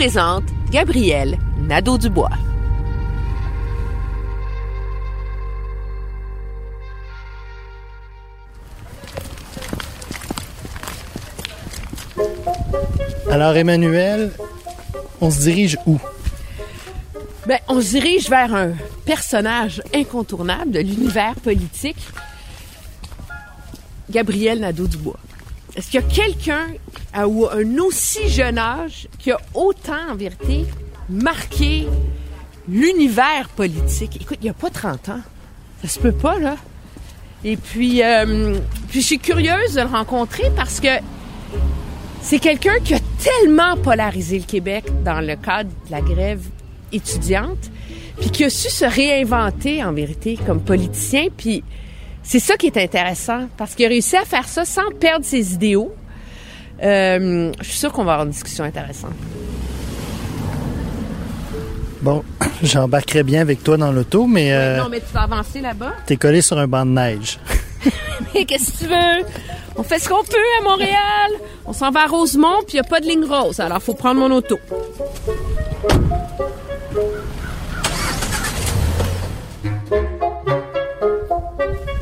Présente 0.00 0.44
Gabriel 0.70 1.36
Nadeau-Dubois. 1.58 2.30
Alors, 13.30 13.54
Emmanuel, 13.54 14.32
on 15.20 15.30
se 15.30 15.40
dirige 15.40 15.76
où? 15.84 15.98
Ben, 17.46 17.58
on 17.68 17.82
se 17.82 17.90
dirige 17.90 18.30
vers 18.30 18.54
un 18.54 18.72
personnage 19.04 19.82
incontournable 19.94 20.70
de 20.70 20.80
l'univers 20.80 21.34
politique, 21.34 22.00
Gabriel 24.08 24.60
Nadeau-Dubois. 24.60 25.20
Est-ce 25.76 25.90
qu'il 25.90 26.00
y 26.00 26.04
a 26.04 26.06
quelqu'un 26.06 26.66
à 27.12 27.22
à 27.22 27.24
un 27.24 27.78
aussi 27.78 28.28
jeune 28.28 28.58
âge 28.58 29.08
qui 29.18 29.30
a 29.32 29.38
autant, 29.54 30.10
en 30.10 30.14
vérité, 30.14 30.64
marqué 31.08 31.86
l'univers 32.68 33.48
politique? 33.56 34.16
Écoute, 34.20 34.38
il 34.40 34.44
n'y 34.44 34.50
a 34.50 34.54
pas 34.54 34.70
30 34.70 35.08
ans. 35.10 35.20
Ça 35.82 35.88
se 35.88 35.98
peut 35.98 36.12
pas, 36.12 36.38
là. 36.38 36.56
Et 37.44 37.56
puis, 37.56 38.02
euh, 38.02 38.58
puis 38.88 39.00
je 39.00 39.06
suis 39.06 39.18
curieuse 39.18 39.74
de 39.74 39.80
le 39.80 39.86
rencontrer 39.86 40.50
parce 40.54 40.78
que 40.78 40.88
c'est 42.20 42.38
quelqu'un 42.38 42.78
qui 42.84 42.94
a 42.94 43.00
tellement 43.18 43.76
polarisé 43.76 44.38
le 44.38 44.44
Québec 44.44 44.84
dans 45.04 45.20
le 45.20 45.36
cadre 45.36 45.70
de 45.86 45.90
la 45.90 46.02
grève 46.02 46.42
étudiante, 46.92 47.70
puis 48.20 48.30
qui 48.30 48.44
a 48.44 48.50
su 48.50 48.68
se 48.68 48.84
réinventer 48.84 49.82
en 49.82 49.92
vérité 49.92 50.38
comme 50.46 50.60
politicien, 50.60 51.26
puis 51.34 51.64
c'est 52.22 52.38
ça 52.40 52.56
qui 52.56 52.66
est 52.66 52.76
intéressant 52.76 53.48
parce 53.56 53.74
qu'il 53.74 53.86
a 53.86 53.88
réussi 53.88 54.16
à 54.16 54.24
faire 54.24 54.46
ça 54.48 54.64
sans 54.64 54.88
perdre 54.98 55.24
ses 55.24 55.54
idéaux. 55.54 55.94
Euh, 56.82 57.52
je 57.60 57.64
suis 57.64 57.78
sûre 57.78 57.92
qu'on 57.92 58.04
va 58.04 58.12
avoir 58.12 58.26
une 58.26 58.32
discussion 58.32 58.64
intéressante. 58.64 59.12
Bon, 62.02 62.24
j'embarquerai 62.62 63.22
bien 63.22 63.40
avec 63.42 63.62
toi 63.62 63.76
dans 63.76 63.92
l'auto, 63.92 64.26
mais 64.26 64.52
euh, 64.54 64.78
Non, 64.78 64.88
mais 64.90 65.00
tu 65.00 65.12
vas 65.12 65.22
avancer 65.22 65.60
là-bas. 65.60 65.92
t'es 66.06 66.16
collé 66.16 66.40
sur 66.40 66.58
un 66.58 66.66
banc 66.66 66.86
de 66.86 66.92
neige. 66.92 67.38
Mais 68.34 68.44
qu'est-ce 68.44 68.72
que 68.72 68.78
tu 68.78 68.84
veux? 68.86 69.26
On 69.76 69.82
fait 69.82 69.98
ce 69.98 70.06
qu'on 70.08 70.22
peut 70.22 70.36
à 70.60 70.62
Montréal. 70.62 71.30
On 71.64 71.72
s'en 71.72 71.90
va 71.90 72.02
à 72.04 72.06
Rosemont, 72.06 72.58
puis 72.66 72.74
il 72.74 72.80
n'y 72.80 72.80
a 72.80 72.84
pas 72.84 73.00
de 73.00 73.06
ligne 73.06 73.24
rose. 73.24 73.58
Alors, 73.58 73.82
faut 73.82 73.94
prendre 73.94 74.20
mon 74.20 74.30
auto. 74.30 74.58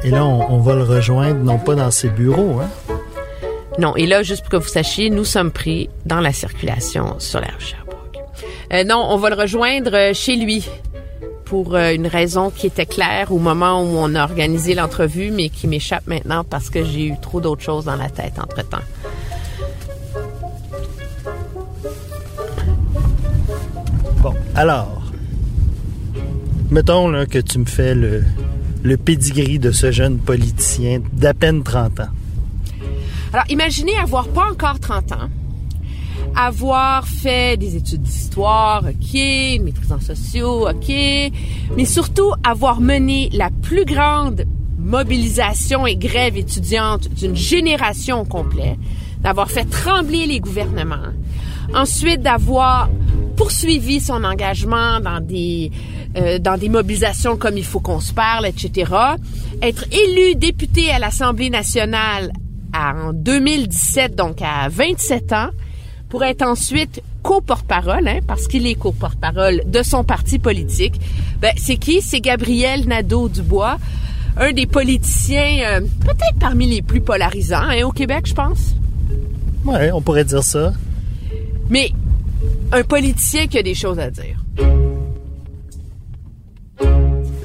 Et 0.08 0.10
là, 0.10 0.24
on, 0.24 0.54
on 0.54 0.58
va 0.60 0.74
le 0.74 0.84
rejoindre, 0.84 1.44
non 1.44 1.58
pas 1.58 1.74
dans 1.74 1.90
ses 1.90 2.08
bureaux, 2.08 2.60
hein? 2.62 2.94
Non, 3.78 3.94
et 3.94 4.06
là, 4.06 4.22
juste 4.22 4.40
pour 4.40 4.48
que 4.48 4.56
vous 4.56 4.66
sachiez, 4.68 5.10
nous 5.10 5.26
sommes 5.26 5.50
pris 5.50 5.90
dans 6.06 6.20
la 6.20 6.32
circulation 6.32 7.16
sur 7.18 7.40
la 7.40 7.48
rue 7.48 7.60
Sherbrooke. 7.60 8.18
Euh, 8.72 8.84
non, 8.84 9.06
on 9.10 9.18
va 9.18 9.28
le 9.28 9.36
rejoindre 9.36 9.94
euh, 9.94 10.14
chez 10.14 10.36
lui 10.36 10.66
pour 11.44 11.74
euh, 11.74 11.92
une 11.92 12.06
raison 12.06 12.50
qui 12.50 12.68
était 12.68 12.86
claire 12.86 13.32
au 13.32 13.38
moment 13.38 13.82
où 13.82 13.98
on 13.98 14.14
a 14.14 14.24
organisé 14.24 14.74
l'entrevue, 14.74 15.30
mais 15.30 15.50
qui 15.50 15.66
m'échappe 15.66 16.06
maintenant 16.06 16.42
parce 16.42 16.70
que 16.70 16.82
j'ai 16.82 17.08
eu 17.08 17.14
trop 17.20 17.42
d'autres 17.42 17.62
choses 17.62 17.84
dans 17.84 17.97
la 17.97 18.08
tête 18.08 18.38
entre-temps. 18.38 18.78
Bon, 24.22 24.32
alors, 24.54 25.02
mettons 26.70 27.10
là, 27.10 27.26
que 27.26 27.41
tu 27.41 27.58
me 27.58 27.66
fais 27.66 27.94
le, 27.94 28.24
le 28.83 28.97
pedigree 28.97 29.59
de 29.59 29.72
ce 29.72 29.91
jeune 29.91 30.19
politicien 30.19 31.00
d'à 31.12 31.34
peine 31.34 31.62
30 31.62 32.00
ans. 32.00 32.09
Alors, 33.33 33.44
imaginez 33.50 33.97
avoir 33.97 34.28
pas 34.28 34.50
encore 34.50 34.81
30 34.81 35.12
ans, 35.12 35.28
avoir 36.34 37.06
fait 37.06 37.59
des 37.59 37.77
études 37.77 38.03
d'histoire, 38.03 38.84
OK, 38.84 39.15
une 39.15 39.65
maîtrise 39.65 39.93
en 39.93 40.00
sociaux, 40.00 40.69
OK, 40.69 40.89
mais 40.89 41.84
surtout 41.84 42.33
avoir 42.44 42.81
mené 42.81 43.28
la 43.33 43.50
plus 43.50 43.84
grande 43.84 44.44
mobilisation 44.78 45.87
et 45.87 45.97
grève 45.97 46.37
étudiante 46.37 47.09
d'une 47.09 47.37
génération 47.37 48.25
complète, 48.25 48.78
d'avoir 49.21 49.50
fait 49.50 49.65
trembler 49.65 50.27
les 50.27 50.41
gouvernements, 50.41 51.12
ensuite 51.74 52.22
d'avoir 52.22 52.88
poursuivi 53.36 54.00
son 54.00 54.24
engagement 54.24 55.00
dans 55.00 55.20
des 55.20 55.70
euh, 56.16 56.38
dans 56.38 56.58
des 56.58 56.68
mobilisations 56.68 57.36
comme 57.36 57.56
il 57.58 57.64
faut 57.64 57.80
qu'on 57.80 58.00
se 58.00 58.12
parle, 58.12 58.46
etc. 58.46 58.92
Être 59.62 59.84
élu 59.92 60.34
député 60.34 60.90
à 60.90 60.98
l'Assemblée 60.98 61.50
nationale 61.50 62.32
en 62.74 63.12
2017, 63.12 64.14
donc 64.14 64.42
à 64.42 64.68
27 64.68 65.32
ans, 65.32 65.50
pour 66.08 66.24
être 66.24 66.42
ensuite 66.42 67.02
co-porte-parole, 67.22 68.08
hein, 68.08 68.20
parce 68.26 68.48
qu'il 68.48 68.66
est 68.66 68.74
co-porte-parole 68.74 69.62
de 69.66 69.82
son 69.82 70.02
parti 70.02 70.38
politique. 70.38 70.98
Ben, 71.40 71.52
c'est 71.56 71.76
qui? 71.76 72.00
C'est 72.00 72.20
Gabriel 72.20 72.88
Nadeau-Dubois, 72.88 73.78
un 74.38 74.52
des 74.52 74.66
politiciens 74.66 75.58
euh, 75.66 75.80
peut-être 75.80 76.38
parmi 76.40 76.66
les 76.66 76.82
plus 76.82 77.00
polarisants 77.00 77.68
hein, 77.68 77.84
au 77.84 77.92
Québec, 77.92 78.26
je 78.26 78.34
pense. 78.34 78.74
Ouais, 79.64 79.92
on 79.92 80.00
pourrait 80.00 80.24
dire 80.24 80.42
ça. 80.42 80.72
Mais 81.70 81.92
un 82.72 82.82
politicien 82.82 83.46
qui 83.46 83.58
a 83.58 83.62
des 83.62 83.74
choses 83.74 83.98
à 83.98 84.10
dire. 84.10 84.42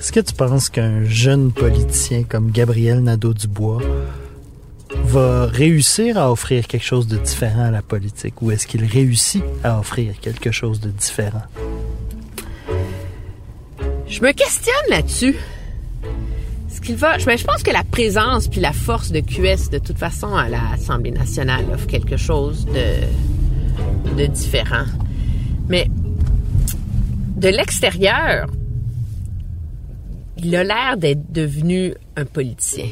Est-ce 0.04 0.12
que 0.12 0.20
tu 0.20 0.34
penses 0.34 0.70
qu'un 0.70 1.06
jeune 1.06 1.52
politicien 1.52 2.24
comme 2.24 2.52
Gabriel 2.52 3.00
Nadeau-Dubois 3.00 3.82
va 5.06 5.46
réussir 5.46 6.18
à 6.18 6.32
offrir 6.32 6.68
quelque 6.68 6.84
chose 6.84 7.08
de 7.08 7.18
différent 7.18 7.64
à 7.64 7.72
la 7.72 7.82
politique 7.82 8.42
ou 8.42 8.52
est-ce 8.52 8.68
qu'il 8.68 8.84
réussit 8.84 9.44
à 9.64 9.80
offrir 9.80 10.16
quelque 10.20 10.52
chose 10.52 10.80
de 10.80 10.90
différent? 10.90 11.44
Je 14.08 14.22
me 14.22 14.32
questionne 14.34 14.76
là-dessus. 14.90 15.36
Ce 16.70 16.82
qu'il 16.82 16.96
va, 16.96 17.18
je, 17.18 17.24
je 17.24 17.44
pense 17.46 17.64
que 17.64 17.72
la 17.72 17.84
présence 17.84 18.48
puis 18.48 18.60
la 18.60 18.74
force 18.74 19.12
de 19.12 19.22
QS 19.22 19.70
de 19.72 19.80
toute 19.80 19.98
façon 19.98 20.36
à 20.36 20.50
l'Assemblée 20.50 21.12
nationale 21.12 21.66
offre 21.74 21.88
quelque 21.88 22.18
chose 22.18 22.66
de 22.66 23.08
de 24.18 24.26
différent. 24.26 24.86
Mais 25.68 25.88
de 27.38 27.50
l'extérieur, 27.50 28.48
il 30.38 30.56
a 30.56 30.64
l'air 30.64 30.98
d'être 30.98 31.32
devenu 31.32 31.94
un 32.16 32.26
politicien. 32.26 32.88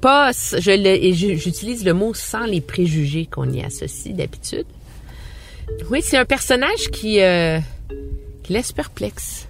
Pas, 0.00 0.30
je 0.32 1.34
j'utilise 1.36 1.84
le 1.84 1.92
mot 1.92 2.14
sans 2.14 2.44
les 2.44 2.60
préjugés 2.60 3.26
qu'on 3.26 3.50
y 3.50 3.62
associe 3.62 4.14
d'habitude. 4.14 4.66
Oui, 5.90 6.00
c'est 6.02 6.16
un 6.16 6.24
personnage 6.24 6.90
qui, 6.92 7.20
euh, 7.20 7.58
qui 8.42 8.52
laisse 8.52 8.72
perplexe. 8.72 9.48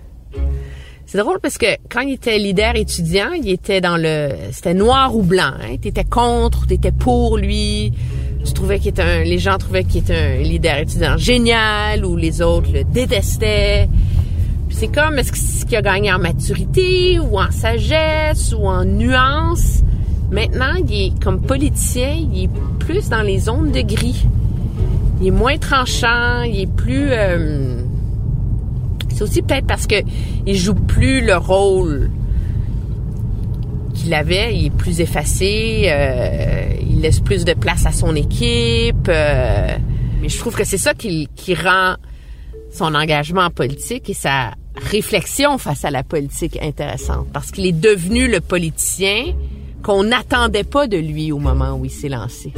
C'est 1.10 1.16
drôle 1.16 1.40
parce 1.40 1.56
que 1.56 1.64
quand 1.88 2.02
il 2.02 2.12
était 2.12 2.38
leader 2.38 2.76
étudiant, 2.76 3.30
il 3.32 3.48
était 3.48 3.80
dans 3.80 3.96
le, 3.96 4.28
c'était 4.52 4.74
noir 4.74 5.16
ou 5.16 5.22
blanc. 5.22 5.52
Hein? 5.58 5.76
T'étais 5.80 6.04
contre, 6.04 6.66
t'étais 6.66 6.92
pour 6.92 7.38
lui. 7.38 7.94
Tu 8.44 8.52
trouvais 8.52 8.78
qu'il 8.78 8.90
était 8.90 9.00
un, 9.00 9.22
les 9.24 9.38
gens 9.38 9.56
trouvaient 9.56 9.84
qu'il 9.84 10.02
était 10.02 10.14
un 10.14 10.42
leader 10.42 10.76
étudiant 10.76 11.16
génial 11.16 12.04
ou 12.04 12.14
les 12.14 12.42
autres 12.42 12.68
le 12.74 12.84
détestaient. 12.84 13.88
C'est 14.68 14.88
comme 14.88 15.18
est-ce 15.18 15.64
qu'il 15.64 15.78
a 15.78 15.80
gagné 15.80 16.12
en 16.12 16.18
maturité 16.18 17.18
ou 17.18 17.38
en 17.38 17.50
sagesse 17.50 18.52
ou 18.52 18.66
en 18.66 18.84
nuance? 18.84 19.82
Maintenant, 20.30 20.74
il 20.86 21.06
est 21.06 21.24
comme 21.24 21.40
politicien, 21.40 22.18
il 22.34 22.44
est 22.44 22.50
plus 22.80 23.08
dans 23.08 23.22
les 23.22 23.38
zones 23.38 23.72
de 23.72 23.80
gris. 23.80 24.26
Il 25.22 25.28
est 25.28 25.30
moins 25.30 25.56
tranchant, 25.56 26.42
il 26.42 26.60
est 26.60 26.70
plus 26.70 27.08
euh, 27.12 27.80
c'est 29.14 29.22
aussi 29.22 29.42
peut-être 29.42 29.66
parce 29.66 29.86
que 29.86 29.96
il 30.46 30.56
joue 30.56 30.74
plus 30.74 31.20
le 31.24 31.36
rôle 31.36 32.10
qu'il 33.94 34.14
avait. 34.14 34.56
Il 34.56 34.66
est 34.66 34.70
plus 34.70 35.00
effacé. 35.00 35.84
euh, 35.86 36.68
il 36.80 37.00
laisse 37.00 37.20
plus 37.20 37.44
de 37.44 37.54
place 37.54 37.86
à 37.86 37.92
son 37.92 38.14
équipe. 38.16 39.08
euh, 39.08 39.76
mais 40.20 40.28
je 40.28 40.38
trouve 40.38 40.54
que 40.54 40.64
c'est 40.64 40.78
ça 40.78 40.94
qui, 40.94 41.28
qui 41.36 41.54
rend 41.54 41.94
son 42.72 42.94
engagement 42.94 43.50
politique 43.50 44.10
et 44.10 44.14
sa 44.14 44.52
réflexion 44.76 45.58
face 45.58 45.84
à 45.84 45.90
la 45.90 46.02
politique 46.02 46.58
intéressante. 46.62 47.28
Parce 47.32 47.50
qu'il 47.50 47.66
est 47.66 47.72
devenu 47.72 48.28
le 48.28 48.40
politicien 48.40 49.34
qu'on 49.82 50.04
n'attendait 50.04 50.64
pas 50.64 50.86
de 50.86 50.96
lui 50.96 51.32
au 51.32 51.38
moment 51.38 51.74
où 51.74 51.84
il 51.84 51.90
s'est 51.90 52.08
lancé. 52.08 52.52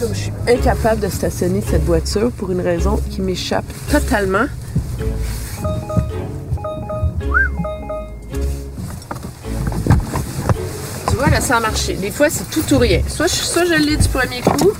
Comme 0.00 0.12
je 0.12 0.18
suis 0.18 0.32
incapable 0.48 1.00
de 1.00 1.08
stationner 1.08 1.62
cette 1.68 1.84
voiture 1.84 2.30
pour 2.32 2.50
une 2.50 2.60
raison 2.60 3.00
qui 3.10 3.20
m'échappe 3.20 3.64
totalement. 3.90 4.46
Tu 11.08 11.16
vois, 11.16 11.28
là, 11.30 11.40
ça 11.40 11.56
a 11.56 11.60
marché. 11.60 11.94
Des 11.94 12.10
fois, 12.10 12.28
c'est 12.30 12.48
tout 12.50 12.74
ou 12.74 12.78
rien. 12.78 13.00
Soit 13.08 13.26
je, 13.26 13.34
soit 13.34 13.64
je 13.64 13.74
l'ai 13.74 13.96
du 13.96 14.08
premier 14.08 14.40
coup, 14.40 14.72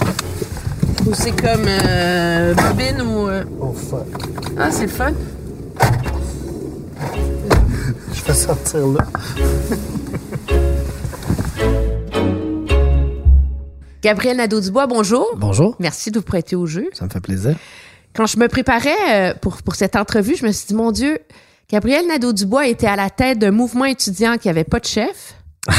ou 1.06 1.14
c'est 1.14 1.32
comme 1.40 1.66
euh, 1.66 2.54
bobine 2.54 3.02
ou... 3.02 3.28
euh, 3.28 3.44
Oh 3.60 3.72
fuck. 3.72 4.06
Ah, 4.58 4.70
c'est 4.70 4.82
le 4.82 4.88
fun. 4.88 5.12
Je 8.14 8.22
vais 8.32 8.34
sortir 8.38 8.86
là. 8.86 9.04
Gabriel 14.04 14.36
Nadeau-Dubois, 14.36 14.86
bonjour. 14.86 15.26
Bonjour. 15.38 15.76
Merci 15.78 16.10
de 16.10 16.18
vous 16.18 16.24
prêter 16.26 16.54
au 16.56 16.66
jeu. 16.66 16.90
Ça 16.92 17.06
me 17.06 17.10
fait 17.10 17.20
plaisir. 17.20 17.56
Quand 18.14 18.26
je 18.26 18.38
me 18.38 18.48
préparais 18.48 18.90
euh, 19.10 19.34
pour, 19.40 19.62
pour 19.62 19.76
cette 19.76 19.96
entrevue, 19.96 20.36
je 20.36 20.44
me 20.44 20.52
suis 20.52 20.66
dit, 20.66 20.74
mon 20.74 20.92
Dieu, 20.92 21.18
Gabriel 21.72 22.06
Nadeau-Dubois 22.08 22.66
était 22.66 22.86
à 22.86 22.96
la 22.96 23.08
tête 23.08 23.38
d'un 23.38 23.50
mouvement 23.50 23.86
étudiant 23.86 24.36
qui 24.36 24.50
avait 24.50 24.64
pas 24.64 24.78
de 24.78 24.84
chef. 24.84 25.36
Là, 25.68 25.74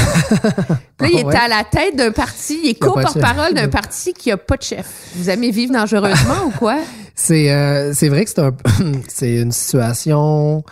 il 1.02 1.06
Ah 1.06 1.06
ouais? 1.06 1.20
était 1.22 1.38
à 1.38 1.48
la 1.48 1.64
tête 1.66 1.96
d'un 1.96 2.12
parti, 2.12 2.60
il 2.64 2.70
est 2.72 2.80
co-porte-parole 2.80 3.54
d'un 3.54 3.68
parti 3.68 4.14
qui 4.14 4.32
a 4.32 4.38
pas 4.38 4.58
de 4.58 4.64
chef. 4.64 5.12
Vous 5.18 5.30
aimez 5.30 5.52
vivre 5.52 5.74
dangereusement 5.74 6.46
ou 6.48 6.52
quoi? 6.58 6.80
C'est 7.18 7.52
euh, 7.52 7.94
c'est 7.94 8.10
vrai 8.10 8.26
que 8.26 8.32
c'est 8.32 8.42
un 8.42 8.52
une 9.22 9.52
situation 9.54 10.64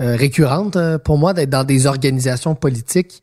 euh, 0.00 0.14
récurrente 0.16 0.76
pour 1.04 1.18
moi 1.18 1.32
d'être 1.32 1.50
dans 1.50 1.64
des 1.64 1.86
organisations 1.86 2.54
politiques 2.54 3.22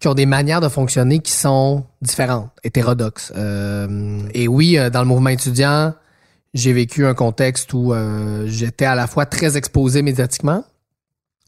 qui 0.00 0.08
ont 0.08 0.14
des 0.14 0.26
manières 0.26 0.60
de 0.60 0.68
fonctionner 0.68 1.18
qui 1.20 1.32
sont 1.32 1.84
différentes, 2.02 2.48
hétérodoxes. 2.64 3.32
Euh, 3.36 4.22
et 4.34 4.48
oui, 4.48 4.78
euh, 4.78 4.88
dans 4.90 5.00
le 5.00 5.06
mouvement 5.06 5.28
étudiant, 5.30 5.92
j'ai 6.54 6.72
vécu 6.72 7.06
un 7.06 7.14
contexte 7.14 7.72
où 7.74 7.92
euh, 7.92 8.44
j'étais 8.46 8.86
à 8.86 8.94
la 8.94 9.06
fois 9.06 9.26
très 9.26 9.56
exposé 9.56 10.00
médiatiquement, 10.02 10.64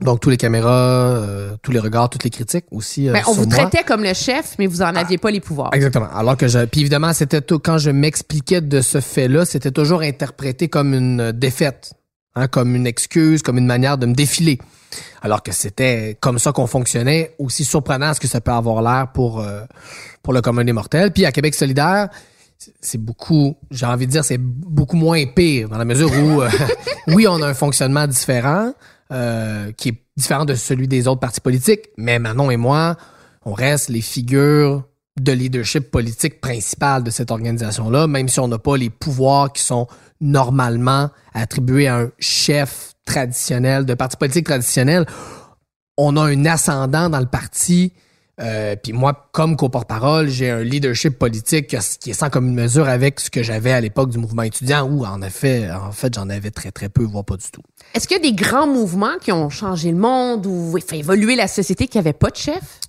donc 0.03 0.21
tous 0.21 0.31
les 0.31 0.37
caméras, 0.37 0.71
euh, 0.71 1.57
tous 1.63 1.73
les 1.73 1.79
regards, 1.79 2.11
toutes 2.11 2.25
les 2.25 2.31
critiques 2.31 2.67
aussi. 2.71 3.09
euh, 3.09 3.13
Ben, 3.13 3.23
on 3.27 3.33
sur 3.33 3.43
vous 3.43 3.49
moi. 3.49 3.57
traitait 3.59 3.85
comme 3.85 4.03
le 4.03 4.15
chef, 4.15 4.55
mais 4.59 4.67
vous 4.67 4.83
en 4.83 4.95
aviez 4.97 5.17
pas 5.17 5.31
les 5.31 5.41
pouvoirs. 5.41 5.71
Exactement. 5.73 6.09
Alors 6.15 6.37
que 6.37 6.47
je, 6.49 6.65
puis 6.67 6.81
évidemment, 6.83 7.13
c'était 7.13 7.41
tout, 7.41 7.59
quand 7.59 7.79
je 7.79 7.91
m'expliquais 7.91 8.61
de 8.61 8.81
ce 8.81 9.01
fait-là, 9.01 9.45
c'était 9.45 9.71
toujours 9.71 10.03
interprété 10.03 10.69
comme 10.69 10.93
une 10.93 11.33
défaite, 11.33 11.95
hein, 12.35 12.49
comme 12.49 12.75
une 12.77 12.87
excuse, 12.87 13.43
comme 13.43 13.59
une 13.59 13.67
manière 13.67 13.97
de 13.97 14.07
me 14.07 14.15
défiler. 14.15 14.59
Alors 15.23 15.43
que 15.43 15.53
c'était 15.53 16.17
comme 16.21 16.39
ça 16.39 16.53
qu'on 16.53 16.67
fonctionnait, 16.67 17.35
aussi 17.39 17.65
surprenant 17.65 18.15
ce 18.15 18.21
que 18.21 18.29
ça 18.29 18.41
peut 18.41 18.53
avoir 18.53 18.83
l'air 18.83 19.09
pour 19.13 19.41
euh, 19.41 19.63
pour 20.23 20.33
le 20.33 20.41
commun 20.41 20.65
des 20.65 20.73
mortels. 20.73 21.11
Puis 21.13 21.25
à 21.25 21.33
Québec 21.33 21.55
solidaire, 21.55 22.09
c'est- 22.81 22.99
beaucoup, 22.99 23.57
j'ai 23.71 23.87
envie 23.87 24.07
de 24.07 24.13
dire, 24.13 24.25
c'est 24.25 24.39
beaucoup 24.39 24.97
moins 24.97 25.25
pire 25.27 25.69
dans 25.69 25.79
la 25.79 25.85
mesure 25.85 26.11
où, 26.13 26.43
euh, 26.43 26.49
oui, 27.09 27.27
on 27.29 27.43
a 27.43 27.47
un 27.49 27.55
fonctionnement 27.55 28.07
différent, 28.07 28.73
euh, 29.13 29.73
qui 29.77 29.89
est 29.91 30.03
différent 30.17 30.45
de 30.45 30.55
celui 30.55 30.87
des 30.89 31.09
autres 31.09 31.21
partis 31.21 31.41
politiques, 31.41 31.89
mais 31.97 32.19
Manon 32.19 32.51
et 32.51 32.57
moi, 32.57 32.97
on 33.45 33.53
reste 33.53 33.89
les 33.89 34.01
figures 34.01 34.85
de 35.21 35.33
leadership 35.33 35.91
politique 35.91 36.41
principales 36.41 37.03
de 37.03 37.11
cette 37.11 37.31
organisation-là, 37.31 38.07
même 38.07 38.29
si 38.29 38.39
on 38.41 38.49
n'a 38.49 38.59
pas 38.59 38.77
les 38.77 38.91
pouvoirs 38.91 39.53
qui 39.53 39.63
sont 39.63 39.87
normalement 40.21 41.11
attribués 41.35 41.89
à 41.89 41.97
un 41.99 42.11
chef 42.19 42.92
traditionnel 43.13 43.85
de 43.85 43.95
parti 43.95 44.17
politique 44.17 44.47
traditionnel. 44.47 45.07
On 45.97 46.17
a 46.17 46.23
un 46.23 46.45
ascendant 46.47 47.09
dans 47.11 47.21
le 47.21 47.27
parti. 47.27 47.93
Euh, 48.41 48.75
puis 48.83 48.93
moi, 48.95 49.29
comme 49.33 49.57
co-porte-parole, 49.57 50.29
j'ai 50.29 50.51
un 50.51 50.63
leadership 50.63 51.19
politique 51.19 51.69
que- 51.69 51.99
qui 52.01 52.11
est 52.11 52.15
sans 52.15 52.31
commune 52.31 52.55
mesure 52.55 52.89
avec 52.89 53.21
ce 53.21 53.29
que 53.31 53.43
j'avais 53.43 53.73
à 53.73 53.81
l'époque 53.81 54.09
du 54.11 54.19
mouvement 54.19 54.43
étudiant, 54.43 54.89
où 54.89 55.05
en 55.05 55.21
effet, 55.21 55.71
en 55.71 55.93
fait, 55.93 56.15
j'en 56.15 56.29
avais 56.31 56.51
très 56.51 56.73
très 56.73 56.89
peu, 56.89 57.05
voire 57.05 57.25
pas 57.25 57.37
du 57.37 57.45
tout. 57.53 57.61
Est-ce 57.95 58.09
qu'il 58.09 58.17
y 58.17 58.21
a 58.21 58.23
des 58.23 58.33
grands 58.35 58.67
mouvements 58.67 59.19
qui 59.21 59.33
ont 59.33 59.51
changé 59.51 59.91
le 59.93 59.99
monde 59.99 60.47
ou 60.47 60.77
fait 60.85 61.01
évoluer 61.01 61.37
la 61.37 61.47
société 61.47 61.87
qui 61.87 61.99
avait 61.99 62.15
pas 62.15 62.31
de 62.31 62.37
chef? 62.37 62.81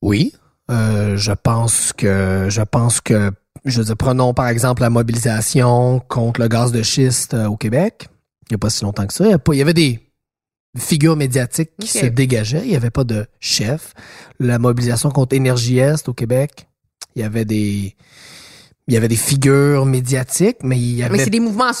Oui, 0.00 0.32
euh, 0.70 1.16
je 1.16 1.32
pense 1.32 1.92
que 1.92 2.46
je 2.48 2.62
pense 2.62 3.00
que 3.02 3.30
je 3.66 3.78
veux 3.78 3.84
dire, 3.84 3.96
prenons 3.96 4.32
par 4.34 4.48
exemple 4.48 4.82
la 4.82 4.90
mobilisation 4.90 6.00
contre 6.08 6.40
le 6.40 6.48
gaz 6.48 6.72
de 6.72 6.82
schiste 6.82 7.34
euh, 7.34 7.46
au 7.46 7.56
Québec. 7.56 8.08
Il 8.48 8.52
n'y 8.52 8.56
a 8.56 8.58
pas 8.58 8.70
si 8.70 8.84
longtemps 8.84 9.06
que 9.06 9.12
ça. 9.14 9.24
Il 9.24 9.30
y, 9.30 9.34
a 9.34 9.38
pas- 9.38 9.54
il 9.54 9.58
y 9.58 9.62
avait 9.62 9.74
des 9.74 10.00
figures 10.76 11.16
médiatiques 11.16 11.70
qui 11.80 11.86
se 11.88 12.06
dégageaient. 12.06 12.62
Il 12.64 12.70
n'y 12.70 12.76
avait 12.76 12.90
pas 12.90 13.04
de 13.04 13.26
chef. 13.40 13.94
La 14.40 14.58
mobilisation 14.58 15.10
contre 15.10 15.34
Énergie 15.36 15.78
Est 15.78 16.08
au 16.08 16.14
Québec, 16.14 16.66
il 17.16 17.22
y 17.22 17.24
avait 17.24 17.44
des 17.44 17.94
il 18.86 18.92
y 18.92 18.96
avait 18.98 19.08
des 19.08 19.16
figures 19.16 19.86
médiatiques, 19.86 20.58
mais 20.62 20.76
il 20.78 20.96
y 20.96 21.02
avait 21.02 21.16
Mais 21.16 21.24
c'est 21.24 21.30
des 21.30 21.40
mouvements 21.40 21.72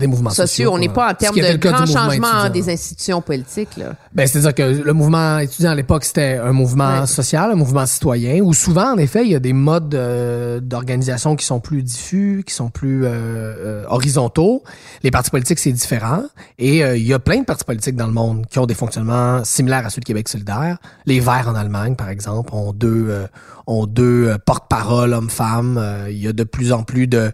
des 0.00 0.06
mouvements 0.08 0.30
sociaux. 0.30 0.46
sociaux. 0.46 0.70
On 0.74 0.78
n'est 0.78 0.88
pas 0.88 1.06
en 1.06 1.10
Ce 1.10 1.14
termes 1.14 1.36
de 1.36 1.56
grands 1.56 1.86
changements 1.86 2.48
des 2.52 2.68
institutions 2.70 3.20
politiques. 3.22 3.76
Là. 3.76 3.94
Ben, 4.12 4.26
c'est-à-dire 4.26 4.54
que 4.54 4.82
le 4.82 4.92
mouvement 4.92 5.38
étudiant 5.38 5.70
à 5.70 5.74
l'époque, 5.74 6.04
c'était 6.04 6.38
un 6.42 6.52
mouvement 6.52 7.00
Ouais. 7.02 7.06
social, 7.06 7.50
un 7.52 7.54
mouvement 7.54 7.86
citoyen, 7.86 8.40
où 8.42 8.52
souvent, 8.52 8.92
en 8.94 8.98
effet, 8.98 9.22
il 9.24 9.30
y 9.30 9.34
a 9.36 9.38
des 9.38 9.52
modes 9.52 9.94
euh, 9.94 10.58
d'organisation 10.60 11.36
qui 11.36 11.46
sont 11.46 11.60
plus 11.60 11.82
diffus, 11.82 12.42
qui 12.46 12.54
sont 12.54 12.70
plus 12.70 13.04
euh, 13.04 13.08
euh, 13.10 13.84
horizontaux. 13.88 14.62
Les 15.02 15.10
partis 15.10 15.30
politiques, 15.30 15.58
c'est 15.58 15.72
différent. 15.72 16.22
Et 16.58 16.82
euh, 16.84 16.96
il 16.96 17.06
y 17.06 17.12
a 17.14 17.18
plein 17.18 17.40
de 17.40 17.44
partis 17.44 17.64
politiques 17.64 17.96
dans 17.96 18.06
le 18.06 18.12
monde 18.12 18.46
qui 18.50 18.58
ont 18.58 18.66
des 18.66 18.74
fonctionnements 18.74 19.44
similaires 19.44 19.86
à 19.86 19.90
ceux 19.90 20.00
de 20.00 20.06
Québec 20.06 20.28
solidaire. 20.28 20.78
Les 21.06 21.20
Verts 21.20 21.48
en 21.48 21.54
Allemagne, 21.54 21.94
par 21.94 22.08
exemple, 22.08 22.54
ont 22.54 22.72
deux, 22.72 23.06
euh, 23.10 23.26
ont 23.66 23.86
deux 23.86 24.28
euh, 24.28 24.38
porte-parole 24.44 25.12
hommes-femmes. 25.12 25.78
Euh, 25.78 26.06
il 26.10 26.18
y 26.18 26.26
a 26.28 26.32
de 26.32 26.44
plus 26.44 26.72
en 26.72 26.82
plus 26.82 27.06
de 27.06 27.32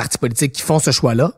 partis 0.00 0.18
politiques 0.18 0.52
qui 0.52 0.62
font 0.62 0.78
ce 0.78 0.90
choix-là. 0.92 1.32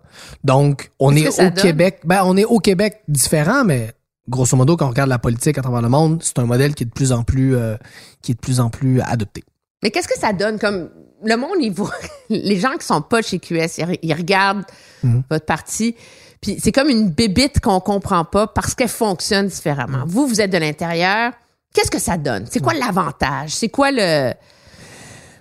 Donc, 0.44 0.90
on 0.98 1.16
est 1.16 1.28
au 1.28 1.36
donne? 1.36 1.54
Québec. 1.54 2.00
Ben, 2.04 2.22
on 2.24 2.36
est 2.36 2.44
au 2.44 2.58
Québec 2.58 3.00
différent, 3.08 3.64
mais 3.64 3.92
grosso 4.28 4.56
modo, 4.56 4.76
quand 4.76 4.86
on 4.86 4.90
regarde 4.90 5.08
la 5.08 5.18
politique 5.18 5.56
à 5.56 5.62
travers 5.62 5.80
le 5.82 5.88
monde, 5.88 6.22
c'est 6.22 6.38
un 6.38 6.44
modèle 6.44 6.74
qui 6.74 6.82
est 6.82 6.86
de 6.86 6.92
plus 6.92 7.12
en 7.12 7.22
plus, 7.22 7.56
euh, 7.56 7.76
qui 8.22 8.32
est 8.32 8.34
de 8.34 8.40
plus 8.40 8.60
en 8.60 8.68
plus 8.68 9.00
adopté. 9.00 9.44
Mais 9.82 9.90
qu'est-ce 9.90 10.08
que 10.08 10.18
ça 10.18 10.32
donne? 10.34 10.58
Comme 10.58 10.90
le 11.24 11.36
monde, 11.36 11.56
ils 11.60 11.72
voient- 11.72 11.90
les 12.28 12.58
gens 12.60 12.76
qui 12.78 12.86
sont 12.86 13.00
pas 13.00 13.22
chez 13.22 13.38
QS, 13.38 13.78
ils, 13.78 13.84
re- 13.86 13.98
ils 14.02 14.14
regardent 14.14 14.64
Mhm. 15.02 15.22
votre 15.30 15.46
parti, 15.46 15.94
puis 16.42 16.58
c'est 16.62 16.72
comme 16.72 16.90
une 16.90 17.08
bébite 17.08 17.60
qu'on 17.60 17.80
comprend 17.80 18.24
pas 18.26 18.46
parce 18.46 18.74
qu'elle 18.74 18.88
fonctionne 18.88 19.46
différemment. 19.46 20.04
Vous, 20.06 20.26
vous 20.26 20.40
êtes 20.42 20.50
de 20.50 20.58
l'intérieur. 20.58 21.32
Qu'est-ce 21.74 21.90
que 21.90 21.98
ça 22.00 22.16
donne? 22.18 22.44
C'est 22.50 22.60
quoi 22.60 22.74
l'avantage? 22.74 23.50
C'est 23.54 23.68
quoi 23.70 23.90
le. 23.90 24.32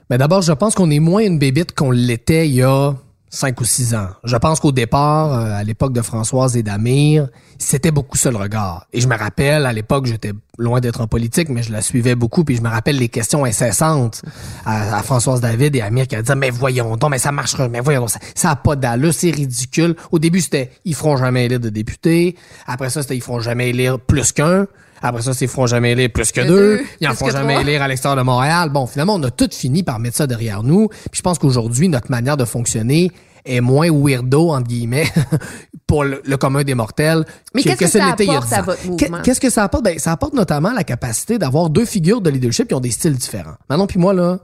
Mais 0.09 0.17
d'abord, 0.17 0.41
je 0.41 0.51
pense 0.53 0.73
qu'on 0.75 0.89
est 0.89 0.99
moins 0.99 1.21
une 1.21 1.37
bébite 1.39 1.73
qu'on 1.75 1.91
l'était 1.91 2.47
il 2.47 2.55
y 2.55 2.63
a 2.63 2.93
cinq 3.29 3.61
ou 3.61 3.65
six 3.65 3.93
ans. 3.93 4.07
Je 4.23 4.35
pense 4.37 4.59
qu'au 4.59 4.71
départ, 4.71 5.33
euh, 5.33 5.59
à 5.59 5.63
l'époque 5.63 5.93
de 5.93 6.01
Françoise 6.01 6.57
et 6.57 6.63
d'Amir, 6.63 7.27
c'était 7.57 7.91
beaucoup 7.91 8.17
ça 8.17 8.31
le 8.31 8.37
regard. 8.37 8.87
Et 8.93 9.01
je 9.01 9.07
me 9.07 9.17
rappelle, 9.17 9.65
à 9.65 9.73
l'époque, 9.73 10.05
j'étais 10.05 10.33
loin 10.57 10.79
d'être 10.79 11.01
en 11.01 11.07
politique, 11.07 11.49
mais 11.49 11.63
je 11.63 11.71
la 11.71 11.81
suivais 11.81 12.15
beaucoup, 12.15 12.43
puis 12.43 12.55
je 12.55 12.61
me 12.61 12.69
rappelle 12.69 12.97
les 12.97 13.09
questions 13.09 13.45
incessantes 13.45 14.21
à, 14.65 14.97
à 14.97 15.03
Françoise 15.03 15.41
David 15.41 15.75
et 15.75 15.81
Amir 15.81 16.07
qui 16.07 16.15
disaient, 16.15 16.35
mais 16.35 16.49
voyons 16.49 16.95
donc, 16.95 17.11
mais 17.11 17.19
ça 17.19 17.31
marchera, 17.31 17.69
mais 17.69 17.79
voyons 17.79 18.01
donc, 18.01 18.09
ça, 18.09 18.19
ça 18.35 18.51
a 18.51 18.55
pas 18.55 18.75
d'allure, 18.75 19.13
c'est 19.13 19.31
ridicule. 19.31 19.95
Au 20.11 20.19
début, 20.19 20.41
c'était, 20.41 20.71
ils 20.85 20.95
feront 20.95 21.17
jamais 21.17 21.45
élire 21.45 21.59
de 21.59 21.69
députés. 21.69 22.35
Après 22.67 22.89
ça, 22.89 23.01
c'était, 23.01 23.15
ils 23.15 23.23
feront 23.23 23.39
jamais 23.39 23.69
élire 23.69 23.99
plus 23.99 24.31
qu'un. 24.31 24.67
Après 25.01 25.21
ça, 25.21 25.33
c'est 25.33 25.47
feront 25.47 25.67
jamais 25.67 25.91
élire 25.93 26.09
plus 26.13 26.31
que 26.31 26.41
deux. 26.41 26.77
deux, 26.77 26.83
Ils 27.01 27.07
en 27.07 27.13
que 27.15 27.31
jamais 27.31 27.53
trois. 27.55 27.61
élire 27.61 27.81
à 27.81 27.87
l'extérieur 27.87 28.17
de 28.17 28.23
Montréal. 28.23 28.69
Bon, 28.69 28.85
finalement, 28.85 29.15
on 29.15 29.23
a 29.23 29.31
tout 29.31 29.49
fini 29.51 29.83
par 29.83 29.99
mettre 29.99 30.17
ça 30.17 30.27
derrière 30.27 30.63
nous. 30.63 30.87
Puis 30.89 31.17
je 31.17 31.21
pense 31.21 31.39
qu'aujourd'hui, 31.39 31.87
notre 31.89 32.11
manière 32.11 32.37
de 32.37 32.45
fonctionner 32.45 33.11
est 33.45 33.61
moins 33.61 33.89
weirdo, 33.89 34.49
entre 34.51 34.67
guillemets, 34.67 35.07
pour 35.87 36.03
le, 36.03 36.21
le 36.25 36.37
commun 36.37 36.63
des 36.63 36.75
mortels. 36.75 37.25
Mais 37.55 37.63
qu'est-ce 37.63 37.77
que 37.79 37.87
ça 37.87 38.05
apporte 38.07 38.47
10 38.47 38.53
à 38.53 38.61
votre 38.61 38.85
mouvement? 38.85 39.21
Qu'est-ce 39.23 39.39
que 39.39 39.49
ça 39.49 39.63
apporte? 39.63 39.83
Ben, 39.85 39.97
ça 39.97 40.11
apporte 40.11 40.33
notamment 40.33 40.71
la 40.73 40.83
capacité 40.83 41.37
d'avoir 41.37 41.69
deux 41.69 41.85
figures 41.85 42.21
de 42.21 42.29
leadership 42.29 42.67
qui 42.67 42.73
ont 42.73 42.79
des 42.81 42.91
styles 42.91 43.15
différents. 43.15 43.55
Manon 43.69 43.87
puis 43.87 43.97
moi, 43.99 44.13
là, 44.13 44.39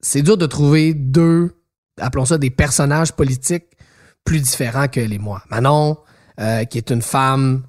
c'est 0.00 0.22
dur 0.22 0.36
de 0.36 0.46
trouver 0.46 0.94
deux, 0.94 1.56
appelons 2.00 2.26
ça 2.26 2.38
des 2.38 2.50
personnages 2.50 3.12
politiques 3.12 3.64
plus 4.24 4.40
différents 4.40 4.88
que 4.88 5.00
les 5.00 5.18
moi. 5.18 5.42
Manon, 5.50 5.96
euh, 6.40 6.64
qui 6.64 6.78
est 6.78 6.90
une 6.90 7.02
femme 7.02 7.62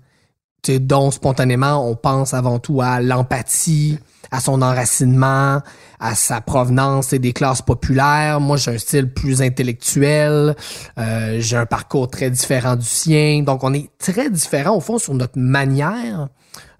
dont 0.69 1.11
spontanément 1.11 1.89
on 1.89 1.95
pense 1.95 2.33
avant 2.33 2.59
tout 2.59 2.81
à 2.81 3.01
l'empathie, 3.01 3.97
à 4.31 4.39
son 4.39 4.61
enracinement, 4.61 5.61
à 5.99 6.15
sa 6.15 6.41
provenance 6.41 7.13
et 7.13 7.19
des 7.19 7.33
classes 7.33 7.61
populaires. 7.61 8.39
Moi, 8.39 8.57
j'ai 8.57 8.71
un 8.71 8.77
style 8.77 9.11
plus 9.11 9.41
intellectuel, 9.41 10.55
euh, 10.97 11.37
j'ai 11.39 11.57
un 11.57 11.65
parcours 11.65 12.09
très 12.09 12.29
différent 12.29 12.75
du 12.75 12.85
sien. 12.85 13.41
Donc, 13.43 13.63
on 13.63 13.73
est 13.73 13.89
très 13.97 14.29
différents 14.29 14.75
au 14.75 14.81
fond 14.81 14.99
sur 14.99 15.13
notre 15.13 15.39
manière, 15.39 16.27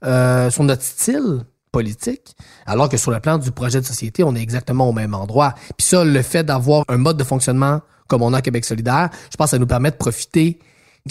euh, 0.05 0.49
sur 0.49 0.63
notre 0.63 0.83
style 0.83 1.43
politique, 1.71 2.35
alors 2.65 2.89
que 2.89 2.97
sur 2.97 3.11
le 3.11 3.19
plan 3.19 3.37
du 3.37 3.51
projet 3.51 3.79
de 3.79 3.85
société, 3.85 4.23
on 4.23 4.35
est 4.35 4.41
exactement 4.41 4.89
au 4.89 4.93
même 4.93 5.13
endroit. 5.13 5.53
Puis 5.77 5.87
ça, 5.87 6.03
le 6.03 6.21
fait 6.21 6.43
d'avoir 6.43 6.83
un 6.87 6.97
mode 6.97 7.17
de 7.17 7.23
fonctionnement 7.23 7.81
comme 8.07 8.21
on 8.21 8.33
a 8.33 8.41
Québec 8.41 8.65
solidaire, 8.65 9.09
je 9.29 9.37
pense 9.37 9.47
que 9.47 9.51
ça 9.51 9.59
nous 9.59 9.67
permet 9.67 9.91
de 9.91 9.97
profiter, 9.97 10.59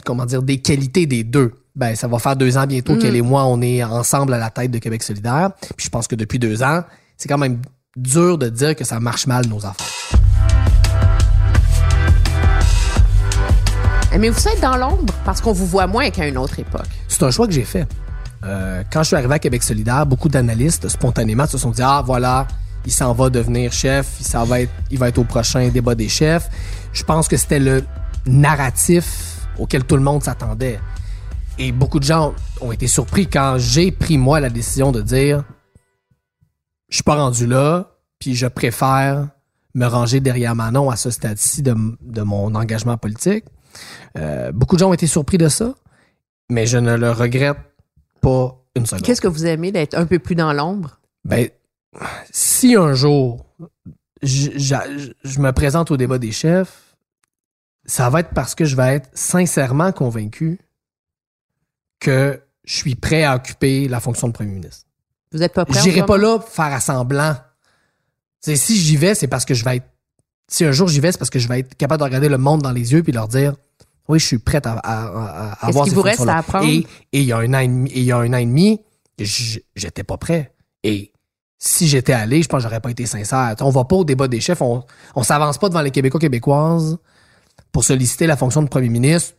comment 0.05 0.25
dire, 0.25 0.43
des 0.43 0.61
qualités 0.63 1.07
des 1.07 1.25
deux. 1.25 1.53
Ben, 1.77 1.95
ça 1.95 2.09
va 2.09 2.19
faire 2.19 2.37
deux 2.37 2.57
ans 2.57 2.67
bientôt 2.67 2.97
qu'elle 2.97 3.17
et 3.17 3.21
moi, 3.21 3.45
on 3.45 3.61
est 3.61 3.85
ensemble 3.85 4.33
à 4.33 4.39
la 4.39 4.49
tête 4.49 4.71
de 4.71 4.79
Québec 4.79 5.03
solidaire. 5.03 5.51
Puis 5.77 5.85
je 5.85 5.91
pense 5.91 6.09
que 6.09 6.15
depuis 6.15 6.39
deux 6.39 6.63
ans, 6.63 6.83
c'est 7.19 7.29
quand 7.29 7.37
même 7.37 7.61
dur 7.95 8.39
de 8.39 8.49
dire 8.49 8.75
que 8.75 8.83
ça 8.83 8.99
marche 8.99 9.27
mal 9.27 9.47
nos 9.47 9.59
affaires. 9.67 9.87
Mais 14.19 14.31
vous 14.31 14.49
êtes 14.49 14.63
dans 14.63 14.79
l'ombre? 14.79 15.13
Parce 15.27 15.43
qu'on 15.43 15.53
vous 15.53 15.67
voit 15.67 15.87
moins 15.87 16.09
qu'à 16.09 16.27
une 16.27 16.39
autre 16.39 16.59
époque. 16.59 16.89
C'est 17.09 17.23
un 17.23 17.31
choix 17.31 17.47
que 17.47 17.53
j'ai 17.53 17.65
fait. 17.65 17.87
Euh, 18.45 18.83
quand 18.91 19.03
je 19.03 19.09
suis 19.09 19.17
arrivé 19.17 19.35
à 19.35 19.39
Québec 19.39 19.63
solidaire, 19.63 20.07
beaucoup 20.07 20.31
d'analystes 20.31 20.89
spontanément 20.89 21.47
se 21.47 21.59
sont 21.59 21.73
dit 21.73 21.83
ah 21.83 22.03
voilà, 22.07 22.47
il 22.87 22.93
s'en 22.93 23.13
va 23.13 23.29
devenir 23.29 23.71
chef, 23.71 24.17
il 24.19 24.25
s'en 24.27 24.45
va 24.45 24.63
être, 24.63 24.73
il 24.91 24.99
va 24.99 25.09
être 25.09 25.19
au 25.19 25.25
prochain 25.25 25.69
débat 25.69 25.95
des 25.95 26.09
chefs. 26.09 26.49
Je 26.95 27.03
pense 27.05 27.29
que 27.29 27.37
c'était 27.37 27.59
le 27.59 27.85
narratif 28.25 29.47
auquel 29.59 29.85
tout 29.85 29.97
le 29.97 30.03
monde 30.03 30.23
s'attendait. 30.23 30.81
Et 31.59 31.73
beaucoup 31.73 31.99
de 31.99 32.05
gens 32.05 32.35
ont 32.61 32.71
été 32.73 32.87
surpris 32.87 33.27
quand 33.27 33.57
j'ai 33.59 33.91
pris 33.91 34.19
moi 34.19 34.41
la 34.41 34.51
décision 34.51 34.93
de 34.93 35.01
dire 35.01 35.45
je 36.89 36.97
suis 36.97 37.03
pas 37.03 37.17
rendu 37.17 37.47
là, 37.47 37.91
puis 38.19 38.35
je 38.37 38.47
préfère 38.47 39.29
me 39.75 39.87
ranger 39.87 40.21
derrière 40.21 40.55
Manon 40.55 40.91
à 40.91 40.97
ce 40.97 41.11
stade-ci 41.11 41.63
de, 41.63 41.75
de 42.01 42.23
mon 42.23 42.55
engagement 42.55 42.97
politique. 42.97 43.45
Euh, 44.17 44.53
beaucoup 44.53 44.77
de 44.77 44.81
gens 44.81 44.91
ont 44.91 44.95
été 44.95 45.07
surpris 45.07 45.39
de 45.39 45.49
ça, 45.49 45.75
mais 46.49 46.67
je 46.67 46.79
ne 46.79 46.95
le 46.95 47.11
regrette 47.11 47.59
pas 48.21 48.57
une 48.77 48.87
seconde. 48.87 49.03
Qu'est-ce 49.05 49.21
que 49.21 49.29
vous 49.29 49.47
aimez 49.47 49.73
d'être 49.73 49.95
un 49.95 50.07
peu 50.07 50.19
plus 50.19 50.35
dans 50.35 50.53
l'ombre? 50.53 51.01
Ben, 51.25 51.49
si 52.31 52.77
un 52.77 52.93
jour 52.95 53.45
je, 54.23 54.51
je- 54.57 55.13
je 55.25 55.41
me 55.41 55.51
présente 55.53 55.91
au 55.91 55.97
débat 55.97 56.19
des 56.19 56.33
chefs, 56.33 56.97
ça 57.85 58.09
va 58.11 58.21
être 58.21 58.31
parce 58.31 58.55
que 58.55 58.65
je 58.65 58.77
vais 58.77 58.95
être 58.97 59.09
sincèrement 59.15 59.93
convaincu 59.93 60.59
que 62.01 62.41
je 62.65 62.75
suis 62.75 62.95
prêt 62.95 63.23
à 63.25 63.37
occuper 63.37 63.89
la 63.89 64.01
fonction 64.01 64.29
de 64.29 64.33
premier 64.33 64.53
ministre. 64.53 64.85
Vous 65.33 65.43
êtes 65.43 65.53
pas 65.53 65.65
prêt? 65.65 65.81
J'irai 65.83 66.01
ce 66.01 66.05
pas 66.05 66.19
là 66.19 66.39
pour 66.39 66.49
faire 66.49 66.67
assemblant. 66.73 67.37
C'est 68.41 68.57
si 68.57 68.77
j'y 68.77 68.97
vais, 68.97 69.15
c'est 69.15 69.27
parce 69.29 69.45
que 69.45 69.55
je 69.55 69.65
vais 69.65 69.77
être. 69.77 69.87
Si 70.49 70.65
un 70.65 70.73
jour 70.73 70.89
j'y 70.89 71.01
vais, 71.01 71.11
c'est 71.13 71.19
parce 71.19 71.31
que 71.31 71.39
je 71.39 71.49
vais 71.49 71.61
être 71.61 71.75
capable 71.77 71.99
de 72.01 72.05
regarder 72.05 72.29
le 72.29 72.39
monde 72.39 72.63
dans 72.63 72.71
les 72.71 72.93
yeux 72.93 73.03
puis 73.03 73.13
leur 73.13 73.29
dire 73.29 73.55
oui, 74.09 74.21
je 74.21 74.27
suis 74.27 74.39
prêt 74.39 74.61
à, 74.65 74.73
à, 74.75 75.07
à- 75.07 75.53
à 75.53 75.67
avoir 75.67 75.85
qu'il 75.85 75.91
ces 75.91 75.97
vous 75.97 76.03
reste 76.03 76.21
à 76.29 76.39
apprendre? 76.39 76.69
Et, 76.69 76.87
et 77.13 77.21
il 77.21 77.25
y 77.25 77.33
a 77.33 77.39
un 77.39 77.53
an 77.55 77.59
et 77.59 77.67
demi, 77.67 77.91
et 77.91 77.99
il 78.01 78.05
y 78.05 78.13
a 78.13 78.19
un 78.19 78.33
an 78.33 78.37
et 78.37 78.47
demi, 78.47 78.81
j- 79.19 79.61
j'étais 79.75 80.05
pas 80.05 80.17
prêt. 80.17 80.53
Et 80.85 81.11
si 81.59 81.89
j'étais 81.89 82.13
allé, 82.13 82.41
je 82.41 82.47
pense 82.49 82.59
que 82.63 82.69
j'aurais 82.69 82.79
pas 82.81 82.91
été 82.93 83.05
sincère. 83.07 83.57
On 83.61 83.71
va 83.71 83.83
pas 83.85 83.97
au 83.97 84.05
débat 84.05 84.29
des 84.29 84.41
chefs, 84.41 84.63
on, 84.63 84.85
on 85.17 85.23
s'avance 85.25 85.59
pas 85.59 85.69
devant 85.69 85.81
les 85.81 85.91
Québécois 85.91 86.21
québécoises 86.21 86.99
pour 87.73 87.83
solliciter 87.83 88.29
la 88.29 88.37
fonction 88.37 88.63
de 88.63 88.69
premier 88.69 88.89
ministre 88.91 89.35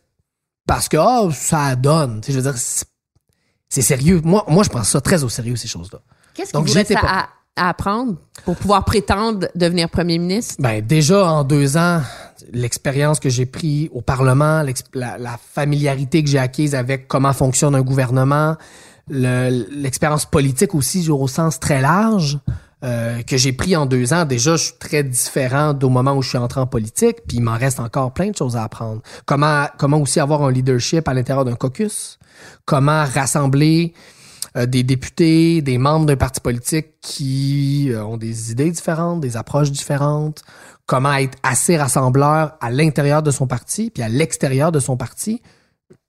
parce 0.68 0.88
que 0.88 0.96
ah, 0.96 1.28
ça 1.32 1.74
donne. 1.74 2.20
Tu 2.20 2.26
sais, 2.26 2.32
Je 2.32 2.38
veux 2.38 2.48
dire, 2.52 2.56
c'est- 2.60 3.82
sérieux. 3.82 4.20
Moi, 4.24 4.44
moi, 4.46 4.62
je 4.62 4.68
prends 4.70 4.84
ça 4.84 5.00
très 5.00 5.24
au 5.24 5.28
sérieux 5.28 5.56
ces 5.56 5.66
choses-là. 5.68 5.98
Qu'est-ce 6.34 6.52
Donc, 6.52 6.66
vous 6.68 6.72
reste 6.74 6.92
à, 6.94 7.28
à 7.56 7.68
apprendre 7.70 8.14
pour 8.44 8.54
pouvoir 8.54 8.84
prétendre 8.84 9.48
devenir 9.56 9.90
premier 9.90 10.18
ministre? 10.18 10.54
Ben 10.60 10.80
déjà 10.84 11.26
en 11.26 11.42
deux 11.42 11.76
ans, 11.76 12.00
l'expérience 12.52 13.18
que 13.18 13.28
j'ai 13.28 13.46
pris 13.46 13.90
au 13.92 14.00
Parlement, 14.00 14.62
la, 14.94 15.18
la 15.18 15.36
familiarité 15.52 16.22
que 16.22 16.30
j'ai 16.30 16.38
acquise 16.38 16.74
avec 16.76 17.08
comment 17.08 17.32
fonctionne 17.32 17.74
un 17.74 17.82
gouvernement, 17.82 18.56
le- 19.08 19.66
l'expérience 19.72 20.24
politique 20.24 20.74
aussi 20.74 21.10
au 21.10 21.26
sens 21.26 21.58
très 21.58 21.80
large 21.80 22.38
euh, 22.84 23.22
que 23.22 23.36
j'ai 23.36 23.52
pris 23.52 23.74
en 23.74 23.86
deux 23.86 24.12
ans. 24.12 24.24
Déjà, 24.24 24.54
je 24.54 24.66
suis 24.66 24.78
très 24.78 25.02
différent 25.02 25.76
au 25.82 25.88
moment 25.88 26.14
où 26.14 26.22
je 26.22 26.28
suis 26.28 26.38
entré 26.38 26.60
en 26.60 26.66
politique, 26.66 27.18
puis 27.26 27.38
il 27.38 27.42
m'en 27.42 27.58
reste 27.58 27.80
encore 27.80 28.12
plein 28.14 28.30
de 28.30 28.36
choses 28.36 28.56
à 28.56 28.62
apprendre. 28.62 29.02
Comment 29.26 29.66
comment 29.78 29.98
aussi 29.98 30.20
avoir 30.20 30.42
un 30.42 30.52
leadership 30.52 31.08
à 31.08 31.14
l'intérieur 31.14 31.44
d'un 31.44 31.56
caucus, 31.56 32.18
comment 32.66 33.04
rassembler 33.04 33.94
euh, 34.56 34.66
des 34.66 34.84
députés, 34.84 35.60
des 35.60 35.76
membres 35.76 36.06
d'un 36.06 36.16
parti 36.16 36.40
politique 36.40 37.00
qui 37.00 37.90
euh, 37.90 38.04
ont 38.04 38.16
des 38.16 38.52
idées 38.52 38.70
différentes, 38.70 39.20
des 39.20 39.36
approches 39.36 39.72
différentes, 39.72 40.42
comment 40.86 41.14
être 41.14 41.36
assez 41.42 41.76
rassembleur 41.76 42.56
à 42.60 42.70
l'intérieur 42.70 43.22
de 43.22 43.30
son 43.30 43.46
parti 43.46 43.90
puis 43.90 44.04
à 44.04 44.08
l'extérieur 44.08 44.70
de 44.70 44.78
son 44.78 44.96
parti? 44.96 45.42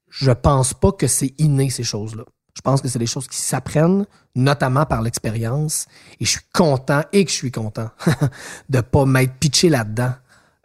Je 0.10 0.32
pense 0.32 0.74
pas 0.74 0.92
que 0.92 1.08
c'est 1.08 1.34
inné 1.40 1.70
ces 1.70 1.84
choses-là. 1.84 2.26
Je 2.54 2.62
pense 2.62 2.82
que 2.82 2.88
c'est 2.88 3.00
des 3.00 3.06
choses 3.06 3.28
qui 3.28 3.38
s'apprennent, 3.38 4.06
notamment 4.36 4.86
par 4.86 5.02
l'expérience. 5.02 5.88
Et 6.20 6.26
je 6.26 6.32
suis 6.32 6.42
content 6.54 7.02
et 7.14 7.26
que 7.26 7.32
je 7.32 7.36
suis 7.36 7.52
content 7.52 7.90
de 8.70 8.82
pas 8.82 9.06
m'être 9.06 9.34
pitché 9.36 9.70
là-dedans 9.70 10.14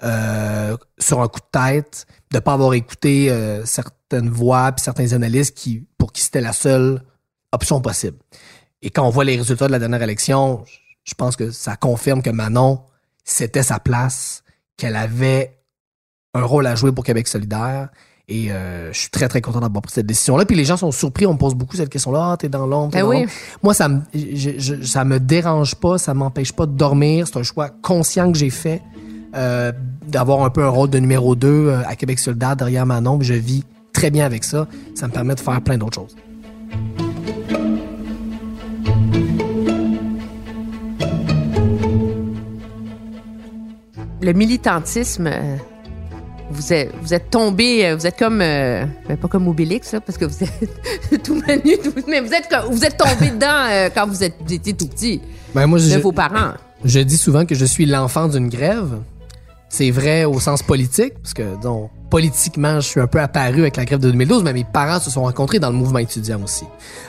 euh, 0.02 0.76
sur 0.98 1.20
un 1.20 1.28
coup 1.28 1.40
de 1.40 1.58
tête, 1.58 2.06
de 2.32 2.38
pas 2.38 2.54
avoir 2.54 2.74
écouté 2.74 3.30
euh, 3.30 3.64
certaines 3.64 4.28
voix 4.28 4.72
puis 4.72 4.82
certains 4.82 5.12
analystes 5.12 5.56
qui 5.56 5.86
pour 5.98 6.12
qui 6.12 6.22
c'était 6.22 6.40
la 6.40 6.52
seule 6.52 7.02
option 7.52 7.80
possible. 7.80 8.18
Et 8.82 8.90
quand 8.90 9.06
on 9.06 9.10
voit 9.10 9.24
les 9.24 9.36
résultats 9.36 9.66
de 9.66 9.72
la 9.72 9.78
dernière 9.78 10.02
élection, 10.02 10.64
je 11.04 11.14
pense 11.14 11.36
que 11.36 11.50
ça 11.50 11.76
confirme 11.76 12.22
que 12.22 12.30
Manon, 12.30 12.82
c'était 13.24 13.62
sa 13.62 13.78
place, 13.78 14.42
qu'elle 14.76 14.96
avait 14.96 15.58
un 16.34 16.42
rôle 16.42 16.66
à 16.66 16.74
jouer 16.74 16.92
pour 16.92 17.04
Québec 17.04 17.28
solidaire. 17.28 17.88
Et 18.26 18.50
euh, 18.50 18.90
je 18.92 18.98
suis 19.00 19.10
très, 19.10 19.28
très 19.28 19.42
content 19.42 19.60
d'avoir 19.60 19.82
pris 19.82 19.92
cette 19.92 20.06
décision-là. 20.06 20.46
Puis 20.46 20.56
les 20.56 20.64
gens 20.64 20.78
sont 20.78 20.90
surpris, 20.92 21.26
on 21.26 21.34
me 21.34 21.38
pose 21.38 21.54
beaucoup 21.54 21.76
cette 21.76 21.90
question-là. 21.90 22.30
Ah, 22.32 22.36
t'es 22.38 22.48
dans 22.48 22.66
l'ombre, 22.66 22.92
t'es 22.92 22.98
Ben 22.98 23.04
dans 23.04 23.10
oui. 23.10 23.18
l'ombre. 23.20 23.30
Moi, 23.62 23.74
ça 23.74 23.88
me, 23.88 24.00
je- 24.14 24.58
je- 24.58 24.82
ça 24.82 25.04
me 25.04 25.20
dérange 25.20 25.74
pas, 25.74 25.98
ça 25.98 26.14
m'empêche 26.14 26.52
pas 26.52 26.64
de 26.64 26.72
dormir. 26.72 27.26
C'est 27.26 27.38
un 27.38 27.42
choix 27.42 27.68
conscient 27.82 28.32
que 28.32 28.38
j'ai 28.38 28.48
fait 28.50 28.80
euh, 29.36 29.72
d'avoir 30.06 30.42
un 30.44 30.50
peu 30.50 30.64
un 30.64 30.68
rôle 30.70 30.88
de 30.90 30.98
numéro 30.98 31.34
2 31.34 31.74
à 31.86 31.96
Québec 31.96 32.18
solidaire 32.18 32.56
derrière 32.56 32.86
Manon. 32.86 33.18
Puis 33.18 33.26
Je 33.28 33.34
vis 33.34 33.64
très 33.92 34.10
bien 34.10 34.24
avec 34.24 34.42
ça. 34.44 34.66
Ça 34.94 35.06
me 35.06 35.12
permet 35.12 35.34
de 35.34 35.40
faire 35.40 35.60
plein 35.60 35.76
d'autres 35.76 35.96
choses. 36.00 36.16
Le 44.20 44.32
militantisme, 44.32 45.26
euh, 45.26 45.56
vous 46.54 46.72
êtes, 46.72 46.90
vous 47.02 47.12
êtes 47.12 47.30
tombé, 47.30 47.86
euh, 47.86 47.96
vous 47.96 48.06
êtes 48.06 48.18
comme, 48.18 48.40
euh, 48.40 48.84
ben, 49.08 49.16
pas 49.16 49.28
comme 49.28 49.48
Obélix, 49.48 49.92
là, 49.92 50.00
parce 50.00 50.16
que 50.16 50.24
vous 50.24 50.42
êtes 50.44 51.22
tout 51.22 51.34
menu, 51.34 51.76
tout- 51.82 51.92
mais 52.08 52.20
vous 52.20 52.32
êtes, 52.32 52.48
vous 52.70 52.84
êtes 52.84 52.96
tombé 52.96 53.30
dedans 53.30 53.66
euh, 53.70 53.88
quand 53.94 54.06
vous 54.06 54.22
êtes, 54.22 54.34
vous 54.46 54.52
étiez 54.54 54.72
tout 54.72 54.86
petit, 54.86 55.20
Ben, 55.54 55.66
moi, 55.66 55.78
de 55.78 55.84
je, 55.84 55.98
vos 55.98 56.12
parents. 56.12 56.52
Je 56.84 57.00
dis 57.00 57.16
souvent 57.18 57.44
que 57.44 57.54
je 57.54 57.64
suis 57.64 57.86
l'enfant 57.86 58.28
d'une 58.28 58.48
grève. 58.48 58.98
C'est 59.68 59.90
vrai 59.90 60.24
au 60.24 60.38
sens 60.38 60.62
politique, 60.62 61.14
parce 61.20 61.34
que 61.34 61.60
donc, 61.60 61.90
politiquement, 62.08 62.76
je 62.76 62.86
suis 62.86 63.00
un 63.00 63.08
peu 63.08 63.18
apparu 63.20 63.62
avec 63.62 63.76
la 63.76 63.84
grève 63.84 63.98
de 63.98 64.08
2012, 64.10 64.44
mais 64.44 64.52
mes 64.52 64.62
parents 64.64 65.00
se 65.00 65.10
sont 65.10 65.22
rencontrés 65.22 65.58
dans 65.58 65.70
le 65.70 65.76
mouvement 65.76 65.98
étudiant 65.98 66.40
aussi, 66.44 66.64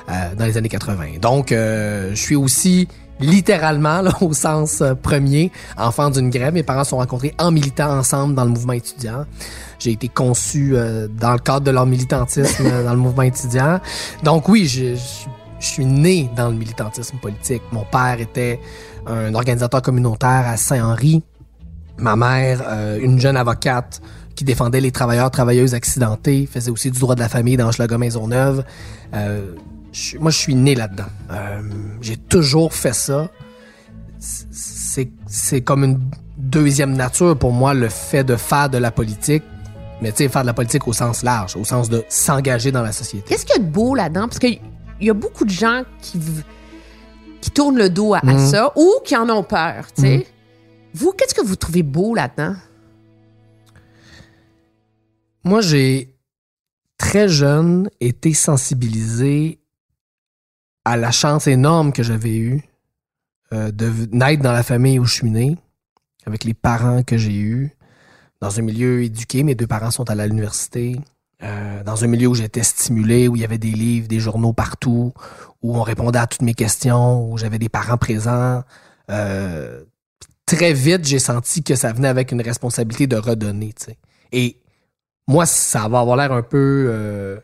euh, 0.09 0.13
dans 0.35 0.45
les 0.45 0.57
années 0.57 0.69
80. 0.69 1.19
Donc, 1.21 1.49
je 1.51 2.13
suis 2.15 2.35
aussi 2.35 2.87
littéralement, 3.19 4.01
là, 4.01 4.11
au 4.21 4.33
sens 4.33 4.81
euh, 4.81 4.93
premier, 4.95 5.51
enfant 5.77 6.09
d'une 6.09 6.29
grève. 6.29 6.53
Mes 6.53 6.63
parents 6.63 6.83
se 6.83 6.91
sont 6.91 6.97
rencontrés 6.97 7.33
en 7.39 7.51
militant 7.51 7.97
ensemble 7.97 8.35
dans 8.35 8.43
le 8.43 8.51
mouvement 8.51 8.73
étudiant. 8.73 9.25
J'ai 9.79 9.91
été 9.91 10.07
conçu 10.07 10.75
euh, 10.75 11.07
dans 11.07 11.33
le 11.33 11.39
cadre 11.39 11.61
de 11.61 11.71
leur 11.71 11.85
militantisme 11.85 12.63
dans 12.85 12.93
le 12.93 12.99
mouvement 12.99 13.23
étudiant. 13.23 13.79
Donc 14.23 14.47
oui, 14.49 14.67
je, 14.67 14.95
je- 14.95 14.99
suis 15.59 15.85
né 15.85 16.29
dans 16.35 16.49
le 16.49 16.55
militantisme 16.55 17.17
politique. 17.17 17.61
Mon 17.71 17.85
père 17.85 18.19
était 18.19 18.59
un 19.07 19.33
organisateur 19.33 19.81
communautaire 19.81 20.43
à 20.45 20.57
Saint-Henri. 20.57 21.23
Ma 21.97 22.15
mère, 22.15 22.61
euh, 22.67 22.99
une 23.01 23.19
jeune 23.19 23.37
avocate 23.37 23.99
qui 24.35 24.43
défendait 24.43 24.81
les 24.81 24.91
travailleurs, 24.91 25.31
travailleuses 25.31 25.73
accidentés, 25.73 26.47
faisait 26.51 26.69
aussi 26.69 26.91
du 26.91 26.99
droit 26.99 27.15
de 27.15 27.21
la 27.21 27.29
famille 27.29 27.57
dans 27.57 27.71
Schlager 27.71 27.97
Maisonneuve. 27.97 28.63
Euh, 29.15 29.53
je- 29.95 30.17
moi, 30.17 30.29
je 30.31 30.37
suis 30.37 30.55
né 30.55 30.75
là-dedans. 30.75 31.05
Euh, 31.31 31.61
J'ai 32.01 32.17
toujours 32.17 32.73
fait 32.73 32.93
ça. 32.93 33.29
C'est 34.19 35.61
comme 35.61 35.83
une 35.83 35.99
deuxième 36.37 36.93
nature 36.93 37.37
pour 37.37 37.51
moi, 37.53 37.73
le 37.73 37.89
fait 37.89 38.23
de 38.23 38.35
faire 38.35 38.69
de 38.69 38.77
la 38.77 38.91
politique. 38.91 39.43
Mais 40.01 40.11
tu 40.11 40.17
sais, 40.23 40.29
faire 40.29 40.41
de 40.41 40.47
la 40.47 40.53
politique 40.53 40.87
au 40.87 40.93
sens 40.93 41.23
large, 41.23 41.55
au 41.55 41.63
sens 41.63 41.89
de 41.89 42.03
s'engager 42.09 42.71
dans 42.71 42.81
la 42.81 42.91
société. 42.91 43.25
Qu'est-ce 43.29 43.45
qu'il 43.45 43.55
y 43.55 43.59
a 43.59 43.65
de 43.65 43.71
beau 43.71 43.95
là-dedans? 43.95 44.27
Parce 44.27 44.39
qu'il 44.39 44.59
y 44.99 45.09
a 45.09 45.13
beaucoup 45.13 45.45
de 45.45 45.49
gens 45.49 45.83
qui, 46.01 46.19
qui 47.39 47.51
tournent 47.51 47.77
le 47.77 47.89
dos 47.89 48.13
à, 48.13 48.19
à 48.19 48.25
Mhm. 48.33 48.39
ça 48.45 48.71
ou 48.75 48.91
qui 49.05 49.15
en 49.15 49.29
ont 49.29 49.43
peur, 49.43 49.87
tu 49.95 50.01
sais. 50.01 50.17
Mhm. 50.17 50.23
Vous, 50.95 51.13
qu'est-ce 51.17 51.33
que 51.33 51.45
vous 51.45 51.55
trouvez 51.55 51.83
beau 51.83 52.13
là-dedans? 52.15 52.55
Moi, 55.43 55.61
j'ai 55.61 56.13
très 56.97 57.27
jeune 57.29 57.89
été 58.01 58.33
sensibilisé 58.33 59.59
à 60.85 60.97
la 60.97 61.11
chance 61.11 61.47
énorme 61.47 61.91
que 61.91 62.03
j'avais 62.03 62.37
eue 62.37 62.63
euh, 63.53 63.71
de 63.71 63.91
naître 64.11 64.41
dans 64.41 64.53
la 64.53 64.63
famille 64.63 64.99
où 64.99 65.05
je 65.05 65.13
suis 65.13 65.29
né, 65.29 65.57
avec 66.25 66.43
les 66.43 66.53
parents 66.53 67.03
que 67.03 67.17
j'ai 67.17 67.35
eus, 67.35 67.71
dans 68.41 68.59
un 68.59 68.61
milieu 68.63 69.03
éduqué. 69.03 69.43
Mes 69.43 69.55
deux 69.55 69.67
parents 69.67 69.91
sont 69.91 70.09
à 70.09 70.15
l'université. 70.15 70.99
euh, 71.43 71.83
dans 71.83 72.03
un 72.03 72.07
milieu 72.07 72.27
où 72.27 72.35
j'étais 72.35 72.63
stimulé, 72.63 73.27
où 73.27 73.35
il 73.35 73.41
y 73.41 73.45
avait 73.45 73.57
des 73.57 73.71
livres, 73.71 74.07
des 74.07 74.19
journaux 74.19 74.53
partout, 74.53 75.13
où 75.61 75.77
on 75.77 75.81
répondait 75.81 76.19
à 76.19 76.27
toutes 76.27 76.41
mes 76.41 76.53
questions, 76.53 77.29
où 77.29 77.37
j'avais 77.37 77.59
des 77.59 77.69
parents 77.69 77.97
présents. 77.97 78.63
Euh, 79.09 79.83
très 80.45 80.73
vite, 80.73 81.05
j'ai 81.05 81.19
senti 81.19 81.63
que 81.63 81.75
ça 81.75 81.91
venait 81.93 82.07
avec 82.07 82.31
une 82.31 82.41
responsabilité 82.41 83.07
de 83.07 83.17
redonner. 83.17 83.73
Et 84.31 84.61
moi, 85.27 85.45
ça 85.45 85.87
va 85.87 85.99
avoir 85.99 86.17
l'air 86.17 86.31
un 86.31 86.41
peu 86.41 86.87
euh, 86.89 87.39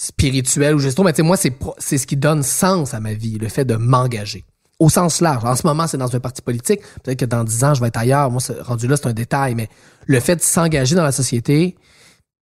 spirituel 0.00 0.74
ou 0.74 0.78
gesto, 0.78 1.02
mais 1.02 1.12
tu 1.12 1.22
moi, 1.22 1.36
c'est 1.36 1.98
ce 1.98 2.06
qui 2.06 2.16
donne 2.16 2.42
sens 2.42 2.94
à 2.94 3.00
ma 3.00 3.12
vie, 3.12 3.36
le 3.36 3.48
fait 3.48 3.66
de 3.66 3.76
m'engager. 3.76 4.44
au 4.78 4.88
sens 4.88 5.20
large. 5.20 5.44
En 5.44 5.54
ce 5.54 5.66
moment, 5.66 5.86
c'est 5.86 5.98
dans 5.98 6.16
un 6.16 6.20
parti 6.20 6.40
politique. 6.40 6.80
Peut-être 7.02 7.18
que 7.18 7.26
dans 7.26 7.44
dix 7.44 7.62
ans, 7.64 7.74
je 7.74 7.82
vais 7.82 7.88
être 7.88 7.98
ailleurs. 7.98 8.30
Moi, 8.30 8.40
rendu 8.62 8.86
là, 8.86 8.96
c'est 8.96 9.08
un 9.08 9.12
détail. 9.12 9.54
Mais 9.54 9.68
le 10.06 10.18
fait 10.20 10.36
de 10.36 10.40
s'engager 10.40 10.94
dans 10.94 11.04
la 11.04 11.12
société 11.12 11.76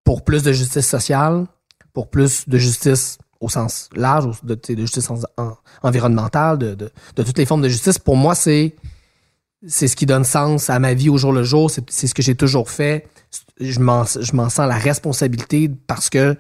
pour 0.03 0.23
plus 0.23 0.43
de 0.43 0.51
justice 0.51 0.87
sociale, 0.87 1.47
pour 1.93 2.11
plus 2.11 2.47
de 2.47 2.59
justice 2.59 3.17
au 3.39 3.49
sens 3.49 3.89
large, 3.95 4.27
de, 4.43 4.55
justice 4.75 5.09
environnementale, 5.81 6.59
de, 6.59 6.75
de, 6.75 6.91
de, 7.15 7.23
toutes 7.23 7.39
les 7.39 7.47
formes 7.47 7.63
de 7.63 7.69
justice, 7.69 7.97
pour 7.97 8.17
moi, 8.17 8.35
c'est 8.35 8.75
c'est 9.67 9.87
ce 9.87 9.95
qui 9.95 10.05
donne 10.05 10.23
sens 10.23 10.69
à 10.69 10.77
ma 10.77 10.93
vie 10.93 11.09
au 11.09 11.17
jour 11.17 11.31
le 11.31 11.43
jour. 11.43 11.71
C'est 11.71 12.05
ce 12.05 12.13
que 12.13 12.21
j'ai 12.21 12.35
toujours 12.35 12.69
fait. 12.69 13.07
Je 13.59 13.79
m'en 13.79 14.05
sens 14.05 14.57
la 14.59 14.77
responsabilité 14.77 15.71
parce 15.87 16.11
que 16.11 16.37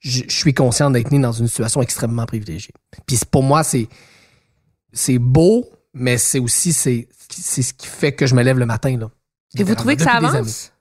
je, 0.00 0.22
suis 0.28 0.54
conscient 0.54 0.90
d'être 0.90 1.10
né 1.12 1.18
dans 1.18 1.32
une 1.32 1.46
situation 1.46 1.82
extrêmement 1.82 2.26
privilégiée. 2.26 2.72
Puis 3.06 3.20
pour 3.30 3.42
moi, 3.42 3.62
c'est 3.62 3.88
c'est 4.92 5.18
beau, 5.18 5.66
mais 5.94 6.18
c'est 6.18 6.38
aussi 6.38 6.72
c'est 6.72 7.08
c'est 7.30 7.62
ce 7.62 7.72
qui 7.72 7.86
fait 7.86 8.12
que 8.12 8.26
je 8.26 8.34
me 8.34 8.42
lève 8.42 8.58
le 8.58 8.66
matin 8.66 8.96
là. 8.98 9.10
Et 9.58 9.62
vous 9.62 9.74
trouvez 9.74 9.96
que 9.96 10.02
ça 10.02 10.12
avance? 10.12 10.72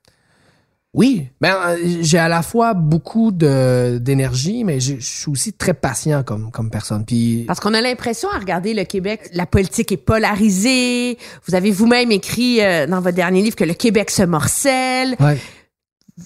Oui, 0.92 1.28
ben 1.40 1.56
euh, 1.68 2.00
j'ai 2.02 2.18
à 2.18 2.28
la 2.28 2.42
fois 2.42 2.74
beaucoup 2.74 3.32
de 3.32 4.00
d'énergie, 4.02 4.64
mais 4.64 4.80
je 4.80 4.96
suis 5.00 5.30
aussi 5.30 5.54
très 5.54 5.76
patient 5.76 6.24
comme 6.24 6.50
comme 6.50 6.72
personne. 6.72 7.06
Puis 7.06 7.44
parce 7.46 7.60
qu'on 7.60 7.76
a 7.76 7.82
l'impression 7.82 8.28
à 8.32 8.40
regarder 8.40 8.74
le 8.74 8.86
Québec, 8.86 9.30
la 9.34 9.46
politique 9.46 9.92
est 9.92 9.98
polarisée. 9.98 11.20
Vous 11.48 11.54
avez 11.54 11.70
vous-même 11.70 12.12
écrit 12.12 12.62
euh, 12.62 12.88
dans 12.88 13.02
votre 13.02 13.16
dernier 13.16 13.44
livre 13.44 13.56
que 13.56 13.66
le 13.66 13.76
Québec 13.76 14.10
se 14.10 14.24
morcelle. 14.24 15.16
Ouais 15.20 15.38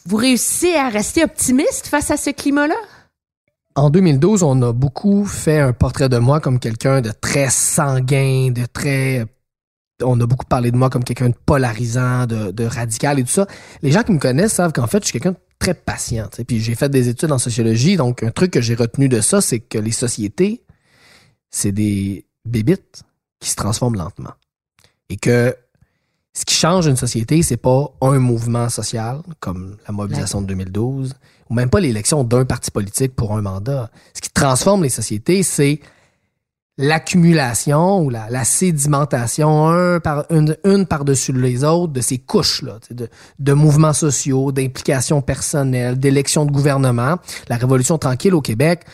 vous 0.06 0.18
réussissez 0.18 0.76
à 0.76 0.90
rester 0.90 1.24
optimiste 1.24 1.88
face 1.88 2.12
à 2.12 2.18
ce 2.18 2.30
climat-là? 2.30 2.76
En 3.76 3.90
2012, 3.90 4.44
on 4.44 4.62
a 4.62 4.72
beaucoup 4.72 5.26
fait 5.26 5.60
un 5.60 5.74
portrait 5.74 6.10
de 6.10 6.18
moi 6.18 6.40
comme 6.40 6.60
quelqu'un 6.60 7.02
de 7.02 7.12
très 7.12 7.50
sanguin, 7.50 8.52
de 8.52 8.66
très... 8.66 9.26
On 10.04 10.20
a 10.20 10.26
beaucoup 10.26 10.46
parlé 10.46 10.72
de 10.72 10.78
moi 10.78 10.90
comme 10.90 11.04
quelqu'un 11.04 11.30
de 11.30 11.36
polarisant, 11.46 12.26
de, 12.28 12.66
radical 12.66 13.20
et 13.20 13.24
tout 13.24 13.32
ça. 13.32 13.48
Les 13.82 13.92
gens 13.92 14.04
qui 14.04 14.12
me 14.12 14.20
connaissent 14.20 14.54
savent 14.54 14.74
qu'en 14.74 14.88
fait, 14.88 15.00
je 15.04 15.06
suis 15.06 15.14
quelqu'un 15.14 15.32
de 15.32 15.38
très 15.60 15.74
patient. 15.74 16.30
Puis 16.48 16.60
j'ai 16.60 16.76
fait 16.76 16.90
des 16.90 17.10
études 17.10 17.32
en 17.32 17.38
sociologie, 17.38 17.96
donc 17.96 18.22
un 18.22 18.32
truc 18.32 18.52
que 18.52 18.62
j'ai 18.62 18.76
retenu 18.76 19.08
de 19.08 19.22
ça, 19.22 19.42
c'est 19.42 19.60
que 19.60 19.78
les 19.78 19.92
sociétés, 19.92 20.64
c'est 21.50 21.72
des 21.72 22.26
bébites 22.46 23.04
qui 23.40 23.50
se 23.50 23.56
transforment 23.56 23.98
lentement. 23.98 24.34
Et 25.10 25.18
que 25.18 25.56
ce 26.34 26.46
qui 26.46 26.56
change 26.56 26.88
une 26.88 26.96
société, 26.96 27.44
c'est 27.44 27.58
pas 27.58 27.92
un 28.02 28.18
mouvement 28.18 28.68
social 28.70 29.22
comme 29.40 29.78
la 29.88 29.94
mobilisation 29.94 30.42
de 30.42 30.48
2012 30.48 31.13
ou 31.50 31.54
même 31.54 31.70
pas 31.70 31.80
l'élection 31.80 32.24
d'un 32.24 32.44
parti 32.44 32.72
politique 32.72 33.16
pour 33.16 33.38
un 33.38 33.42
mandat. 33.42 33.92
Ce 34.16 34.22
qui 34.22 34.32
transforme 34.32 34.82
les 34.82 34.90
sociétés, 34.90 35.44
c'est 35.44 35.80
l'accumulation 36.80 38.02
ou 38.02 38.10
la, 38.10 38.44
sédimentation 38.46 39.70
un 39.70 40.00
par, 40.00 40.25
une, 40.32 40.58
une 40.63 40.88
par-dessus 40.88 41.34
les 41.34 41.63
autres 41.63 41.94
de 41.94 42.02
ces 42.02 42.18
couches-là, 42.18 42.80
de, 42.90 43.10
de 43.38 43.54
mouvements 43.54 43.94
sociaux, 43.94 44.52
d'implications 44.52 45.22
personnelles, 45.22 46.00
d'élections 46.00 46.46
de 46.46 46.52
gouvernement. 46.52 47.18
La 47.48 47.58
Révolution 47.58 48.00
tranquille 48.00 48.34
au 48.34 48.42
Québec, 48.42 48.86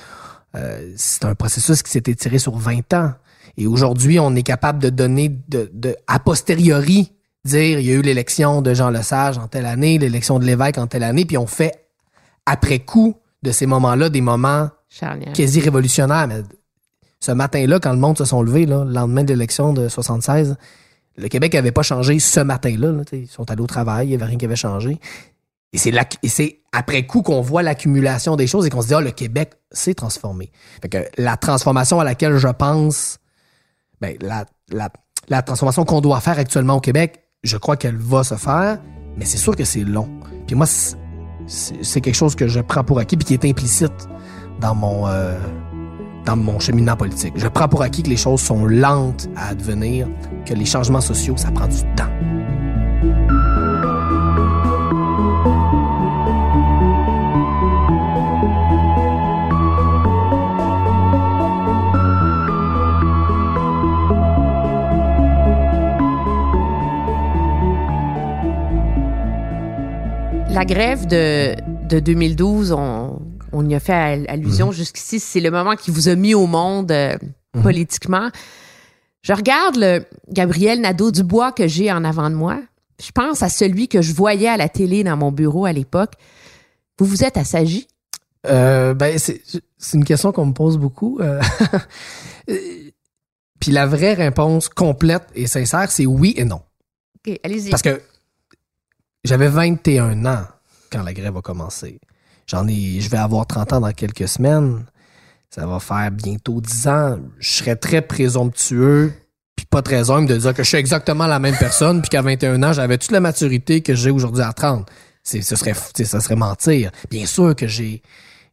euh, 0.55 0.91
c'est 0.98 1.24
un 1.24 1.36
processus 1.36 1.81
qui 1.84 1.91
s'est 1.91 2.03
étiré 2.05 2.38
sur 2.38 2.58
20 2.58 2.93
ans. 2.96 3.13
Et 3.55 3.65
aujourd'hui, 3.65 4.19
on 4.19 4.36
est 4.36 4.43
capable 4.43 4.79
de 4.79 4.89
donner 4.89 5.29
de, 5.48 5.69
de 5.74 5.96
a 6.08 6.19
posteriori 6.19 7.13
dire 7.50 7.79
il 7.79 7.86
y 7.86 7.91
a 7.91 7.96
eu 7.96 8.01
l'élection 8.01 8.62
de 8.62 8.74
Jean 8.74 8.89
Lesage 8.89 9.38
en 9.38 9.48
telle 9.48 9.65
année, 9.65 9.98
l'élection 9.98 10.39
de 10.39 10.46
l'évêque 10.46 10.77
en 10.77 10.88
telle 10.88 11.03
année, 11.03 11.25
puis 11.25 11.38
on 11.38 11.48
fait 11.48 11.88
après 12.46 12.79
coup 12.79 13.15
de 13.44 13.51
ces 13.51 13.65
moments-là 13.65 14.10
des 14.10 14.22
moments 14.22 14.70
quasi 15.34 15.60
révolutionnaires. 15.60 16.27
Mais 16.27 16.41
ce 17.20 17.32
matin-là, 17.32 17.79
quand 17.79 17.91
le 17.91 18.00
monde 18.00 18.18
se 18.18 18.25
sont 18.25 18.41
levés, 18.41 18.65
là, 18.65 18.84
le 18.84 18.91
lendemain 18.91 19.24
de 19.24 19.34
l'élection 19.34 19.74
de 19.74 19.88
76, 19.88 20.56
le 21.18 21.27
Québec 21.27 21.53
n'avait 21.53 21.72
pas 21.72 21.84
changé 21.84 22.20
ce 22.20 22.40
matin-là. 22.40 23.03
ils 23.12 23.27
sont 23.27 23.50
allés 23.51 23.62
au 23.62 23.68
travail, 23.68 24.07
il 24.07 24.09
n'y 24.09 24.16
avait 24.16 24.25
rien 24.25 24.38
qui 24.38 24.46
avait 24.46 24.55
changé. 24.55 25.00
Et 25.72 25.77
c'est, 25.77 25.94
c'est 26.25 26.62
après 26.72 27.05
coup 27.05 27.22
qu'on 27.22 27.42
voit 27.42 27.62
l'accumulation 27.62 28.35
des 28.35 28.48
choses 28.48 28.66
et 28.66 28.70
qu'on 28.70 28.81
se 28.81 28.88
dit, 28.88 28.94
ah, 28.94 29.01
le 29.01 29.12
Québec 29.12 29.53
s'est 29.72 29.94
transformé. 29.94 30.51
Fait 30.81 30.90
que 30.90 30.98
la 31.18 31.38
transformation 31.38 32.00
à 32.00 32.03
laquelle 32.03 32.38
je 32.38 32.48
pense, 32.48 33.20
ben, 34.01 34.18
la, 34.22 34.46
la, 34.72 34.90
la 35.27 35.42
transformation 35.42 35.85
qu'on 35.85 36.01
doit 36.01 36.22
faire 36.22 36.40
actuellement 36.40 36.77
au 36.77 36.81
Québec, 36.81 37.24
je 37.43 37.57
crois 37.57 37.77
qu'elle 37.77 37.97
va 37.97 38.23
se 38.23 38.35
faire, 38.35 38.79
mais 39.17 39.25
c'est 39.25 39.37
sûr 39.37 39.55
que 39.55 39.63
c'est 39.63 39.83
long. 39.83 40.09
Puis 40.47 40.55
moi, 40.55 40.65
c'est 41.47 42.01
quelque 42.01 42.15
chose 42.15 42.35
que 42.35 42.47
je 42.47 42.59
prends 42.59 42.83
pour 42.83 42.99
acquis 42.99 43.17
puis 43.17 43.25
qui 43.25 43.33
est 43.33 43.45
implicite 43.45 44.07
dans 44.59 44.75
mon 44.75 45.07
euh, 45.07 45.37
dans 46.25 46.35
mon 46.35 46.59
cheminement 46.59 46.95
politique. 46.95 47.33
Je 47.35 47.47
prends 47.47 47.67
pour 47.67 47.81
acquis 47.81 48.03
que 48.03 48.09
les 48.09 48.17
choses 48.17 48.41
sont 48.41 48.65
lentes 48.65 49.29
à 49.35 49.49
advenir, 49.49 50.07
que 50.45 50.53
les 50.53 50.65
changements 50.65 51.01
sociaux, 51.01 51.37
ça 51.37 51.51
prend 51.51 51.67
du 51.67 51.81
temps. 51.95 52.09
La 70.51 70.66
grève 70.66 71.05
de, 71.05 71.55
de 71.88 72.00
2012, 72.00 72.72
on, 72.72 73.22
on 73.51 73.70
y 73.70 73.75
a 73.75 73.79
fait 73.79 74.27
allusion 74.27 74.68
mhm. 74.68 74.74
jusqu'ici. 74.74 75.20
C'est 75.20 75.40
le 75.40 75.51
moment 75.51 75.75
qui 75.75 75.92
vous 75.92 76.09
a 76.09 76.16
mis 76.16 76.33
au 76.33 76.48
monde 76.48 76.92
euh, 76.92 77.16
mhm. 77.55 77.64
politiquement. 77.64 78.29
Je 79.22 79.33
regarde 79.33 79.75
le 79.75 80.05
Gabriel 80.29 80.81
Nadeau-Dubois 80.81 81.51
que 81.51 81.68
j'ai 81.68 81.92
en 81.92 82.03
avant 82.03 82.29
de 82.29 82.35
moi. 82.35 82.59
Je 83.01 83.12
pense 83.12 83.44
à 83.44 83.50
celui 83.50 83.88
que 83.88 84.01
je 84.01 84.14
voyais 84.14 84.48
à 84.48 84.57
la 84.57 84.70
télé 84.70 85.03
dans 85.03 85.18
mon 85.18 85.31
bureau 85.31 85.66
à 85.66 85.72
l'époque. 85.72 86.14
Vous 86.98 87.05
vous 87.05 87.24
êtes 87.24 87.38
assagi? 87.38 87.88
Euh, 88.48 88.94
ben, 88.94 89.18
c'est 89.18 89.42
une 89.94 90.05
question 90.05 90.31
qu'on 90.31 90.48
me 90.48 90.53
pose 90.53 90.77
beaucoup. 90.77 91.20
Euh. 92.50 92.90
Puis 93.59 93.72
la 93.72 93.85
vraie 93.85 94.16
réponse 94.16 94.70
complète 94.70 95.22
et 95.35 95.46
sincère, 95.46 95.92
c'est 95.92 96.07
oui 96.07 96.33
et 96.35 96.46
non. 96.46 96.62
OK, 97.18 97.40
allez-y. 97.44 97.70
Parce 97.70 97.83
que 97.83 98.01
j'avais 99.24 99.50
21 99.50 100.25
ans 100.25 100.46
quand 100.92 101.03
la 101.03 101.14
grève 101.14 101.38
a 101.38 101.42
commencé. 101.42 102.00
J'en 102.48 102.68
ai, 102.68 103.00
je 103.00 103.10
vais 103.10 103.18
avoir 103.18 103.46
30 103.46 103.74
ans 103.74 103.82
dans 103.82 103.92
quelques 103.92 104.27
semaines. 104.27 104.86
Ça 105.50 105.66
va 105.66 105.79
faire 105.79 106.12
bientôt 106.12 106.62
10 106.62 106.88
ans. 106.88 107.20
Je 107.40 107.50
serais 107.50 107.75
très 107.75 108.01
présomptueux 108.01 109.14
puis 109.55 109.66
pas 109.66 109.82
très 109.82 110.10
humble 110.10 110.27
de 110.27 110.38
dire 110.38 110.53
que 110.53 110.64
je 110.64 110.70
suis 110.70 110.77
exactement 110.77 111.27
la 111.27 111.38
même 111.38 111.58
personne 111.58 112.01
puis 112.01 112.10
qu'à 112.10 112.22
21 112.22 112.64
ans, 112.64 112.72
j'avais 112.72 112.98
toute 112.98 113.12
la 113.12 113.20
maturité 113.20 113.82
que 113.82 113.94
j'ai 113.94 114.10
aujourd'hui 114.10 114.42
à 114.42 114.53
30. 114.53 114.90
C'est, 115.22 115.42
ce 115.42 115.58
serait, 115.58 115.74
ça 115.74 116.22
serait 116.22 116.38
mentir. 116.38 116.92
Bien 117.12 117.25
sûr 117.25 117.53
que 117.55 117.68
j'ai 117.68 118.01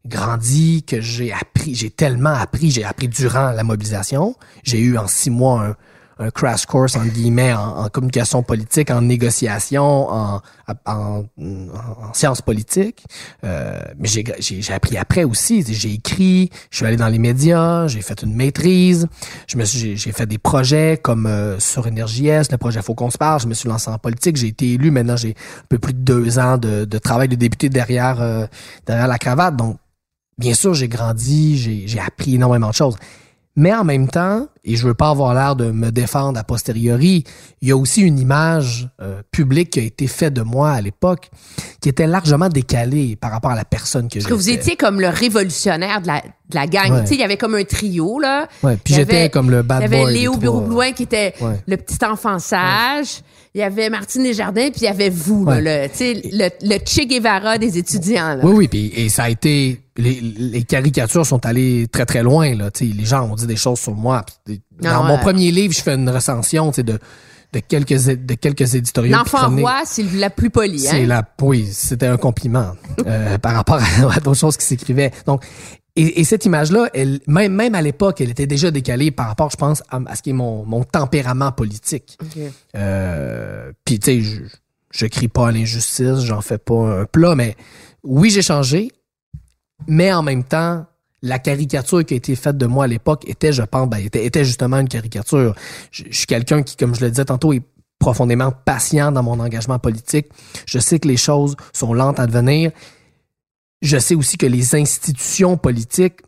grandi, 0.05 0.83
que 0.83 1.01
j'ai 1.01 1.33
appris, 1.33 1.75
j'ai 1.75 1.91
tellement 1.91 2.35
appris, 2.35 2.71
j'ai 2.71 2.85
appris 2.85 3.09
durant 3.09 3.53
la 3.53 3.63
mobilisation. 3.63 4.35
J'ai 4.65 4.81
eu 4.81 4.99
en 4.99 5.07
six 5.07 5.31
mois 5.31 5.65
un, 5.65 5.77
un 6.19 6.31
crash 6.31 6.65
course 6.65 6.97
en 6.97 7.05
guillemets 7.05 7.53
en, 7.53 7.89
communication 7.91 8.43
politique, 8.43 8.91
en 8.91 9.03
négociation, 9.03 10.11
en, 10.11 10.41
en, 10.87 11.25
sciences 12.15 12.41
politiques. 12.41 13.05
Euh, 13.45 13.81
mais 13.99 14.09
j'ai, 14.09 14.73
appris 14.73 14.97
après 14.97 15.25
aussi. 15.25 15.65
J'ai 15.69 15.93
écrit, 15.93 16.51
je 16.71 16.79
suis 16.79 16.87
allé 16.87 16.97
dans 16.97 17.09
les 17.09 17.19
médias, 17.19 17.87
j'ai 17.87 18.01
fait 18.01 18.23
une 18.23 18.35
maîtrise, 18.35 19.07
je 19.47 19.59
me 19.59 19.65
j'ai, 19.65 19.97
fait 20.13 20.27
des 20.27 20.39
projets 20.39 20.99
comme 21.03 21.27
euh, 21.27 21.59
sur 21.61 21.87
Énergie 21.87 22.29
S, 22.29 22.51
le 22.51 22.57
projet 22.57 22.81
Faut 22.81 22.95
qu'on 22.95 23.11
se 23.11 23.19
parle. 23.19 23.41
Je 23.41 23.47
me 23.47 23.55
suis 23.55 23.69
lancé 23.69 23.91
en 23.91 23.99
politique, 23.99 24.37
j'ai 24.37 24.49
été 24.49 24.73
élu. 24.73 24.91
Maintenant, 24.91 25.17
j'ai 25.17 25.31
un 25.31 25.67
peu 25.69 25.79
plus 25.79 25.93
de 25.93 25.99
deux 25.99 26.39
ans 26.39 26.57
de, 26.57 26.85
de 26.87 26.99
travail 26.99 27.29
de 27.29 27.37
député 27.37 27.69
derrière 27.69 28.21
euh, 28.23 28.47
derrière 28.87 29.09
la 29.09 29.19
cravate. 29.19 29.57
Donc, 29.57 29.77
bien 30.39 30.55
sûr, 30.55 30.73
j'ai 30.73 30.89
grandi, 30.89 31.87
j'ai 31.87 32.01
appris 32.01 32.37
énormément 32.37 32.71
de 32.71 32.75
choses. 32.75 32.97
Mais 33.59 33.75
en 33.75 33.85
même 33.85 34.09
temps, 34.09 34.49
et 34.65 34.77
je 34.77 34.87
veux 34.87 34.95
pas 34.95 35.09
avoir 35.09 35.33
l'air 35.33 35.57
de 35.57 35.71
me 35.71 35.91
défendre 35.91 36.39
a 36.39 36.45
posteriori, 36.45 37.25
il 37.63 37.69
y 37.69 37.73
a 37.73 37.77
aussi 37.77 38.03
une 38.03 38.19
image 38.19 38.91
euh, 39.01 39.23
publique 39.31 39.71
qui 39.71 39.81
a 39.81 39.83
été 39.83 40.07
faite 40.07 40.35
de 40.35 40.43
moi 40.43 40.73
à 40.73 40.81
l'époque 40.83 41.31
qui 41.81 41.89
était 41.89 42.07
largement 42.07 42.51
décalée 42.51 43.17
par 43.17 43.31
rapport 43.31 43.53
à 43.53 43.57
la 43.57 43.65
personne 43.65 44.09
que 44.09 44.21
j'étais. 44.21 44.29
Parce 44.29 44.31
que 44.31 44.35
vous 44.35 44.51
étiez 44.51 44.77
comme 44.77 45.01
le 45.01 45.09
révolutionnaire 45.09 46.03
de 46.03 46.07
la, 46.09 46.21
de 46.21 46.55
la 46.55 46.67
gang. 46.67 47.01
Tu 47.03 47.07
sais, 47.07 47.15
il 47.15 47.21
y 47.21 47.25
avait 47.25 47.39
comme 47.39 47.55
un 47.55 47.65
trio, 47.65 48.19
là. 48.21 48.47
Ouais, 48.63 48.77
puis 48.77 48.93
j'étais 48.93 49.31
comme 49.31 49.51
le 49.51 49.63
bad 49.63 49.81
boy. 49.81 49.89
Il 49.89 49.99
y 49.99 50.03
avait 50.03 50.13
Léo 50.13 50.37
Bureau-Blouin 50.37 50.93
qui 50.93 51.05
était 51.05 51.33
le 51.67 51.77
petit 51.77 52.05
enfant 52.05 52.39
sage. 52.39 53.23
Il 53.57 53.61
y 53.61 53.63
avait 53.63 53.89
Martine 53.89 54.23
Desjardins, 54.23 54.69
puis 54.71 54.83
il 54.83 54.85
y 54.85 54.89
avait 54.89 55.09
vous, 55.09 55.47
là, 55.47 55.63
le, 55.63 55.89
le, 55.99 56.51
le 56.61 56.79
Che 56.85 57.09
Guevara 57.09 57.57
des 57.57 57.79
étudiants. 57.79 58.35
Là. 58.35 58.45
Oui, 58.45 58.53
oui, 58.53 58.69
puis 58.69 58.93
et 58.95 59.09
ça 59.09 59.23
a 59.23 59.31
été 59.31 59.81
les, 59.97 60.21
les, 60.21 60.63
caricatures 60.65 61.25
sont 61.25 61.47
allées 61.47 61.87
très 61.91 62.05
très 62.05 62.23
loin 62.23 62.55
là. 62.55 62.69
sais 62.75 62.85
les 62.85 63.07
gens 63.07 63.23
ont 63.31 63.35
dit 63.35 63.47
des 63.47 63.57
choses 63.57 63.81
sur 63.81 63.95
moi. 63.95 64.27
Dans 64.83 65.05
mon 65.05 65.17
premier 65.17 65.51
livre, 65.51 65.73
je 65.73 65.81
fais 65.81 65.95
une 65.95 66.11
recension 66.11 66.71
de 66.71 66.83
de 67.55 67.61
quelques 67.67 67.95
de 67.95 68.35
quelques 68.35 68.75
éditoriaux. 68.75 69.17
L'enfant 69.17 69.49
roi, 69.57 69.85
c'est 69.87 70.03
la 70.03 70.29
plus 70.29 70.51
polie. 70.51 70.87
Hein? 70.87 70.91
C'est 70.91 71.07
la 71.07 71.27
oui, 71.41 71.67
c'était 71.73 72.09
un 72.09 72.19
compliment 72.19 72.73
euh, 73.07 73.39
par 73.43 73.55
rapport 73.55 73.81
à, 74.11 74.21
d'autres 74.21 74.39
choses 74.39 74.59
qui 74.59 74.67
s'écrivaient. 74.67 75.13
Donc 75.25 75.43
Et, 75.97 76.21
et 76.21 76.25
cette 76.25 76.45
image-là, 76.45 76.91
elle, 76.93 77.21
même, 77.27 77.55
même 77.55 77.75
à 77.75 77.81
l'époque, 77.81 78.21
elle 78.21 78.31
était 78.31 78.47
déjà 78.47 78.71
décalée 78.71 79.11
par 79.11 79.29
rapport, 79.29 79.51
je 79.51 79.57
pense, 79.57 79.83
à, 79.89 79.99
à 80.07 80.15
ce 80.15 80.23
qui 80.23 80.31
est 80.31 80.35
mon, 80.35 80.65
mon 80.65 80.85
tempérament 80.85 81.53
politique. 81.53 82.19
Euh, 82.75 83.73
Puis, 83.85 83.99
tu 83.99 84.05
sais, 84.05 84.21
je, 84.21 84.43
je 84.91 85.07
crie 85.07 85.29
pas 85.29 85.49
à 85.49 85.53
l'injustice, 85.53 86.21
j'en 86.21 86.43
fais 86.43 86.59
pas 86.59 87.01
un 87.01 87.05
plat, 87.07 87.35
mais 87.35 87.57
oui, 88.03 88.31
j'ai 88.31 88.43
changé, 88.43 88.91
mais 89.89 90.13
en 90.13 90.23
même 90.23 90.45
temps, 90.45 90.85
la 91.23 91.39
caricature 91.39 92.05
qui 92.05 92.15
a 92.15 92.19
été 92.19 92.37
faite 92.37 92.59
de 92.59 92.67
moi 92.67 92.85
à 92.85 92.89
l'époque 92.89 93.25
était, 93.27 93.53
je 93.53 93.63
pense, 93.63 93.89
ben, 93.89 93.99
était, 93.99 94.25
était 94.25 94.45
justement 94.45 94.79
une 94.79 94.89
caricature. 94.89 95.55
Je, 95.91 96.05
je 96.11 96.17
suis 96.17 96.27
quelqu'un 96.27 96.63
qui, 96.63 96.77
comme 96.77 96.95
je 96.95 97.01
le 97.01 97.11
disais 97.11 97.25
tantôt, 97.25 97.55
est 97.55 97.63
profondément 97.99 98.53
patient 98.53 99.11
dans 99.11 99.23
mon 99.23 99.41
engagement 99.41 99.79
politique. 99.79 100.27
Je 100.67 100.79
sais 100.79 100.99
que 100.99 101.09
les 101.09 101.17
choses 101.17 101.57
sont 101.73 101.95
lentes 101.95 102.21
à 102.21 102.27
devenir. 102.27 102.71
Je 103.83 103.99
sais 103.99 104.15
aussi 104.15 104.37
que 104.39 104.47
les 104.47 104.75
institutions 104.75 105.57
politiques, 105.57 106.21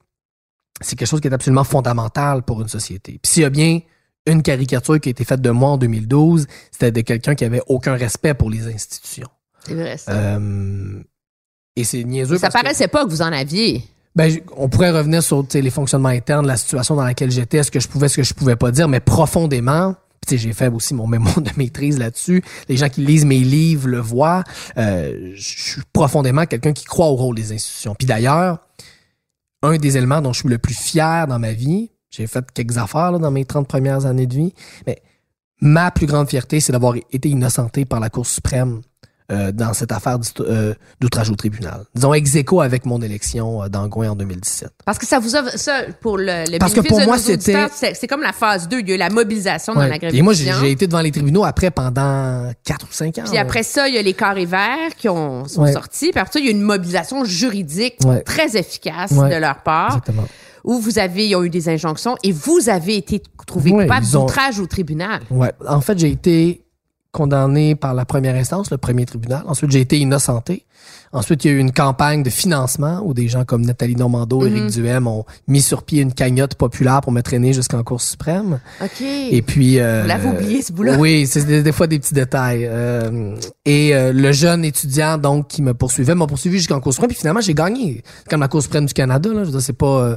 c'est 0.81 0.97
quelque 0.97 1.09
chose 1.09 1.21
qui 1.21 1.29
est 1.29 1.33
absolument 1.33 1.65
fondamental 1.65 2.43
pour 2.43 2.61
une 2.61 2.69
société. 2.69 3.19
Puis 3.23 3.33
s'il 3.33 3.43
y 3.43 3.47
a 3.47 3.51
bien 3.51 3.81
une 4.27 4.43
caricature 4.43 5.01
qui 5.01 5.09
a 5.09 5.11
été 5.11 5.25
faite 5.25 5.41
de 5.41 5.51
moi 5.51 5.71
en 5.71 5.79
2012, 5.79 6.47
c'était 6.71 6.93
de 6.93 7.01
quelqu'un 7.01 7.35
qui 7.35 7.45
avait 7.45 7.63
aucun 7.67 7.95
respect 7.95 8.35
pour 8.35 8.51
les 8.51 8.67
institutions. 8.73 9.29
C'est 9.67 9.75
vrai, 9.75 9.97
ça. 9.97 10.13
Euh, 10.13 11.03
et 11.77 11.85
c'est 11.85 12.05
niaiseux. 12.05 12.37
ça 12.37 12.49
parce 12.49 12.55
que- 12.55 12.61
paraissait 12.63 12.89
pas 12.89 13.05
que 13.05 13.11
vous 13.11 13.23
en 13.23 13.33
aviez. 13.33 13.83
ben, 14.15 14.37
on 14.57 14.69
pourrait 14.69 14.91
revenir 14.91 15.23
sur 15.23 15.47
les 15.55 15.71
fonctionnements 15.71 16.09
internes, 16.11 16.47
la 16.47 16.57
situation 16.57 16.97
dans 16.97 17.05
laquelle 17.05 17.31
j'étais, 17.31 17.63
ce 17.63 17.71
que 17.71 17.81
je 17.81 17.89
pouvais, 17.89 18.09
ce 18.09 18.17
que 18.17 18.23
je 18.23 18.35
pouvais 18.35 18.57
pas 18.57 18.71
dire, 18.71 18.89
mais 18.89 19.01
profondément. 19.01 19.95
J'ai 20.37 20.53
fait 20.53 20.69
aussi 20.69 20.95
mon 20.95 21.07
mémoire 21.07 21.41
de 21.41 21.51
maîtrise 21.57 21.99
là-dessus. 21.99 22.43
Les 22.69 22.77
gens 22.77 22.89
qui 22.89 23.01
lisent 23.01 23.25
mes 23.25 23.41
livres 23.41 23.89
le 23.89 23.99
voient. 23.99 24.45
Euh, 24.77 25.33
je 25.35 25.73
suis 25.73 25.83
profondément 25.93 26.47
quelqu'un 26.47 26.73
qui 26.73 26.85
croit 26.85 27.07
au 27.07 27.15
rôle 27.15 27.37
des 27.37 27.53
institutions. 27.53 27.95
Puis 27.95 28.07
d'ailleurs, 28.07 28.59
un 29.63 29.77
des 29.77 29.97
éléments 29.97 30.21
dont 30.21 30.33
je 30.33 30.41
suis 30.41 30.49
le 30.49 30.59
plus 30.59 30.79
fier 30.79 31.27
dans 31.27 31.39
ma 31.39 31.53
vie, 31.53 31.91
j'ai 32.11 32.27
fait 32.27 32.45
quelques 32.53 32.79
affaires 32.79 33.19
dans 33.19 33.31
mes 33.31 33.45
30 33.45 33.67
premières 33.67 34.07
années 34.07 34.27
de 34.27 34.35
vie, 34.35 34.55
mais 34.87 35.03
ma 35.61 35.91
plus 35.91 36.07
grande 36.07 36.29
fierté, 36.29 36.61
c'est 36.61 36.73
d'avoir 36.73 36.95
été 36.97 37.29
innocenté 37.29 37.85
par 37.85 38.01
la 38.01 38.09
Cour 38.09 38.27
suprême 38.27 38.81
euh, 39.31 39.53
dans 39.53 39.75
cette 39.75 39.93
affaire 39.93 40.19
euh, 40.41 40.75
d'outrage 41.01 41.29
au 41.31 41.35
tribunal. 41.35 41.85
Disons 41.95 42.15
ex 42.15 42.35
aequo 42.35 42.63
avec 42.63 42.87
mon 42.87 43.01
élection 43.03 43.63
euh, 43.63 43.69
d'Angouin 43.69 44.11
en 44.11 44.17
2017. 44.17 44.71
Parce 44.87 44.99
que 44.99 45.07
ça 45.07 45.19
vous 45.19 45.37
a, 45.37 45.51
ça, 45.57 45.83
pour 46.01 46.17
le, 46.17 46.51
le 46.51 46.59
Parce 46.59 46.73
que 46.73 46.81
pour 46.81 46.99
de 46.99 47.05
moi, 47.05 47.19
c'était- 47.19 47.67
c'est 47.95 48.07
comme 48.07 48.23
la 48.23 48.33
phase 48.33 48.69
2. 48.69 48.81
Il 48.81 48.89
y 48.89 48.93
a 48.93 48.95
eu 48.95 48.99
la 48.99 49.11
mobilisation 49.11 49.75
dans 49.75 49.81
la 49.87 49.99
grève 49.99 50.15
Et 50.15 50.23
moi, 50.23 50.33
j'ai 50.33 50.71
été 50.71 50.87
devant 50.87 51.01
les 51.03 51.11
tribunaux 51.13 51.45
après 51.45 51.71
pendant 51.71 52.51
4 52.65 52.87
ou 52.89 52.93
5 52.93 53.19
ans. 53.19 53.23
Puis 53.27 53.37
après 53.39 53.63
ça, 53.63 53.87
il 53.89 53.95
y 53.95 53.99
a 53.99 54.03
les 54.03 54.15
carrés 54.15 54.47
verts 54.47 54.95
qui 54.97 55.09
ont, 55.09 55.47
sont 55.47 55.63
Ouais. 55.63 55.73
sortis. 55.73 56.11
Puis 56.11 56.21
après 56.21 56.33
ça, 56.33 56.39
il 56.41 56.47
y 56.47 56.49
a 56.49 56.53
une 56.53 56.63
mobilisation 56.63 57.25
juridique 57.25 57.97
Ouais. 58.07 58.23
très 58.23 58.57
efficace 58.57 59.13
de 59.13 59.37
leur 59.39 59.63
part, 59.63 59.89
Exactement. 59.99 60.27
où 60.65 60.79
vous 60.79 60.99
avez, 60.99 61.29
ils 61.29 61.37
ont 61.37 61.43
eu 61.45 61.51
des 61.51 61.69
injonctions 61.69 62.17
et 62.23 62.33
vous 62.33 62.69
avez 62.71 62.97
été 62.97 63.23
trouvé 63.47 63.71
coupable 63.73 64.07
ont- 64.17 64.21
d'outrage 64.21 64.59
au 64.59 64.67
tribunal. 64.67 65.21
Ouais. 65.31 65.53
En 65.69 65.81
fait, 65.83 65.99
j'ai 65.99 66.11
été 66.11 66.63
condamné 67.13 67.75
par 67.75 67.95
la 67.95 68.05
première 68.05 68.35
instance, 68.35 68.71
le 68.71 68.77
premier 68.79 69.07
tribunal. 69.07 69.43
Ensuite, 69.47 69.71
j'ai 69.71 69.81
été 69.81 69.99
innocenté. 69.99 70.67
Ensuite, 71.11 71.45
il 71.45 71.49
y 71.49 71.51
a 71.51 71.55
eu 71.55 71.59
une 71.59 71.73
campagne 71.73 72.23
de 72.23 72.29
financement 72.29 73.01
où 73.03 73.15
des 73.15 73.29
gens 73.29 73.45
comme 73.45 73.65
Nathalie 73.65 73.97
Normando, 73.97 74.41
Mhm. 74.43 74.47
Éric 74.57 74.71
Duhem 74.75 75.07
ont 75.07 75.25
mis 75.47 75.63
sur 75.63 75.83
pied 75.83 76.03
une 76.03 76.13
cagnotte 76.13 76.55
populaire 76.55 77.01
pour 77.01 77.13
me 77.13 77.23
traîner 77.23 77.55
jusqu'en 77.55 77.83
Cour 77.83 78.01
suprême. 78.03 78.61
OK. 78.83 79.01
Et 79.01 79.41
puis... 79.43 79.81
Euh, 79.81 80.03
Vous 80.03 80.09
l'avez 80.09 80.29
oublié, 80.29 80.63
ce 80.63 80.73
bout-là. 80.73 80.97
Oui, 80.99 81.27
c'est 81.27 81.45
des, 81.45 81.63
des 81.63 81.73
fois 81.73 81.87
des 81.87 81.99
petits 81.99 82.13
détails. 82.15 82.67
Euh, 82.71 83.35
et 83.65 83.95
euh, 83.95 84.13
le 84.13 84.33
jeune 84.33 84.65
étudiant 84.65 85.17
donc 85.17 85.49
qui 85.49 85.63
me 85.63 85.73
poursuivait 85.73 86.15
m'a 86.15 86.27
poursuivi 86.27 86.59
jusqu'en 86.59 86.81
Cour 86.81 86.93
suprême. 86.93 87.09
Puis 87.09 87.19
finalement, 87.19 87.41
j'ai 87.41 87.55
gagné. 87.55 88.03
C'est 88.19 88.29
comme 88.31 88.41
la 88.41 88.49
Cour 88.49 88.63
suprême 88.63 88.85
du 88.85 88.93
Canada. 88.95 89.31
Là. 89.31 89.41
Je 89.41 89.47
veux 89.47 89.53
dire, 89.53 89.63
c'est 89.63 89.73
pas... 89.73 89.87
euh, 90.03 90.17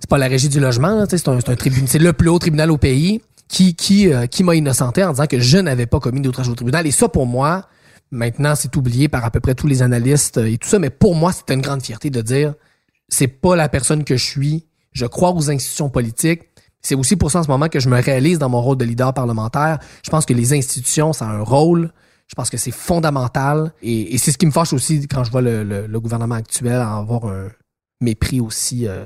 c'est 0.00 0.10
pas 0.10 0.18
la 0.18 0.26
régie 0.26 0.48
du 0.50 0.60
logement, 0.60 0.94
là, 0.94 1.06
tu 1.06 1.16
sais, 1.16 1.22
c'est 1.24 1.30
un, 1.30 1.38
c'est 1.40 1.48
un 1.48 1.56
tribunal, 1.56 1.88
c'est 1.88 1.98
le 1.98 2.12
plus 2.12 2.28
haut 2.28 2.38
tribunal 2.38 2.70
au 2.70 2.76
pays 2.76 3.22
qui 3.48 3.74
qui 3.74 4.12
euh, 4.12 4.26
qui 4.26 4.42
m'a 4.44 4.54
innocenté 4.54 5.02
en 5.04 5.10
disant 5.10 5.26
que 5.26 5.38
je 5.40 5.58
n'avais 5.58 5.86
pas 5.86 6.00
commis 6.00 6.20
d'outrage 6.20 6.48
au 6.48 6.54
tribunal. 6.54 6.86
Et 6.86 6.90
ça, 6.90 7.08
pour 7.08 7.26
moi, 7.26 7.68
maintenant, 8.10 8.54
c'est 8.54 8.74
oublié 8.76 9.08
par 9.08 9.24
à 9.24 9.30
peu 9.30 9.40
près 9.40 9.54
tous 9.54 9.66
les 9.66 9.82
analystes 9.82 10.38
euh, 10.38 10.50
et 10.50 10.58
tout 10.58 10.68
ça. 10.68 10.78
Mais 10.78 10.90
pour 10.90 11.14
moi, 11.14 11.32
c'était 11.32 11.54
une 11.54 11.62
grande 11.62 11.82
fierté 11.82 12.10
de 12.10 12.20
dire, 12.22 12.54
c'est 13.08 13.28
pas 13.28 13.56
la 13.56 13.68
personne 13.68 14.04
que 14.04 14.16
je 14.16 14.24
suis. 14.24 14.66
Je 14.92 15.06
crois 15.06 15.32
aux 15.32 15.50
institutions 15.50 15.90
politiques. 15.90 16.42
C'est 16.82 16.94
aussi 16.94 17.16
pour 17.16 17.30
ça 17.30 17.40
en 17.40 17.42
ce 17.42 17.48
moment 17.48 17.68
que 17.68 17.80
je 17.80 17.88
me 17.88 18.00
réalise 18.00 18.38
dans 18.38 18.48
mon 18.48 18.60
rôle 18.60 18.76
de 18.76 18.84
leader 18.84 19.12
parlementaire. 19.12 19.78
Je 20.04 20.10
pense 20.10 20.24
que 20.24 20.32
les 20.34 20.52
institutions, 20.54 21.12
ça 21.12 21.26
a 21.26 21.32
un 21.32 21.42
rôle. 21.42 21.92
Je 22.28 22.34
pense 22.34 22.48
que 22.48 22.56
c'est 22.56 22.70
fondamental. 22.72 23.72
Et, 23.82 24.16
c'est 24.18 24.32
ce 24.32 24.38
qui 24.38 24.46
me 24.46 24.50
fâche 24.52 24.72
aussi 24.72 25.06
quand 25.08 25.22
je 25.24 25.30
vois 25.30 25.42
le, 25.42 25.62
le- 25.64 25.86
le 25.86 26.00
gouvernement 26.00 26.34
actuel 26.36 26.74
avoir 26.80 27.26
un 27.26 27.48
mépris 28.00 28.40
aussi 28.40 28.86
euh, 28.86 29.04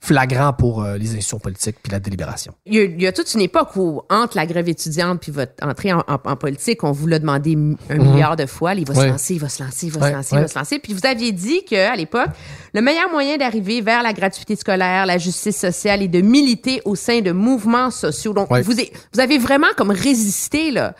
flagrant 0.00 0.52
pour 0.52 0.84
euh, 0.84 0.96
les 0.96 1.06
institutions 1.08 1.40
politiques 1.40 1.76
puis 1.82 1.90
la 1.90 1.98
délibération. 1.98 2.54
Il 2.66 2.74
y, 2.74 2.78
a, 2.78 2.84
il 2.84 3.02
y 3.02 3.06
a 3.06 3.12
toute 3.12 3.34
une 3.34 3.40
époque 3.40 3.74
où, 3.76 4.00
entre 4.08 4.36
la 4.36 4.46
grève 4.46 4.68
étudiante 4.68 5.20
puis 5.20 5.32
votre 5.32 5.52
entrée 5.60 5.92
en, 5.92 6.04
en- 6.06 6.20
en 6.24 6.36
politique, 6.36 6.84
on 6.84 6.92
vous 6.92 7.06
l'a 7.08 7.18
demandé 7.18 7.56
un 7.90 7.96
milliard 7.96 8.36
de 8.36 8.46
fois. 8.46 8.74
il 8.74 8.86
va 8.86 8.94
se 8.94 9.00
Mhm. 9.00 9.06
Lancer, 9.08 9.34
il 9.34 9.40
va 9.40 9.48
se 9.48 9.62
lancer, 9.62 9.86
il 9.86 9.92
va 9.92 10.08
se 10.08 10.14
lancer, 10.14 10.34
il 10.36 10.40
va 10.40 10.48
se 10.48 10.58
lancer. 10.58 10.78
Puis 10.78 10.92
vous 10.94 11.04
aviez 11.04 11.32
dit 11.32 11.64
qu'à 11.64 11.96
l'époque, 11.96 12.28
le 12.74 12.80
meilleur 12.80 13.10
moyen 13.10 13.36
d'arriver 13.38 13.80
vers 13.80 14.02
la 14.04 14.12
gratuité 14.12 14.54
scolaire, 14.54 15.04
la 15.04 15.18
justice 15.18 15.56
sociale 15.58 16.02
et 16.02 16.08
de 16.08 16.20
militer 16.20 16.80
au 16.84 16.94
sein 16.94 17.20
de 17.20 17.32
mouvements 17.32 17.90
sociaux. 17.90 18.32
Donc, 18.32 18.48
vous, 18.52 18.72
vous 19.12 19.20
avez 19.20 19.38
vraiment 19.38 19.66
comme 19.76 19.90
résisté, 19.90 20.70
là. 20.70 20.94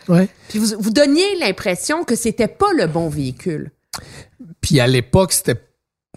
Puis 0.49 0.59
vous, 0.59 0.75
vous 0.77 0.89
donniez 0.91 1.37
l'impression 1.39 2.03
que 2.03 2.15
c'était 2.15 2.47
pas 2.49 2.73
le 2.75 2.85
bon 2.87 3.07
véhicule. 3.07 3.71
Puis 4.61 4.79
à 4.79 4.87
l'époque, 4.87 5.31
c'était 5.31 5.55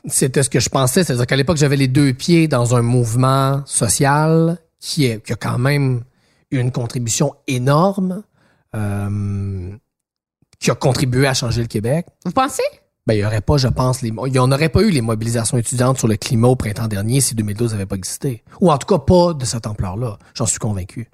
c'était 0.06 0.42
ce 0.42 0.50
que 0.50 0.60
je 0.60 0.68
pensais, 0.68 1.04
c'est-à-dire 1.04 1.26
qu'à 1.26 1.36
l'époque, 1.36 1.56
j'avais 1.56 1.76
les 1.76 1.88
deux 1.88 2.12
pieds 2.12 2.48
dans 2.48 2.74
un 2.74 2.82
mouvement 2.82 3.62
social 3.66 4.58
qui 4.80 5.04
est 5.06 5.24
qui 5.24 5.32
a 5.32 5.36
quand 5.36 5.58
même 5.58 6.02
eu 6.50 6.58
une 6.58 6.72
contribution 6.72 7.34
énorme, 7.46 8.22
euh, 8.74 9.70
qui 10.58 10.70
a 10.70 10.74
contribué 10.74 11.26
à 11.26 11.34
changer 11.34 11.60
le 11.62 11.66
Québec. 11.68 12.06
Vous 12.24 12.32
pensez? 12.32 12.62
Ben, 13.06 13.14
il 13.14 13.20
y 13.20 13.24
aurait 13.24 13.40
pas, 13.40 13.56
je 13.56 13.66
pense, 13.68 14.00
les, 14.02 14.12
il 14.26 14.32
y 14.34 14.38
en 14.38 14.52
aurait 14.52 14.68
pas 14.68 14.82
eu 14.82 14.90
les 14.90 15.00
mobilisations 15.00 15.58
étudiantes 15.58 15.98
sur 15.98 16.06
le 16.06 16.16
climat 16.16 16.46
au 16.48 16.54
printemps 16.56 16.86
dernier 16.86 17.20
si 17.20 17.34
2012 17.34 17.72
n'avait 17.72 17.86
pas 17.86 17.96
existé. 17.96 18.44
Ou 18.60 18.70
en 18.70 18.78
tout 18.78 18.86
cas, 18.86 18.98
pas 18.98 19.34
de 19.34 19.44
cette 19.44 19.66
ampleur-là. 19.66 20.18
J'en 20.34 20.46
suis 20.46 20.60
convaincu. 20.60 21.10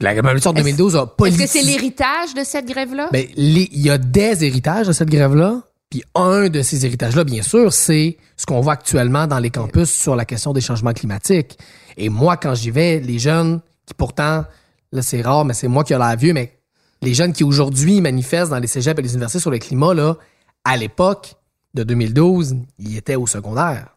La 0.00 0.12
mobilisation 0.14 0.52
de 0.52 0.58
Est-ce- 0.58 0.64
2012 0.76 0.96
a 0.96 0.98
Est-ce 1.02 1.06
que 1.06 1.14
politisé- 1.16 1.46
c'est 1.46 1.62
l'héritage 1.62 2.34
de 2.34 2.42
cette 2.44 2.66
grève-là? 2.66 3.08
ben, 3.12 3.26
il 3.36 3.78
y 3.80 3.90
a 3.90 3.96
des 3.98 4.44
héritages 4.44 4.88
de 4.88 4.92
cette 4.92 5.08
grève-là. 5.08 5.62
Puis 5.90 6.02
un 6.14 6.48
de 6.48 6.62
ces 6.62 6.84
héritages-là, 6.84 7.24
bien 7.24 7.42
sûr, 7.42 7.72
c'est 7.72 8.18
ce 8.36 8.44
qu'on 8.44 8.60
voit 8.60 8.72
actuellement 8.72 9.26
dans 9.26 9.38
les 9.38 9.50
campus 9.50 9.90
sur 9.90 10.16
la 10.16 10.24
question 10.24 10.52
des 10.52 10.60
changements 10.60 10.92
climatiques. 10.92 11.58
Et 11.96 12.08
moi, 12.08 12.36
quand 12.36 12.54
j'y 12.54 12.70
vais, 12.70 13.00
les 13.00 13.18
jeunes 13.18 13.60
qui 13.86 13.94
pourtant, 13.94 14.44
là 14.92 15.02
c'est 15.02 15.22
rare, 15.22 15.44
mais 15.44 15.54
c'est 15.54 15.68
moi 15.68 15.84
qui 15.84 15.92
ai 15.92 15.98
l'air 15.98 16.16
vieux, 16.16 16.32
mais 16.32 16.58
les 17.02 17.14
jeunes 17.14 17.32
qui 17.32 17.44
aujourd'hui 17.44 18.00
manifestent 18.00 18.50
dans 18.50 18.58
les 18.58 18.66
cégeps 18.66 18.98
et 18.98 19.02
les 19.02 19.12
universités 19.12 19.38
sur 19.38 19.50
le 19.50 19.58
climat, 19.58 19.94
là, 19.94 20.16
à 20.64 20.76
l'époque 20.76 21.36
de 21.74 21.84
2012, 21.84 22.56
ils 22.78 22.96
étaient 22.96 23.14
au 23.14 23.28
secondaire, 23.28 23.94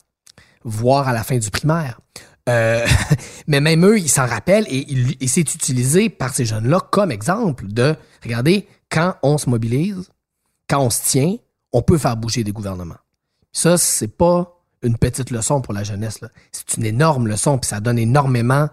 voire 0.64 1.08
à 1.08 1.14
la 1.14 1.24
fin 1.24 1.38
du 1.38 1.50
primaire. 1.50 2.00
Euh, 2.48 2.86
mais 3.48 3.62
même 3.62 3.84
eux, 3.86 3.98
ils 3.98 4.10
s'en 4.10 4.28
rappellent 4.28 4.68
et, 4.70 4.86
et 5.22 5.28
c'est 5.28 5.56
utilisé 5.56 6.10
par 6.10 6.34
ces 6.34 6.46
jeunes-là 6.46 6.82
comme 6.92 7.12
exemple 7.12 7.66
de, 7.68 7.96
regardez, 8.24 8.68
quand 8.92 9.16
on 9.24 9.40
se 9.40 9.50
mobilise, 9.50 10.10
quand 10.68 10.82
on 10.82 10.90
se 10.90 11.04
tient, 11.04 11.36
on 11.72 11.82
peut 11.82 11.98
faire 11.98 12.18
bouger 12.18 12.44
des 12.44 12.52
gouvernements. 12.52 12.98
Ça, 13.52 13.78
c'est 13.78 14.08
pas 14.08 14.60
une 14.82 14.98
petite 14.98 15.32
leçon 15.32 15.62
pour 15.62 15.74
la 15.74 15.84
jeunesse. 15.84 16.20
C'est 16.52 16.78
une 16.78 16.86
énorme 16.86 17.28
leçon, 17.28 17.58
puis 17.58 17.68
ça 17.68 17.80
donne 17.80 18.00
énormément 18.00 18.70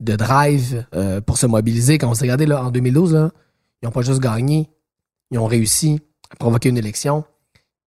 de 0.00 0.16
drive 0.16 0.84
euh, 0.94 1.20
pour 1.20 1.38
se 1.38 1.46
mobiliser. 1.46 1.98
Quand 1.98 2.10
on 2.10 2.14
s'est 2.14 2.26
là, 2.26 2.64
en 2.64 2.70
2012, 2.70 3.14
là, 3.14 3.30
ils 3.80 3.86
n'ont 3.86 3.92
pas 3.92 4.02
juste 4.02 4.20
gagné, 4.20 4.70
ils 5.30 5.38
ont 5.38 5.46
réussi 5.46 6.00
à 6.30 6.36
provoquer 6.36 6.68
une 6.68 6.78
élection, 6.78 7.24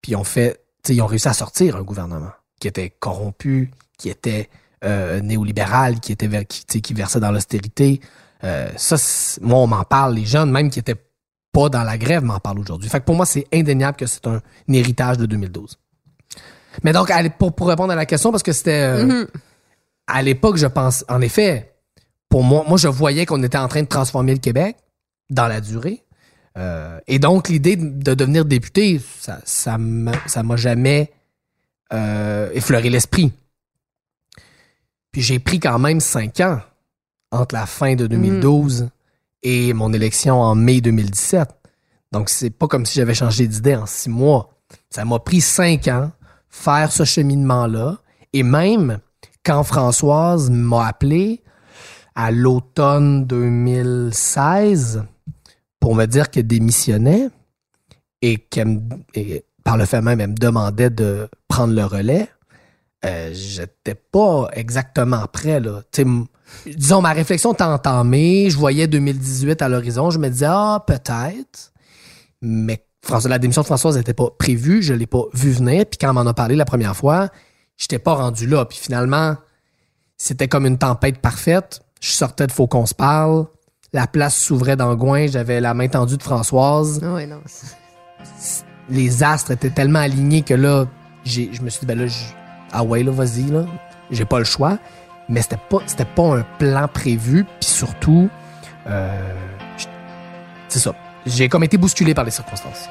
puis 0.02 0.14
ils 0.14 0.16
ont 0.16 0.24
fait, 0.24 0.62
ils 0.90 1.02
ont 1.02 1.08
réussi 1.08 1.28
à 1.28 1.34
sortir 1.34 1.76
un 1.76 1.84
gouvernement 1.84 2.32
qui 2.60 2.68
était 2.68 2.90
corrompu, 2.90 3.72
qui 3.98 4.10
était 4.10 4.50
euh, 4.84 5.20
néolibéral, 5.22 6.00
qui 6.00 6.12
était 6.12 6.46
qui, 6.46 6.82
qui 6.82 6.94
versait 6.94 7.20
dans 7.20 7.32
l'austérité. 7.32 8.02
Euh, 8.44 8.70
ça, 8.78 8.98
moi, 9.42 9.60
on 9.60 9.68
m'en 9.68 9.84
parle, 9.84 10.16
les 10.16 10.26
jeunes, 10.26 10.52
même 10.52 10.70
qui 10.70 10.80
étaient 10.80 11.02
pas 11.56 11.70
dans 11.70 11.84
la 11.84 11.98
grève, 11.98 12.22
m'en 12.24 12.40
parlent 12.40 12.60
aujourd'hui. 12.60 12.90
Fait 12.90 13.00
que 13.00 13.06
pour 13.06 13.16
moi, 13.16 13.26
c'est 13.26 13.48
indéniable 13.54 13.96
que 13.98 14.06
c'est 14.06 14.28
un, 14.28 14.42
un 14.70 14.74
héritage 14.74 15.18
de 15.18 15.26
2012. 15.26 15.80
Mais 16.84 16.92
donc, 16.92 17.10
pour, 17.40 17.54
pour 17.56 17.70
répondre 17.70 17.94
à 17.94 17.96
la 17.96 18.06
question, 18.06 18.32
parce 18.32 18.44
que 18.44 18.52
c'était 18.52 18.82
euh, 18.84 19.06
Mhm. 19.06 19.28
à 20.08 20.22
l'époque, 20.22 20.58
je 20.58 20.68
pense, 20.68 21.06
en 21.08 21.22
effet, 21.22 21.74
pour 22.28 22.44
moi, 22.44 22.66
moi, 22.68 22.78
je 22.78 22.90
voyais 22.90 23.26
qu'on 23.26 23.42
était 23.44 23.58
en 23.58 23.70
train 23.70 23.84
de 23.84 23.88
transformer 23.88 24.34
le 24.34 24.40
Québec 24.40 24.76
dans 25.30 25.48
la 25.48 25.62
durée. 25.62 26.04
Euh, 26.58 27.00
et 27.08 27.20
donc, 27.20 27.48
l'idée 27.48 27.78
de 27.78 27.88
de 27.90 28.14
devenir 28.14 28.44
député, 28.44 29.00
ça, 29.20 29.40
ça 29.46 29.78
m'a 29.78 30.12
ça 30.28 30.44
m'a 30.44 30.58
jamais 30.58 31.12
euh, 31.94 32.50
effleuré 32.54 32.90
l'esprit. 32.90 33.32
Puis 35.12 35.22
j'ai 35.22 35.40
pris 35.40 35.60
quand 35.62 35.80
même 35.80 36.02
cinq 36.02 36.42
ans 36.42 36.60
entre 37.32 37.56
la 37.56 37.66
fin 37.66 37.96
de 37.96 38.08
2012 38.08 38.90
et 39.46 39.74
mon 39.74 39.94
élection 39.94 40.42
en 40.42 40.56
mai 40.56 40.82
2017. 40.82 41.48
Donc, 42.12 42.30
c'est 42.30 42.50
pas 42.50 42.68
comme 42.68 42.86
si 42.86 42.96
j'avais 42.96 43.14
changé 43.14 43.48
d'idée 43.48 43.76
en 43.76 43.86
six 43.86 44.10
mois. 44.10 44.50
Ça 44.90 45.06
m'a 45.06 45.20
pris 45.20 45.40
cinq 45.40 45.88
ans 45.88 46.12
faire 46.50 46.92
ce 46.92 47.04
cheminement-là 47.04 48.00
Et 48.34 48.42
même 48.42 49.00
quand 49.44 49.64
Françoise 49.64 50.50
m'a 50.50 50.88
appelé 50.88 51.44
à 52.16 52.32
l'automne 52.32 53.26
2016 53.26 55.04
pour 55.80 55.94
me 55.94 56.06
dire 56.06 56.32
qu'elle 56.32 56.48
démissionnait 56.48 57.30
et 58.24 58.38
qu'elle 58.38 58.82
par 59.64 59.78
le 59.78 59.86
fait 59.86 60.02
même, 60.02 60.22
elle 60.22 60.32
me 60.32 60.36
demandait 60.36 60.90
de 60.90 61.28
prendre 61.48 61.74
le 61.74 61.84
relais, 61.84 62.30
euh, 63.04 63.32
j'étais 63.34 63.96
pas 63.96 64.48
exactement 64.54 65.26
prêt. 65.28 65.60
Là. 65.60 65.82
Disons, 66.66 67.02
ma 67.02 67.14
réflexion 67.14 67.54
était 67.54 67.64
entamée, 67.64 68.50
je 68.50 68.58
voyais 68.58 68.88
2018 68.88 69.62
à 69.62 69.70
l'horizon, 69.70 70.10
je 70.10 70.20
me 70.20 70.30
disais, 70.30 70.48
ah, 70.50 70.84
peut-être, 70.86 71.74
mais 72.42 72.86
François, 73.02 73.30
la 73.30 73.40
démission 73.40 73.62
de 73.62 73.68
Françoise 73.68 73.98
n'était 73.98 74.14
pas 74.14 74.30
prévue, 74.38 74.82
je 74.82 74.94
l'ai 74.94 75.08
pas 75.08 75.24
vu 75.34 75.52
venir, 75.52 75.86
puis 75.86 75.98
quand 76.00 76.10
on 76.10 76.14
m'en 76.14 76.26
a 76.26 76.34
parlé 76.34 76.56
la 76.56 76.66
première 76.66 76.96
fois, 76.96 77.30
j'étais 77.78 78.00
pas 78.00 78.14
rendu 78.14 78.48
là, 78.48 78.66
puis 78.66 78.78
finalement, 78.78 79.36
c'était 80.18 80.48
comme 80.48 80.66
une 80.66 80.78
tempête 80.78 81.20
parfaite, 81.20 81.82
je 82.02 82.10
sortais 82.10 82.48
de 82.48 82.52
Faut 82.52 82.68
qu'on 82.68 82.86
se 82.86 82.96
parle, 82.96 83.46
la 83.96 84.08
place 84.08 84.36
s'ouvrait 84.36 84.76
coin, 85.00 85.28
j'avais 85.28 85.62
la 85.62 85.74
main 85.74 85.88
tendue 85.88 86.18
de 86.18 86.24
Françoise. 86.24 87.00
Ah 87.02 87.26
non. 87.26 87.42
Les 88.90 89.24
astres 89.24 89.52
étaient 89.52 89.70
tellement 89.70 90.00
alignés 90.00 90.42
que 90.42 90.54
là, 90.54 90.86
je 91.24 91.62
me 91.62 91.70
suis 91.70 91.80
dit, 91.80 91.86
ben 91.86 91.98
là, 91.98 92.06
ah 92.72 92.84
ouais, 92.84 93.04
là, 93.04 93.12
vas-y, 93.12 93.50
là. 93.50 93.66
J'ai 94.12 94.26
pas 94.26 94.40
le 94.40 94.46
choix. 94.46 94.78
Mais 95.30 95.42
c'était 95.42 95.58
pas, 95.58 95.80
pas 96.16 96.38
un 96.38 96.46
plan 96.60 96.88
prévu. 96.88 97.46
Puis 97.60 97.70
surtout, 97.70 98.30
euh, 98.88 99.34
c'est 100.68 100.80
ça. 100.80 100.94
J'ai 101.26 101.50
comme 101.50 101.64
été 101.64 101.78
bousculé 101.78 102.14
par 102.14 102.24
les 102.24 102.32
circonstances. 102.32 102.88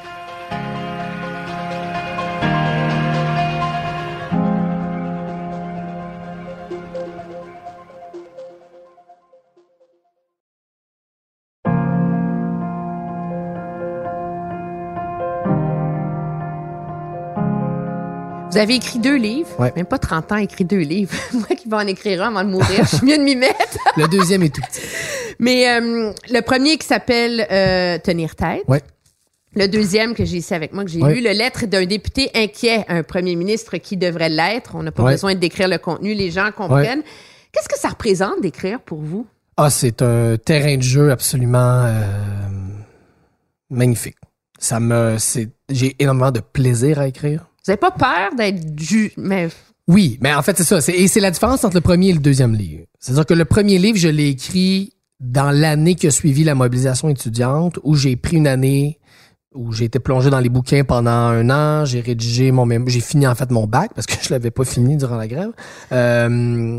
Vous 18.55 18.61
avez 18.61 18.77
écrit 18.77 19.01
deux 19.01 19.17
livres. 19.17 19.49
Même 19.75 19.85
pas 19.85 19.99
30 19.99 20.31
ans, 20.31 20.37
écrit 20.37 20.65
deux 20.65 20.79
livres. 20.79 21.13
Moi 21.33 21.57
qui 21.57 21.69
vais 21.69 21.75
en 21.75 21.87
écrire 21.89 22.23
un 22.23 22.29
avant 22.29 22.45
de 22.45 22.51
mourir, 22.51 22.85
je 22.85 22.97
suis 22.99 23.05
mieux 23.05 23.19
de 23.19 23.23
m'y 23.25 23.35
mettre. 23.35 23.79
le 23.97 24.07
deuxième 24.07 24.45
est 24.45 24.55
tout 24.55 24.61
petit. 24.61 24.81
Mais 25.41 25.69
euh, 25.69 26.13
le 26.31 26.41
premier 26.41 26.79
qui 26.79 26.87
s'appelle 26.87 27.49
euh, 27.51 27.99
Tenir 27.99 28.37
tête. 28.37 28.63
Ouais. 28.69 28.81
Le 29.57 29.67
deuxième 29.67 30.15
que 30.15 30.25
j'ai 30.25 30.37
ici 30.37 30.55
avec 30.55 30.73
moi, 30.73 30.85
que 30.85 30.91
j'ai 30.91 31.01
lu, 31.01 31.21
le 31.21 31.33
lettre 31.33 31.67
d'un 31.67 31.85
député 31.85 32.31
inquiet, 32.33 32.85
un 32.89 33.03
premier 33.03 33.35
ministre 33.35 33.77
qui 33.79 33.97
devrait 33.97 34.29
l'être. 34.29 34.77
On 34.77 34.85
n'a 34.85 34.93
pas 34.93 35.03
besoin 35.03 35.35
de 35.35 35.41
décrire 35.41 35.67
le 35.67 35.79
contenu, 35.79 36.15
les 36.15 36.31
gens 36.31 36.51
comprennent. 36.57 37.03
Qu'est-ce 37.51 37.69
que 37.69 37.79
ça 37.79 37.89
représente 37.89 38.41
d'écrire 38.41 38.81
pour 38.81 39.01
vous? 39.01 39.27
Ah, 39.57 39.71
c'est 39.71 40.01
un 40.01 40.37
terrain 40.37 40.77
de 40.77 40.83
jeu 40.83 41.11
absolument 41.11 41.87
euh, 41.87 42.01
magnifique. 43.71 44.17
Ça 44.61 44.79
me, 44.79 45.17
c'est, 45.19 45.49
j'ai 45.69 45.97
énormément 45.99 46.31
de 46.31 46.41
plaisir 46.41 47.01
à 47.01 47.09
écrire. 47.09 47.47
Vous 47.67 47.71
n'avez 47.73 47.81
pas 47.81 47.91
peur 47.91 48.37
d'être 48.37 48.79
ju... 48.79 49.13
Mais... 49.17 49.49
Oui, 49.87 50.19
mais 50.21 50.35
en 50.35 50.43
fait, 50.43 50.57
c'est 50.57 50.65
ça. 50.65 50.79
Et 50.93 51.09
c'est 51.09 51.21
la 51.21 51.31
différence 51.31 51.65
entre 51.65 51.77
le 51.77 51.81
premier 51.81 52.09
et 52.09 52.13
le 52.13 52.19
deuxième 52.19 52.55
livre. 52.55 52.85
C'est-à-dire 52.99 53.27
que 53.27 53.35
le 53.35 53.45
premier 53.45 53.79
livre, 53.79 53.99
je 53.99 54.09
l'ai 54.09 54.29
écrit 54.29 54.93
dans 55.21 55.51
l'année 55.51 55.95
qui 55.95 56.07
a 56.07 56.11
suivi 56.11 56.45
la 56.45 56.55
mobilisation 56.55 57.09
étudiante, 57.09 57.79
où 57.83 57.95
j'ai 57.95 58.17
pris 58.17 58.37
une 58.37 58.47
année 58.47 58.99
où 59.55 59.73
j'ai 59.73 59.85
été 59.85 60.01
plongé 60.01 60.31
dans 60.31 60.41
les 60.41 60.49
bouquins 60.49 60.85
pendant 60.85 61.11
un 61.11 61.49
an, 61.49 61.85
j'ai 61.85 62.01
rédigé 62.01 62.51
mon 62.51 62.69
j'ai 62.89 63.01
fini 63.01 63.27
en 63.27 63.37
fait 63.37 63.51
mon 63.53 63.67
bac 63.67 63.93
parce 63.95 64.07
que 64.07 64.15
je 64.21 64.31
l'avais 64.31 64.51
pas 64.51 64.65
fini 64.65 64.97
durant 64.97 65.17
la 65.17 65.29
grève. 65.29 65.53
Euh, 65.93 66.79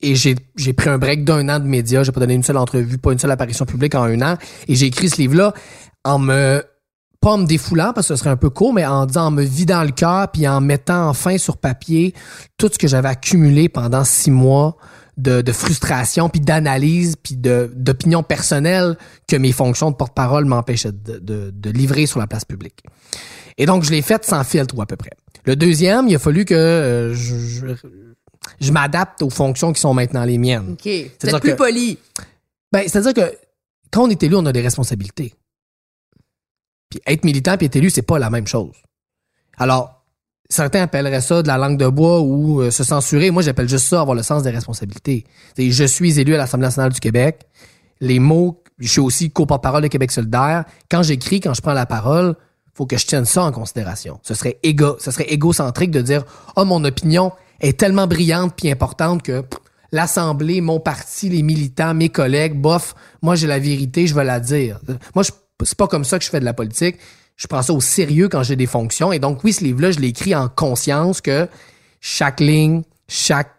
et 0.00 0.14
j'ai 0.14 0.36
pris 0.72 0.88
un 0.88 0.98
break 0.98 1.24
d'un 1.24 1.48
an 1.48 1.58
de 1.58 1.66
médias, 1.66 2.02
j'ai 2.04 2.12
pas 2.12 2.20
donné 2.20 2.34
une 2.34 2.42
seule 2.42 2.56
entrevue, 2.56 2.98
pas 2.98 3.12
une 3.12 3.18
seule 3.18 3.30
apparition 3.30 3.64
publique 3.64 3.94
en 3.94 4.04
un 4.04 4.22
an 4.22 4.36
et 4.68 4.74
j'ai 4.74 4.86
écrit 4.86 5.08
ce 5.08 5.16
livre-là 5.16 5.52
en 6.04 6.18
me 6.18 6.62
pas 7.22 7.30
en 7.30 7.38
me 7.38 7.46
défoulant 7.46 7.92
parce 7.94 8.08
que 8.08 8.14
ce 8.14 8.18
serait 8.18 8.30
un 8.30 8.36
peu 8.36 8.50
court, 8.50 8.74
mais 8.74 8.84
en 8.84 9.06
disant, 9.06 9.26
en 9.26 9.30
me 9.30 9.44
vidant 9.44 9.84
le 9.84 9.92
cœur 9.92 10.30
puis 10.32 10.46
en 10.48 10.60
mettant 10.60 11.08
enfin 11.08 11.38
sur 11.38 11.56
papier 11.56 12.14
tout 12.58 12.68
ce 12.70 12.78
que 12.78 12.88
j'avais 12.88 13.08
accumulé 13.08 13.68
pendant 13.68 14.02
six 14.02 14.32
mois 14.32 14.76
de, 15.16 15.40
de 15.40 15.52
frustration 15.52 16.28
puis 16.28 16.40
d'analyse 16.40 17.14
puis 17.22 17.36
d'opinion 17.36 18.24
personnelle 18.24 18.98
que 19.28 19.36
mes 19.36 19.52
fonctions 19.52 19.92
de 19.92 19.96
porte-parole 19.96 20.46
m'empêchaient 20.46 20.90
de, 20.90 21.18
de, 21.18 21.50
de, 21.54 21.70
livrer 21.70 22.06
sur 22.06 22.18
la 22.18 22.26
place 22.26 22.44
publique. 22.44 22.82
Et 23.56 23.66
donc, 23.66 23.84
je 23.84 23.92
l'ai 23.92 24.02
fait 24.02 24.24
sans 24.24 24.42
filtre 24.42 24.76
ou 24.76 24.82
à 24.82 24.86
peu 24.86 24.96
près. 24.96 25.12
Le 25.44 25.54
deuxième, 25.54 26.08
il 26.08 26.16
a 26.16 26.18
fallu 26.18 26.44
que 26.44 26.54
euh, 26.54 27.14
je, 27.14 27.76
je, 28.60 28.72
m'adapte 28.72 29.22
aux 29.22 29.30
fonctions 29.30 29.72
qui 29.72 29.80
sont 29.80 29.94
maintenant 29.94 30.24
les 30.24 30.38
miennes. 30.38 30.72
OK. 30.72 30.90
C'est 31.18 31.40
plus 31.40 31.54
poli. 31.54 31.98
Ben, 32.72 32.82
c'est-à-dire 32.88 33.14
que 33.14 33.36
quand 33.92 34.04
on 34.04 34.10
est 34.10 34.20
élu, 34.24 34.34
on 34.34 34.46
a 34.46 34.52
des 34.52 34.62
responsabilités. 34.62 35.34
Puis 36.92 37.00
être 37.06 37.24
militant 37.24 37.56
puis 37.56 37.66
être 37.66 37.76
élu, 37.76 37.88
c'est 37.88 38.02
pas 38.02 38.18
la 38.18 38.28
même 38.28 38.46
chose. 38.46 38.74
Alors, 39.56 40.04
certains 40.50 40.82
appelleraient 40.82 41.22
ça 41.22 41.42
de 41.42 41.48
la 41.48 41.56
langue 41.56 41.78
de 41.78 41.88
bois 41.88 42.20
ou 42.20 42.60
euh, 42.60 42.70
se 42.70 42.84
censurer. 42.84 43.30
Moi, 43.30 43.42
j'appelle 43.42 43.68
juste 43.68 43.86
ça 43.86 44.02
avoir 44.02 44.14
le 44.14 44.22
sens 44.22 44.42
des 44.42 44.50
responsabilités. 44.50 45.24
je 45.56 45.84
suis 45.84 46.20
élu 46.20 46.34
à 46.34 46.36
l'Assemblée 46.36 46.66
nationale 46.66 46.92
du 46.92 47.00
Québec. 47.00 47.46
Les 48.02 48.18
mots, 48.18 48.62
je 48.78 48.88
suis 48.88 49.00
aussi 49.00 49.30
co-porte-parole 49.30 49.82
de 49.82 49.88
Québec 49.88 50.12
solidaire. 50.12 50.64
Quand 50.90 51.02
j'écris, 51.02 51.40
quand 51.40 51.54
je 51.54 51.62
prends 51.62 51.72
la 51.72 51.86
parole, 51.86 52.34
faut 52.74 52.84
que 52.84 52.98
je 52.98 53.06
tienne 53.06 53.24
ça 53.24 53.42
en 53.44 53.52
considération. 53.52 54.20
Ce 54.22 54.34
serait 54.34 54.58
égo, 54.62 54.96
ce 55.00 55.10
serait 55.10 55.30
égocentrique 55.30 55.92
de 55.92 56.02
dire, 56.02 56.24
oh, 56.56 56.66
mon 56.66 56.84
opinion 56.84 57.32
est 57.60 57.78
tellement 57.78 58.06
brillante 58.06 58.52
puis 58.54 58.70
importante 58.70 59.22
que 59.22 59.42
l'Assemblée, 59.92 60.60
mon 60.60 60.78
parti, 60.78 61.30
les 61.30 61.42
militants, 61.42 61.94
mes 61.94 62.10
collègues, 62.10 62.60
bof, 62.60 62.94
moi 63.22 63.34
j'ai 63.34 63.46
la 63.46 63.58
vérité, 63.58 64.06
je 64.06 64.14
veux 64.14 64.22
la 64.24 64.40
dire. 64.40 64.80
Moi, 65.14 65.22
je 65.22 65.30
c'est 65.64 65.78
pas 65.78 65.88
comme 65.88 66.04
ça 66.04 66.18
que 66.18 66.24
je 66.24 66.30
fais 66.30 66.40
de 66.40 66.44
la 66.44 66.54
politique. 66.54 66.96
Je 67.36 67.46
prends 67.46 67.62
ça 67.62 67.72
au 67.72 67.80
sérieux 67.80 68.28
quand 68.28 68.42
j'ai 68.42 68.56
des 68.56 68.66
fonctions. 68.66 69.12
Et 69.12 69.18
donc, 69.18 69.42
oui, 69.42 69.52
ce 69.52 69.64
livre-là, 69.64 69.90
je 69.90 70.00
l'ai 70.00 70.08
écrit 70.08 70.34
en 70.34 70.48
conscience 70.48 71.20
que 71.20 71.48
chaque 72.00 72.40
ligne, 72.40 72.82
chaque 73.08 73.50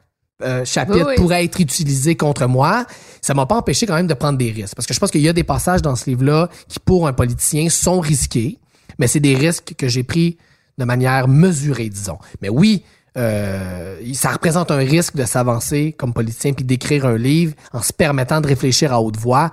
euh, 0.41 0.65
chapitre 0.65 1.15
pourrait 1.15 1.43
être 1.45 1.59
utilisé 1.59 2.15
contre 2.15 2.47
moi. 2.47 2.85
Ça 3.21 3.33
m'a 3.33 3.45
pas 3.45 3.55
empêché 3.55 3.85
quand 3.85 3.95
même 3.95 4.07
de 4.07 4.13
prendre 4.13 4.37
des 4.37 4.51
risques. 4.51 4.75
Parce 4.75 4.85
que 4.85 4.93
je 4.93 4.99
pense 4.99 5.11
qu'il 5.11 5.21
y 5.21 5.29
a 5.29 5.33
des 5.33 5.43
passages 5.43 5.81
dans 5.81 5.95
ce 5.95 6.09
livre-là 6.09 6.49
qui, 6.67 6.79
pour 6.79 7.07
un 7.07 7.13
politicien, 7.13 7.69
sont 7.69 7.99
risqués. 7.99 8.59
Mais 8.99 9.07
c'est 9.07 9.19
des 9.19 9.35
risques 9.35 9.73
que 9.77 9.87
j'ai 9.87 10.03
pris 10.03 10.37
de 10.77 10.85
manière 10.85 11.27
mesurée, 11.27 11.89
disons. 11.89 12.17
Mais 12.41 12.49
oui, 12.49 12.83
euh, 13.17 13.99
ça 14.13 14.31
représente 14.31 14.71
un 14.71 14.77
risque 14.77 15.15
de 15.15 15.25
s'avancer 15.25 15.93
comme 15.93 16.13
politicien 16.13 16.53
puis 16.53 16.65
d'écrire 16.65 17.05
un 17.05 17.17
livre 17.17 17.53
en 17.71 17.81
se 17.81 17.93
permettant 17.93 18.41
de 18.41 18.47
réfléchir 18.47 18.91
à 18.91 19.01
haute 19.01 19.17
voix 19.17 19.51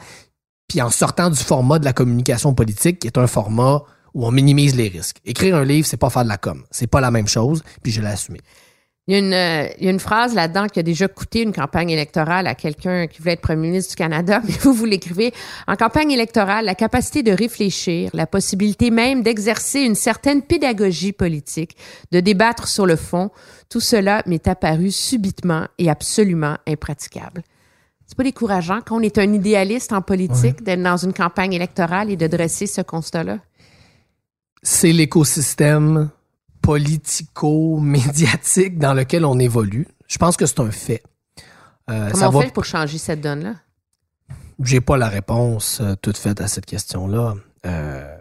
puis 0.71 0.81
en 0.81 0.91
sortant 0.91 1.31
du 1.31 1.43
format 1.43 1.81
de 1.81 1.85
la 1.85 1.93
communication 1.93 2.55
politique, 2.55 3.01
qui 3.01 3.09
est 3.09 3.19
un 3.19 3.27
format 3.27 3.83
où 4.15 4.25
on 4.25 4.31
minimise 4.31 4.77
les 4.77 4.87
risques. 4.87 5.17
Écrire 5.25 5.57
un 5.57 5.65
livre, 5.65 5.85
c'est 5.85 5.97
pas 5.97 6.11
faire 6.11 6.23
de 6.23 6.29
la 6.29 6.39
com. 6.39 6.63
C'est 6.71 6.87
pas 6.87 7.01
la 7.01 7.11
même 7.11 7.27
chose, 7.27 7.65
puis 7.83 7.91
je 7.91 8.01
l'ai 8.01 8.07
assumé. 8.07 8.39
Il 9.09 9.15
y, 9.15 9.17
a 9.17 9.19
une, 9.19 9.35
euh, 9.35 9.69
il 9.81 9.87
y 9.87 9.89
a 9.89 9.91
une 9.91 9.99
phrase 9.99 10.33
là-dedans 10.33 10.69
qui 10.69 10.79
a 10.79 10.85
déjà 10.85 11.09
coûté 11.09 11.43
une 11.43 11.53
campagne 11.53 11.91
électorale 11.91 12.47
à 12.47 12.55
quelqu'un 12.55 13.09
qui 13.09 13.19
voulait 13.19 13.33
être 13.33 13.41
premier 13.41 13.67
ministre 13.67 13.91
du 13.91 13.97
Canada, 13.97 14.41
mais 14.47 14.55
vous, 14.61 14.73
vous 14.73 14.85
l'écrivez. 14.85 15.35
En 15.67 15.75
campagne 15.75 16.13
électorale, 16.13 16.67
la 16.67 16.77
capacité 16.77 17.25
de 17.25 17.33
réfléchir, 17.33 18.11
la 18.15 18.29
possibilité 18.29 18.93
même 18.93 19.25
d'exercer 19.25 19.81
une 19.81 19.97
certaine 19.97 20.43
pédagogie 20.43 21.13
politique, 21.13 21.77
de 22.13 22.21
débattre 22.21 22.69
sur 22.69 22.87
le 22.87 22.95
fond, 22.95 23.31
tout 23.69 23.81
cela 23.81 24.23
m'est 24.27 24.47
apparu 24.47 24.93
subitement 24.93 25.67
et 25.79 25.91
absolument 25.91 26.59
impraticable. 26.69 27.43
C'est 28.11 28.17
pas 28.17 28.25
décourageant 28.25 28.81
quand 28.85 28.97
on 28.97 29.03
est 29.03 29.19
un 29.19 29.33
idéaliste 29.33 29.93
en 29.93 30.03
politique 30.03 30.65
d'être 30.65 30.83
dans 30.83 30.97
une 30.97 31.13
campagne 31.13 31.53
électorale 31.53 32.11
et 32.11 32.17
de 32.17 32.27
dresser 32.27 32.67
ce 32.67 32.81
constat-là? 32.81 33.39
C'est 34.65 34.91
l'écosystème 34.91 36.11
politico-médiatique 36.61 38.81
dans 38.81 38.95
lequel 38.95 39.25
on 39.25 39.39
évolue. 39.39 39.87
Je 40.09 40.19
pense 40.19 40.37
que 40.37 40.47
c'est 40.47 40.59
un 40.59 40.73
fait. 40.73 41.05
Euh, 41.89 42.11
Comment 42.11 42.31
on 42.31 42.41
fait 42.41 42.53
pour 42.53 42.65
changer 42.65 42.99
cette 42.99 43.21
donne-là? 43.21 43.55
J'ai 44.61 44.81
pas 44.81 44.97
la 44.97 45.09
réponse 45.09 45.79
euh, 45.81 45.95
toute 46.03 46.17
faite 46.17 46.41
à 46.41 46.49
cette 46.49 46.67
question-là. 46.67 47.35
Euh, 47.65 48.19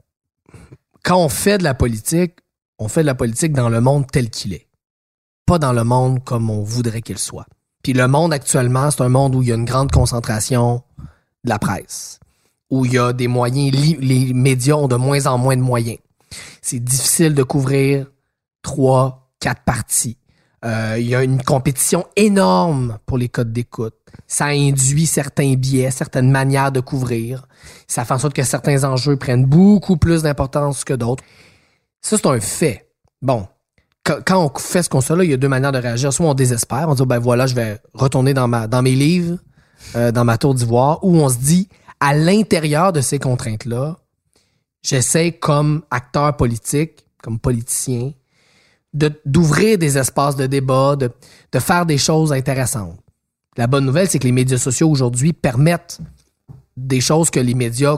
quand 1.04 1.18
on 1.18 1.30
fait 1.30 1.58
de 1.58 1.64
la 1.64 1.74
politique, 1.74 2.36
on 2.78 2.90
fait 2.90 3.02
de 3.02 3.08
la 3.08 3.16
politique 3.16 3.54
dans 3.54 3.70
le 3.70 3.82
monde 3.82 4.06
tel 4.12 4.30
qu'il 4.30 4.54
est, 4.54 4.68
pas 5.48 5.58
dans 5.58 5.74
le 5.74 5.84
monde 5.84 6.24
comme 6.24 6.52
on 6.52 6.62
voudrait 6.62 7.02
qu'il 7.02 7.18
soit. 7.18 7.48
Puis 7.90 7.98
le 7.98 8.08
monde 8.08 8.34
actuellement, 8.34 8.92
c'est 8.92 9.02
un 9.02 9.10
monde 9.10 9.34
où 9.34 9.42
il 9.42 9.48
y 9.48 9.52
a 9.52 9.56
une 9.56 9.66
grande 9.66 9.90
concentration 9.90 10.84
de 11.44 11.50
la 11.50 11.58
presse, 11.58 12.20
où 12.70 12.86
il 12.86 12.94
y 12.94 13.00
a 13.00 13.14
des 13.14 13.28
moyens, 13.28 13.76
les 14.00 14.32
médias 14.32 14.76
ont 14.76 14.88
de 14.88 14.96
moins 14.96 15.26
en 15.26 15.40
moins 15.40 15.58
de 15.58 15.64
moyens. 15.64 15.98
C'est 16.62 16.78
difficile 16.78 17.34
de 17.34 17.42
couvrir 17.42 18.06
trois, 18.62 19.32
quatre 19.40 19.64
parties. 19.64 20.18
Euh, 20.64 20.98
il 21.00 21.08
y 21.08 21.16
a 21.16 21.24
une 21.24 21.42
compétition 21.42 22.06
énorme 22.16 23.00
pour 23.08 23.18
les 23.18 23.28
codes 23.28 23.52
d'écoute. 23.52 23.96
Ça 24.28 24.46
induit 24.46 25.08
certains 25.08 25.56
biais, 25.56 25.90
certaines 25.90 26.30
manières 26.30 26.72
de 26.72 26.82
couvrir. 26.82 27.48
Ça 27.88 28.06
fait 28.06 28.14
en 28.14 28.20
sorte 28.20 28.36
que 28.36 28.44
certains 28.44 28.84
enjeux 28.84 29.18
prennent 29.18 29.46
beaucoup 29.46 29.98
plus 29.98 30.22
d'importance 30.22 30.84
que 30.84 30.94
d'autres. 30.94 31.24
Ça, 32.02 32.18
c'est 32.18 32.28
un 32.28 32.40
fait. 32.40 32.88
Bon, 33.24 33.48
quand, 34.26 34.46
on 34.46 34.60
fait 34.60 34.84
ce 34.84 34.90
constat-là, 34.90 35.24
il 35.24 35.32
y 35.32 35.34
a 35.34 35.38
deux 35.38 35.48
manières 35.48 35.72
de 35.72 35.78
réagir. 35.78 36.12
Soit 36.14 36.26
on 36.26 36.34
désespère, 36.34 36.90
on 36.90 36.96
dit 36.96 37.04
ben 37.06 37.20
voilà, 37.20 37.48
je 37.48 37.56
vais 37.56 37.80
retourner 37.94 38.34
dans 38.34 38.48
ma 38.48 38.68
dans 38.68 38.82
mes 38.82 38.96
livres, 38.96 39.38
euh, 39.96 40.12
dans 40.12 40.26
ma 40.26 40.38
tour 40.38 40.54
d'ivoire, 40.54 41.04
ou 41.04 41.18
on 41.18 41.30
se 41.30 41.38
dit 41.38 41.70
à 42.00 42.16
l'intérieur 42.16 42.94
de 42.94 43.02
ces 43.02 43.20
contraintes-là, 43.20 43.98
j'essaie 44.82 45.34
comme 45.34 45.84
acteur 45.92 46.36
politique, 46.38 47.06
comme 47.22 47.40
politicien, 47.40 48.12
de 48.94 49.12
d'ouvrir 49.26 49.78
des 49.78 49.98
espaces 49.98 50.36
de 50.36 50.48
débat, 50.48 50.96
de, 50.96 51.12
de 51.52 51.60
faire 51.60 51.86
des 51.86 51.98
choses 51.98 52.32
intéressantes. 52.32 53.00
La 53.58 53.68
bonne 53.68 53.86
nouvelle, 53.86 54.10
c'est 54.10 54.20
que 54.20 54.26
les 54.26 54.32
médias 54.32 54.58
sociaux 54.58 54.90
aujourd'hui 54.90 55.34
permettent 55.34 56.00
des 56.78 57.02
choses 57.02 57.30
que 57.30 57.40
les 57.40 57.56
médias 57.56 57.98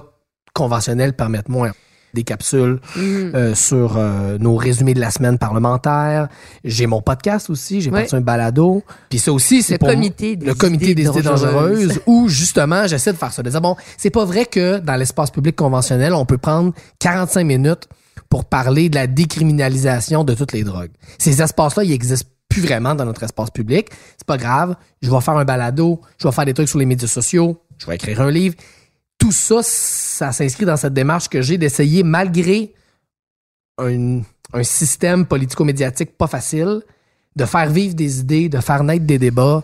conventionnels 0.53 1.15
permettent 1.15 1.49
moins. 1.49 1.71
Des 2.13 2.23
capsules 2.23 2.79
Mhm. 2.95 3.31
euh, 3.35 3.55
sur 3.55 3.95
euh, 3.97 4.37
nos 4.37 4.55
résumés 4.55 4.93
de 4.93 4.99
la 4.99 5.11
semaine 5.11 5.37
parlementaire. 5.37 6.27
J'ai 6.63 6.87
mon 6.87 7.01
podcast 7.01 7.49
aussi, 7.49 7.79
j'ai 7.81 7.89
Ouais. 7.89 8.01
parti 8.01 8.15
un 8.15 8.21
balado. 8.21 8.83
Puis 9.09 9.19
ça 9.19 9.31
aussi, 9.31 9.63
c'est 9.63 9.73
Le 9.75 9.79
pour 9.79 9.87
comité 9.89 10.35
des 10.35 10.45
le 10.45 10.53
comité 10.53 10.91
idées 10.91 11.03
des 11.03 11.09
idées 11.09 11.21
dangereuses. 11.21 11.41
dangereuses 11.53 12.01
où 12.07 12.27
justement 12.27 12.85
j'essaie 12.87 13.13
de 13.13 13.17
faire 13.17 13.31
ça. 13.31 13.41
De 13.43 13.49
dire 13.49 13.61
bon, 13.61 13.75
c'est 13.97 14.09
pas 14.09 14.25
vrai 14.25 14.45
que 14.45 14.79
dans 14.79 14.95
l'espace 14.95 15.31
public 15.31 15.55
conventionnel, 15.55 16.13
on 16.13 16.25
peut 16.25 16.37
prendre 16.37 16.73
45 16.99 17.45
minutes 17.45 17.87
pour 18.29 18.45
parler 18.45 18.89
de 18.89 18.95
la 18.95 19.07
décriminalisation 19.07 20.23
de 20.23 20.33
toutes 20.33 20.53
les 20.53 20.63
drogues. 20.63 20.91
Ces 21.17 21.41
espaces-là, 21.41 21.83
ils 21.83 21.91
existent 21.91 22.29
plus 22.49 22.61
vraiment 22.61 22.95
dans 22.95 23.05
notre 23.05 23.23
espace 23.23 23.49
public. 23.51 23.87
C'est 24.17 24.27
pas 24.27 24.37
grave. 24.37 24.75
Je 25.01 25.09
vais 25.09 25.21
faire 25.21 25.37
un 25.37 25.45
balado, 25.45 26.01
je 26.17 26.27
vais 26.27 26.33
faire 26.33 26.45
des 26.45 26.53
trucs 26.53 26.67
sur 26.69 26.79
les 26.79 26.85
médias 26.85 27.07
sociaux, 27.07 27.61
je 27.77 27.85
vais 27.87 27.95
écrire 27.95 28.19
un 28.21 28.29
livre. 28.31 28.55
Tout 29.21 29.31
ça, 29.31 29.59
ça 29.61 30.31
s'inscrit 30.31 30.65
dans 30.65 30.77
cette 30.77 30.93
démarche 30.93 31.29
que 31.29 31.41
j'ai 31.41 31.57
d'essayer, 31.57 32.01
malgré 32.03 32.73
un, 33.77 34.21
un 34.53 34.63
système 34.63 35.25
politico-médiatique 35.25 36.17
pas 36.17 36.27
facile, 36.27 36.81
de 37.35 37.45
faire 37.45 37.69
vivre 37.69 37.93
des 37.95 38.19
idées, 38.19 38.49
de 38.49 38.59
faire 38.59 38.83
naître 38.83 39.05
des 39.05 39.17
débats, 39.19 39.63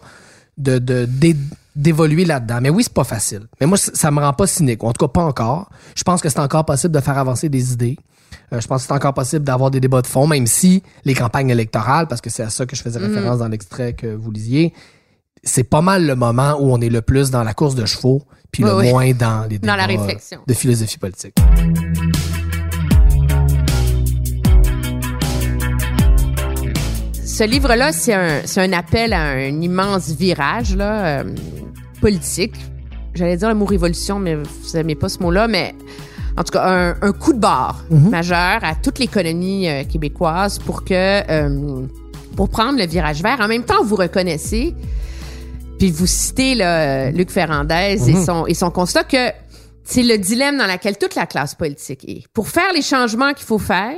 de 0.58 0.78
de- 0.78 1.06
d'é- 1.06 1.36
d'évoluer 1.76 2.24
là-dedans. 2.26 2.60
Mais 2.62 2.70
oui, 2.70 2.84
c'est 2.84 2.94
pas 2.94 3.04
facile. 3.04 3.48
Mais 3.60 3.68
moi, 3.68 3.78
ça 3.78 4.10
me 4.12 4.20
rend 4.20 4.34
pas 4.34 4.48
cynique, 4.48 4.82
ou 4.84 4.88
en 4.88 4.94
tout 4.94 5.06
cas 5.06 5.12
pas 5.12 5.24
encore. 5.24 5.70
Je 5.96 6.04
pense 6.04 6.22
que 6.22 6.30
c'est 6.30 6.40
encore 6.40 6.66
possible 6.66 6.94
de 6.94 7.00
faire 7.02 7.18
avancer 7.18 7.50
des 7.50 7.74
idées. 7.74 7.98
Euh, 8.54 8.60
je 8.62 8.68
pense 8.68 8.82
que 8.84 8.88
c'est 8.88 8.94
encore 8.94 9.14
possible 9.14 9.44
d'avoir 9.44 9.70
des 9.72 9.80
débats 9.80 10.02
de 10.02 10.08
fond, 10.08 10.26
même 10.28 10.48
si 10.48 10.82
les 11.06 11.14
campagnes 11.14 11.50
électorales, 11.50 12.08
parce 12.08 12.22
que 12.22 12.30
c'est 12.30 12.44
à 12.44 12.50
ça 12.50 12.66
que 12.66 12.76
je 12.76 12.82
faisais 12.82 13.00
référence 13.00 13.40
dans 13.40 13.48
l'extrait 13.48 13.94
que 13.94 14.08
vous 14.08 14.32
lisiez, 14.32 14.74
c'est 15.44 15.64
pas 15.64 15.82
mal 15.82 16.06
le 16.06 16.16
moment 16.16 16.54
où 16.60 16.72
on 16.72 16.80
est 16.82 16.90
le 16.90 17.02
plus 17.02 17.30
dans 17.32 17.44
la 17.44 17.54
course 17.54 17.76
de 17.76 17.86
chevaux, 17.86 18.24
puis 18.52 18.64
Oui, 18.64 18.70
le 18.70 18.76
oui. 18.78 18.90
moins 18.92 19.12
dans 19.14 19.48
les 19.50 19.60
Dans 19.60 19.76
la 19.76 19.88
débats 19.88 20.02
réflexion. 20.04 20.40
de 20.48 20.54
philosophie 20.54 20.98
politique. 20.98 21.34
Ce 27.24 27.44
livre-là, 27.44 27.92
c'est 27.92 28.14
un, 28.14 28.42
un 28.58 28.74
appel 28.74 29.14
à 29.14 29.22
un 29.22 29.62
immense 29.62 30.10
virage 30.10 30.76
là, 30.76 31.20
euh, 31.22 31.24
politique. 32.02 32.56
J'allais 33.14 33.38
dire 33.38 33.50
le 33.50 33.56
mot 33.56 33.66
révolution, 33.66 34.18
mais 34.20 34.36
vous 34.36 34.44
n'aimez 34.74 34.96
pas 34.96 35.10
ce 35.10 35.20
mot-là, 35.20 35.48
mais 35.48 35.76
en 36.36 36.44
tout 36.44 36.52
cas, 36.54 36.64
un, 36.68 36.96
un 37.08 37.12
coup 37.12 37.34
de 37.34 37.40
barre 37.40 37.84
majeur 37.90 38.60
à 38.64 38.74
toute 38.76 38.98
l'économie 39.00 39.68
euh, 39.70 39.84
québécoise 39.84 40.58
pour 40.60 40.84
que 40.84 40.94
euh, 40.94 41.86
pour 42.36 42.50
prendre 42.50 42.78
le 42.80 42.86
virage 42.86 43.22
vert. 43.22 43.38
En 43.40 43.48
même 43.48 43.64
temps, 43.64 43.84
vous 43.84 43.96
reconnaissez, 43.96 44.76
puis 45.78 45.92
vous 45.92 46.08
citez 46.08 46.56
là, 46.56 47.12
Luc 47.12 47.30
Ferrandez 47.30 47.98
et, 48.08 48.26
son, 48.26 48.46
et 48.48 48.54
son 48.54 48.72
constat 48.72 49.04
que 49.04 49.32
c'est 49.84 50.04
le 50.04 50.18
dilemme 50.18 50.58
dans 50.58 50.68
lequel 50.68 50.98
toute 50.98 51.16
la 51.16 51.26
classe 51.26 51.56
politique 51.56 52.04
est. 52.08 52.28
Pour 52.34 52.50
faire 52.50 52.74
les 52.74 52.82
changements 52.82 53.34
qu'il 53.34 53.46
faut 53.46 53.60
faire, 53.60 53.96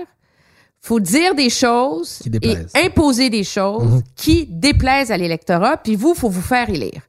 faut 0.81 0.99
dire 0.99 1.35
des 1.35 1.49
choses 1.49 2.21
et 2.41 2.57
imposer 2.85 3.29
des 3.29 3.43
choses 3.43 4.01
qui 4.15 4.45
déplaisent 4.45 5.11
à 5.11 5.17
l'électorat, 5.17 5.77
puis 5.77 5.95
vous, 5.95 6.13
faut 6.13 6.29
vous 6.29 6.41
faire 6.41 6.69
élire. 6.69 7.01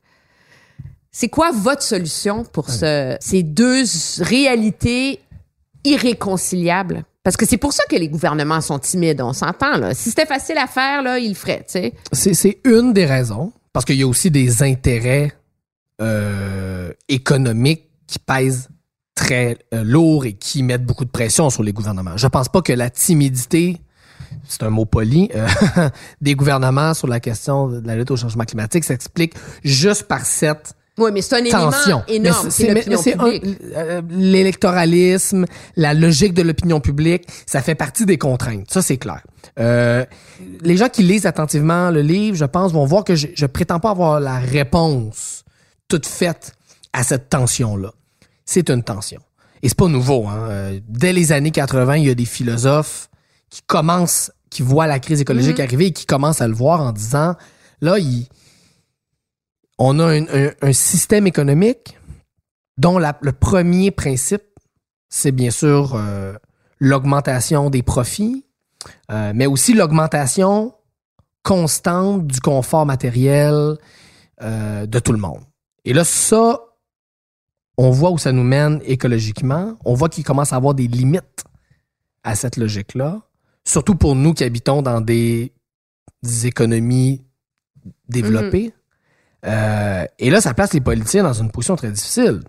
C'est 1.12 1.28
quoi 1.28 1.50
votre 1.52 1.82
solution 1.82 2.44
pour 2.44 2.70
ce, 2.70 3.16
ces 3.20 3.42
deux 3.42 3.84
réalités 4.20 5.20
irréconciliables? 5.84 7.04
Parce 7.22 7.36
que 7.36 7.46
c'est 7.46 7.58
pour 7.58 7.72
ça 7.72 7.84
que 7.84 7.96
les 7.96 8.08
gouvernements 8.08 8.60
sont 8.60 8.78
timides, 8.78 9.20
on 9.20 9.32
s'entend. 9.32 9.92
Si 9.92 10.08
c'était 10.10 10.26
facile 10.26 10.56
à 10.58 10.66
faire, 10.66 11.02
là, 11.02 11.18
ils 11.18 11.30
le 11.30 11.34
feraient. 11.34 11.66
c'est 12.12 12.58
une 12.64 12.92
des 12.92 13.04
raisons, 13.04 13.52
parce 13.72 13.84
qu'il 13.84 13.96
y 13.96 14.02
a 14.02 14.06
aussi 14.06 14.30
des 14.30 14.62
intérêts 14.62 15.32
euh, 16.00 16.92
économiques 17.08 17.88
qui 18.06 18.18
pèsent 18.18 18.68
très 19.14 19.58
euh, 19.74 19.84
lourd 19.84 20.24
et 20.24 20.32
qui 20.32 20.62
mettent 20.62 20.84
beaucoup 20.84 21.04
de 21.04 21.10
pression 21.10 21.50
sur 21.50 21.62
les 21.62 21.72
gouvernements. 21.72 22.16
Je 22.16 22.26
pense 22.26 22.48
pas 22.48 22.62
que 22.62 22.72
la 22.72 22.90
timidité, 22.90 23.80
c'est 24.44 24.62
un 24.62 24.70
mot 24.70 24.86
poli, 24.86 25.30
euh, 25.34 25.46
des 26.20 26.34
gouvernements 26.34 26.94
sur 26.94 27.06
la 27.06 27.20
question 27.20 27.68
de 27.68 27.86
la 27.86 27.96
lutte 27.96 28.10
au 28.10 28.16
changement 28.16 28.44
climatique 28.44 28.84
s'explique 28.84 29.34
juste 29.62 30.04
par 30.04 30.24
cette 30.24 30.74
Oui, 30.98 31.10
mais 31.12 31.22
c'est 31.22 31.36
un 31.36 31.50
tension. 31.50 32.02
élément 32.08 32.30
énorme. 32.30 32.50
C'est 32.50 33.16
euh, 33.18 34.02
l'électoralisme, 34.10 35.46
la 35.76 35.94
logique 35.94 36.34
de 36.34 36.42
l'opinion 36.42 36.80
publique, 36.80 37.26
ça 37.46 37.62
fait 37.62 37.74
partie 37.74 38.06
des 38.06 38.18
contraintes. 38.18 38.70
Ça, 38.70 38.82
c'est 38.82 38.98
clair. 38.98 39.22
Euh, 39.58 40.04
les 40.60 40.76
gens 40.76 40.88
qui 40.88 41.02
lisent 41.02 41.26
attentivement 41.26 41.90
le 41.90 42.02
livre, 42.02 42.36
je 42.36 42.44
pense, 42.44 42.72
vont 42.72 42.84
voir 42.84 43.04
que 43.04 43.14
je, 43.14 43.28
je 43.34 43.46
prétends 43.46 43.80
pas 43.80 43.90
avoir 43.90 44.20
la 44.20 44.38
réponse 44.38 45.44
toute 45.88 46.06
faite 46.06 46.52
à 46.92 47.02
cette 47.02 47.28
tension-là. 47.28 47.92
C'est 48.44 48.68
une 48.70 48.82
tension. 48.82 49.20
Et 49.62 49.68
c'est 49.68 49.76
pas 49.76 49.88
nouveau. 49.88 50.26
Hein. 50.26 50.48
Euh, 50.48 50.80
Dès 50.88 51.12
les 51.12 51.32
années 51.32 51.50
80, 51.50 51.96
il 51.96 52.06
y 52.06 52.10
a 52.10 52.14
des 52.14 52.24
philosophes 52.24 53.08
qui 53.50 53.62
commencent, 53.66 54.32
qui 54.48 54.62
voient 54.62 54.86
la 54.86 54.98
crise 54.98 55.20
écologique 55.20 55.60
arriver 55.60 55.86
et 55.86 55.92
qui 55.92 56.06
commencent 56.06 56.40
à 56.40 56.48
le 56.48 56.54
voir 56.54 56.80
en 56.80 56.92
disant, 56.92 57.34
là, 57.80 57.98
il, 57.98 58.26
on 59.80 59.98
a 59.98 60.12
un, 60.12 60.72
système 60.72 61.26
économique 61.26 61.98
dont 62.76 62.98
le 62.98 63.32
premier 63.32 63.90
principe, 63.90 64.42
c'est 65.08 65.32
bien 65.32 65.50
sûr 65.50 65.94
euh, 65.94 66.34
l'augmentation 66.78 67.70
des 67.70 67.82
profits, 67.82 68.44
euh, 69.10 69.32
mais 69.34 69.46
aussi 69.46 69.72
l'augmentation 69.72 70.74
constante 71.42 72.26
du 72.26 72.40
confort 72.40 72.84
matériel 72.84 73.78
euh, 74.42 74.84
de 74.86 74.98
tout 74.98 75.12
le 75.12 75.18
monde. 75.18 75.40
Et 75.86 75.94
là, 75.94 76.04
ça, 76.04 76.60
on 77.78 77.90
voit 77.90 78.10
où 78.10 78.18
ça 78.18 78.32
nous 78.32 78.44
mène 78.44 78.82
écologiquement. 78.84 79.78
On 79.86 79.94
voit 79.94 80.10
qu'il 80.10 80.24
commence 80.24 80.52
à 80.52 80.56
avoir 80.56 80.74
des 80.74 80.88
limites 80.88 81.44
à 82.22 82.36
cette 82.36 82.58
logique-là, 82.58 83.22
surtout 83.64 83.94
pour 83.94 84.14
nous 84.14 84.34
qui 84.34 84.44
habitons 84.44 84.82
dans 84.82 85.00
des, 85.00 85.54
des 86.22 86.46
économies 86.46 87.24
développées. 88.10 88.74
Euh, 89.46 90.04
et 90.18 90.30
là, 90.30 90.40
ça 90.40 90.54
place 90.54 90.72
les 90.72 90.80
politiciens 90.80 91.22
dans 91.22 91.32
une 91.32 91.50
position 91.50 91.76
très 91.76 91.90
difficile. 91.90 92.40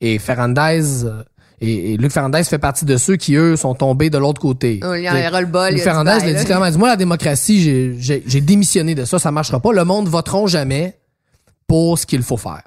Et 0.00 0.18
Ferrandez 0.18 1.04
euh, 1.04 1.22
et, 1.60 1.94
et 1.94 1.96
Luc 1.96 2.12
Ferrandez 2.12 2.44
fait 2.44 2.58
partie 2.58 2.84
de 2.84 2.96
ceux 2.96 3.16
qui, 3.16 3.34
eux, 3.34 3.56
sont 3.56 3.74
tombés 3.74 4.10
de 4.10 4.18
l'autre 4.18 4.40
côté. 4.40 4.78
Oh, 4.84 4.94
il 4.94 5.02
y 5.02 5.08
a 5.08 5.40
le 5.40 5.46
bol. 5.46 5.72
Luc 5.72 5.82
Ferrandez 5.82 6.10
l'a 6.24 6.32
dit 6.34 6.44
clairement. 6.44 6.70
Moi, 6.78 6.88
la 6.88 6.96
démocratie, 6.96 7.98
j'ai- 7.98 8.40
démissionné 8.40 8.94
de 8.94 9.04
ça, 9.04 9.18
ça 9.18 9.30
marchera 9.32 9.58
pas. 9.60 9.72
Le 9.72 9.84
monde 9.84 10.08
voteront 10.08 10.46
jamais 10.46 10.98
pour 11.66 11.98
ce 11.98 12.06
qu'il 12.06 12.22
faut 12.22 12.36
faire. 12.36 12.62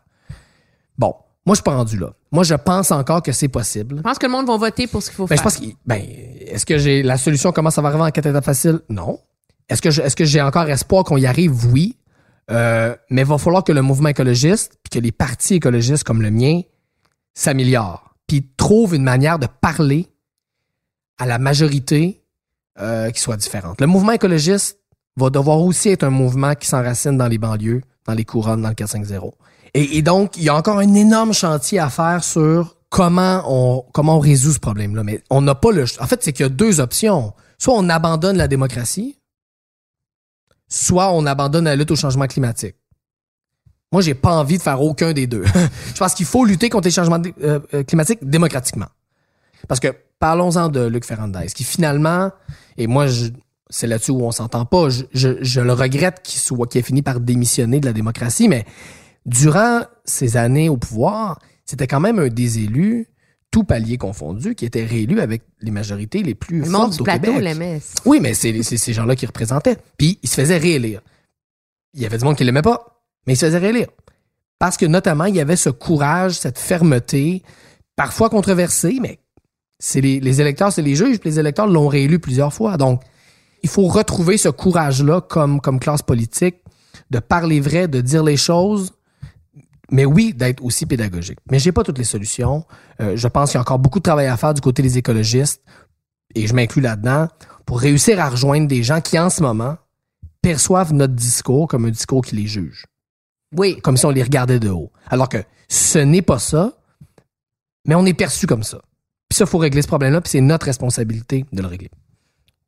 Bon, 0.98 1.16
moi, 1.46 1.54
je 1.54 1.56
suis 1.56 1.64
pas 1.64 1.76
rendu 1.76 1.98
là. 1.98 2.12
Moi, 2.32 2.44
je 2.44 2.54
pense 2.56 2.92
encore 2.92 3.24
que 3.24 3.32
c'est 3.32 3.48
possible. 3.48 3.98
Je 3.98 4.02
pense 4.02 4.18
que 4.20 4.26
le 4.26 4.32
monde 4.32 4.48
va 4.48 4.58
voter 4.58 4.88
pour 4.88 5.02
ce 5.02 5.08
qu'il 5.10 5.16
faut 5.18 5.26
Ben, 5.26 5.36
je 5.38 5.42
faire. 5.42 5.52
pense 5.52 5.58
que, 5.58 5.66
ben, 5.86 6.02
est-ce 6.48 6.66
que 6.66 6.78
j'ai 6.78 7.02
la 7.02 7.18
solution, 7.18 7.52
comment 7.52 7.72
ça 7.72 7.82
va 7.82 7.90
arriver 7.90 8.04
en 8.04 8.12
quatre 8.12 8.26
étapes 8.28 8.44
faciles? 8.46 8.80
Non. 8.90 9.20
Est-ce 9.70 9.82
que 9.82 9.90
je- 9.90 10.02
est-ce 10.02 10.16
que 10.16 10.26
j'ai 10.26 10.42
encore 10.42 10.70
espoir 10.70 11.04
qu'on 11.06 11.18
y 11.18 11.26
arrive? 11.26 11.54
Oui. 11.72 11.96
Euh, 12.50 12.96
mais 13.10 13.22
il 13.22 13.28
va 13.28 13.38
falloir 13.38 13.64
que 13.64 13.72
le 13.72 13.82
mouvement 13.82 14.10
écologiste, 14.10 14.78
puis 14.84 15.00
que 15.00 15.04
les 15.04 15.12
partis 15.12 15.56
écologistes 15.56 16.04
comme 16.04 16.22
le 16.22 16.32
mien 16.32 16.62
s'améliorent, 17.34 18.16
puis 18.28 18.50
trouvent 18.58 18.96
une 18.96 19.04
manière 19.04 19.40
de 19.40 19.48
parler 19.48 20.08
à 21.18 21.26
la 21.26 21.38
majorité 21.38 22.24
euh, 22.80 23.12
qui 23.12 23.22
soit 23.22 23.38
différente. 23.38 23.80
Le 23.80 23.88
mouvement 23.88 24.14
écologiste 24.14 24.80
va 25.18 25.30
devoir 25.30 25.62
aussi 25.62 25.90
être 25.90 26.04
un 26.04 26.10
mouvement 26.10 26.56
qui 26.56 26.68
s'enracine 26.68 27.18
dans 27.18 27.28
les 27.28 27.38
banlieues, 27.38 27.82
dans 28.06 28.14
les 28.14 28.26
couronnes, 28.26 28.62
dans 28.62 28.70
le 28.70 28.76
450. 28.76 29.34
Et, 29.74 29.98
et 29.98 30.02
donc, 30.02 30.36
il 30.38 30.44
y 30.44 30.50
a 30.50 30.56
encore 30.56 30.80
un 30.80 30.94
énorme 30.94 31.34
chantier 31.34 31.80
à 31.80 31.90
faire 31.90 32.24
sur 32.24 32.76
comment 32.90 33.44
on, 33.48 33.86
comment 33.94 34.18
on 34.18 34.20
résout 34.20 34.52
ce 34.52 34.60
problème-là. 34.60 35.04
Mais 35.04 35.24
on 35.32 35.42
n'a 35.42 35.56
pas 35.56 35.72
le. 35.72 35.86
En 36.00 36.08
fait, 36.08 36.24
c'est 36.24 36.34
qu'il 36.34 36.44
y 36.44 36.46
a 36.46 36.50
deux 36.50 36.80
options. 36.80 37.34
Soit 37.58 37.74
on 37.76 37.90
abandonne 37.90 38.38
la 38.38 38.48
démocratie, 38.48 39.18
soit 40.72 41.12
on 41.14 41.26
abandonne 41.26 41.66
la 41.66 41.76
lutte 41.76 41.92
au 41.92 41.96
changement 41.96 42.26
climatique. 42.26 42.76
Moi, 43.92 44.02
j'ai 44.02 44.14
pas 44.14 44.32
envie 44.32 44.58
de 44.58 44.64
faire 44.64 44.82
aucun 44.82 45.12
des 45.12 45.28
deux. 45.28 45.44
Je 45.94 46.00
pense 46.00 46.14
qu'il 46.14 46.26
faut 46.26 46.46
lutter 46.46 46.70
contre 46.70 46.88
les 46.88 46.92
changements 46.92 47.22
euh, 47.44 47.60
euh, 47.74 47.84
climatiques 47.84 48.20
démocratiquement. 48.24 48.88
Parce 49.68 49.82
que 49.82 49.90
parlons-en 50.18 50.70
de 50.70 50.88
Luc 50.88 51.06
Ferrandez, 51.06 51.48
qui 51.48 51.66
finalement, 51.66 52.32
et 52.78 52.88
moi, 52.88 53.08
c'est 53.70 53.88
là-dessus 53.88 54.12
où 54.12 54.24
on 54.24 54.32
s'entend 54.32 54.66
pas. 54.66 54.88
Je, 54.90 55.60
le 55.60 55.74
regrette 55.74 56.22
qu'il 56.24 56.40
soit, 56.40 56.68
qu'il 56.68 56.80
ait 56.80 56.84
fini 56.84 57.02
par 57.02 57.20
démissionner 57.20 57.82
de 57.82 57.86
la 57.86 57.94
démocratie, 57.94 58.48
mais 58.48 58.66
durant 59.26 59.82
ces 60.06 60.38
années 60.38 60.70
au 60.70 60.78
pouvoir, 60.78 61.38
c'était 61.66 61.88
quand 61.88 62.00
même 62.00 62.18
un 62.18 62.30
des 62.30 62.60
élus 62.60 63.08
tout 63.52 63.66
palier 63.66 63.98
confondu, 63.98 64.56
qui 64.56 64.66
étaient 64.66 64.86
réélus 64.86 65.20
avec 65.20 65.44
les 65.60 65.72
majorités 65.72 66.24
les 66.24 66.36
plus 66.36 66.62
Le 66.62 66.70
monde 66.70 66.92
du 66.92 67.02
au 67.02 67.04
plateau 67.04 67.34
Québec. 67.34 67.84
Oui, 68.06 68.20
mais 68.22 68.34
c'est 68.34 68.64
c'est 68.64 68.78
ces 68.78 68.94
gens-là 68.94 69.16
qui 69.16 69.26
représentaient. 69.26 69.78
Puis 69.98 70.18
ils 70.24 70.30
se 70.30 70.36
faisaient 70.36 70.58
réélire. 70.58 71.02
Il 71.94 72.02
y 72.02 72.06
avait 72.06 72.18
du 72.18 72.24
monde 72.24 72.38
qui 72.38 72.46
l'aimait 72.46 72.62
pas, 72.62 73.04
mais 73.28 73.34
ils 73.34 73.38
se 73.38 73.46
faisaient 73.46 73.58
réélire. 73.58 73.88
Parce 74.58 74.78
que 74.78 74.86
notamment, 74.86 75.26
il 75.26 75.36
y 75.36 75.42
avait 75.42 75.58
ce 75.58 75.70
courage, 75.70 76.40
cette 76.40 76.58
fermeté, 76.58 77.44
parfois 77.96 78.30
controversée, 78.30 79.00
mais 79.02 79.20
c'est 79.80 80.02
les, 80.02 80.20
les 80.20 80.40
électeurs, 80.40 80.72
c'est 80.72 80.82
les 80.82 80.96
juges, 80.96 81.20
puis 81.20 81.32
les 81.32 81.40
électeurs 81.40 81.68
l'ont 81.68 81.88
réélu 81.88 82.20
plusieurs 82.20 82.54
fois. 82.54 82.78
Donc, 82.78 83.02
il 83.64 83.70
faut 83.70 83.88
retrouver 83.88 84.38
ce 84.38 84.50
courage-là 84.50 85.22
comme, 85.22 85.60
comme 85.60 85.80
classe 85.80 86.02
politique, 86.02 86.56
de 87.10 87.20
parler 87.20 87.60
vrai, 87.60 87.88
de 87.88 88.02
dire 88.02 88.24
les 88.24 88.38
choses, 88.38 88.94
mais 89.92 90.06
oui, 90.06 90.34
d'être 90.34 90.64
aussi 90.64 90.86
pédagogique. 90.86 91.38
Mais 91.52 91.60
j'ai 91.60 91.72
pas 91.72 91.84
toutes 91.84 91.98
les 91.98 92.04
solutions. 92.04 92.66
Euh, 93.00 93.16
je 93.16 93.28
pense 93.28 93.52
qu'il 93.52 93.58
y 93.58 93.60
a 93.60 93.62
encore 93.62 93.80
beaucoup 93.80 94.00
de 94.00 94.04
travail 94.04 94.28
à 94.28 94.38
faire 94.38 94.54
du 94.54 94.62
côté 94.62 94.82
des 94.82 94.98
écologistes, 94.98 95.62
et 96.34 96.48
je 96.48 96.54
m'inclus 96.54 96.82
là-dedans, 96.82 97.28
pour 97.66 97.80
réussir 97.80 98.20
à 98.20 98.30
rejoindre 98.30 98.68
des 98.68 98.84
gens 98.84 99.02
qui, 99.02 99.20
en 99.20 99.30
ce 99.30 99.44
moment, 99.44 99.78
perçoivent 100.42 100.94
notre 100.94 101.14
discours 101.14 101.68
comme 101.68 101.86
un 101.86 101.92
discours 101.92 102.24
qui 102.24 102.36
les 102.36 102.48
juge. 102.48 102.86
Oui. 103.56 103.80
Comme 103.82 103.98
si 103.98 104.06
on 104.06 104.12
les 104.12 104.24
regardait 104.24 104.60
de 104.60 104.70
haut. 104.70 104.92
Alors 105.08 105.30
que 105.30 105.44
ce 105.68 106.00
n'est 106.00 106.22
pas 106.22 106.40
ça, 106.40 106.74
mais 107.86 107.96
on 107.96 108.06
est 108.06 108.14
perçu 108.14 108.48
comme 108.48 108.64
ça. 108.64 108.82
Puis 109.30 109.38
ça, 109.38 109.44
il 109.44 109.48
faut 109.50 109.58
régler 109.58 109.82
ce 109.82 109.88
problème-là, 109.88 110.22
puis 110.22 110.32
c'est 110.32 110.42
notre 110.42 110.66
responsabilité 110.66 111.46
de 111.52 111.62
le 111.62 111.68
régler. 111.68 111.90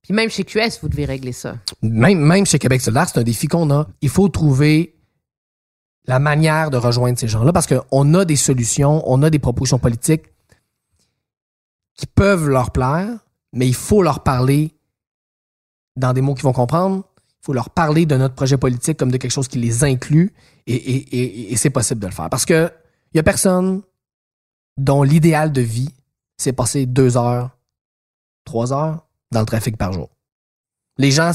Puis 0.01 0.13
même 0.13 0.29
chez 0.29 0.43
QS, 0.43 0.79
vous 0.81 0.89
devez 0.89 1.05
régler 1.05 1.31
ça. 1.31 1.55
Même, 1.81 2.19
même 2.19 2.45
chez 2.45 2.59
Québec 2.59 2.81
solidaire, 2.81 3.07
c'est 3.07 3.19
un 3.19 3.23
défi 3.23 3.47
qu'on 3.47 3.71
a. 3.71 3.87
Il 4.01 4.09
faut 4.09 4.27
trouver 4.27 4.95
la 6.05 6.19
manière 6.19 6.69
de 6.69 6.77
rejoindre 6.77 7.17
ces 7.17 7.27
gens-là 7.27 7.53
parce 7.53 7.67
qu'on 7.67 8.13
a 8.13 8.25
des 8.25 8.35
solutions, 8.35 9.03
on 9.09 9.23
a 9.23 9.29
des 9.29 9.39
propositions 9.39 9.79
politiques 9.79 10.25
qui 11.95 12.05
peuvent 12.07 12.49
leur 12.49 12.71
plaire, 12.71 13.09
mais 13.53 13.67
il 13.67 13.75
faut 13.75 14.01
leur 14.01 14.23
parler 14.23 14.75
dans 15.95 16.13
des 16.13 16.21
mots 16.21 16.33
qu'ils 16.33 16.43
vont 16.43 16.53
comprendre. 16.53 17.03
Il 17.41 17.45
faut 17.45 17.53
leur 17.53 17.69
parler 17.69 18.05
de 18.05 18.15
notre 18.15 18.35
projet 18.35 18.57
politique 18.57 18.97
comme 18.97 19.11
de 19.11 19.17
quelque 19.17 19.31
chose 19.31 19.47
qui 19.47 19.59
les 19.59 19.83
inclut 19.83 20.33
et, 20.65 21.55
c'est 21.57 21.69
possible 21.69 21.99
de 22.01 22.07
le 22.07 22.13
faire. 22.13 22.29
Parce 22.29 22.45
que 22.45 22.71
il 23.13 23.17
y 23.17 23.19
a 23.19 23.23
personne 23.23 23.81
dont 24.77 25.03
l'idéal 25.03 25.51
de 25.51 25.61
vie, 25.61 25.93
c'est 26.37 26.53
passer 26.53 26.85
deux 26.85 27.15
heures, 27.17 27.51
trois 28.43 28.73
heures 28.73 29.05
dans 29.31 29.41
le 29.41 29.45
trafic 29.45 29.77
par 29.77 29.93
jour. 29.93 30.09
Les 30.97 31.11
gens 31.11 31.31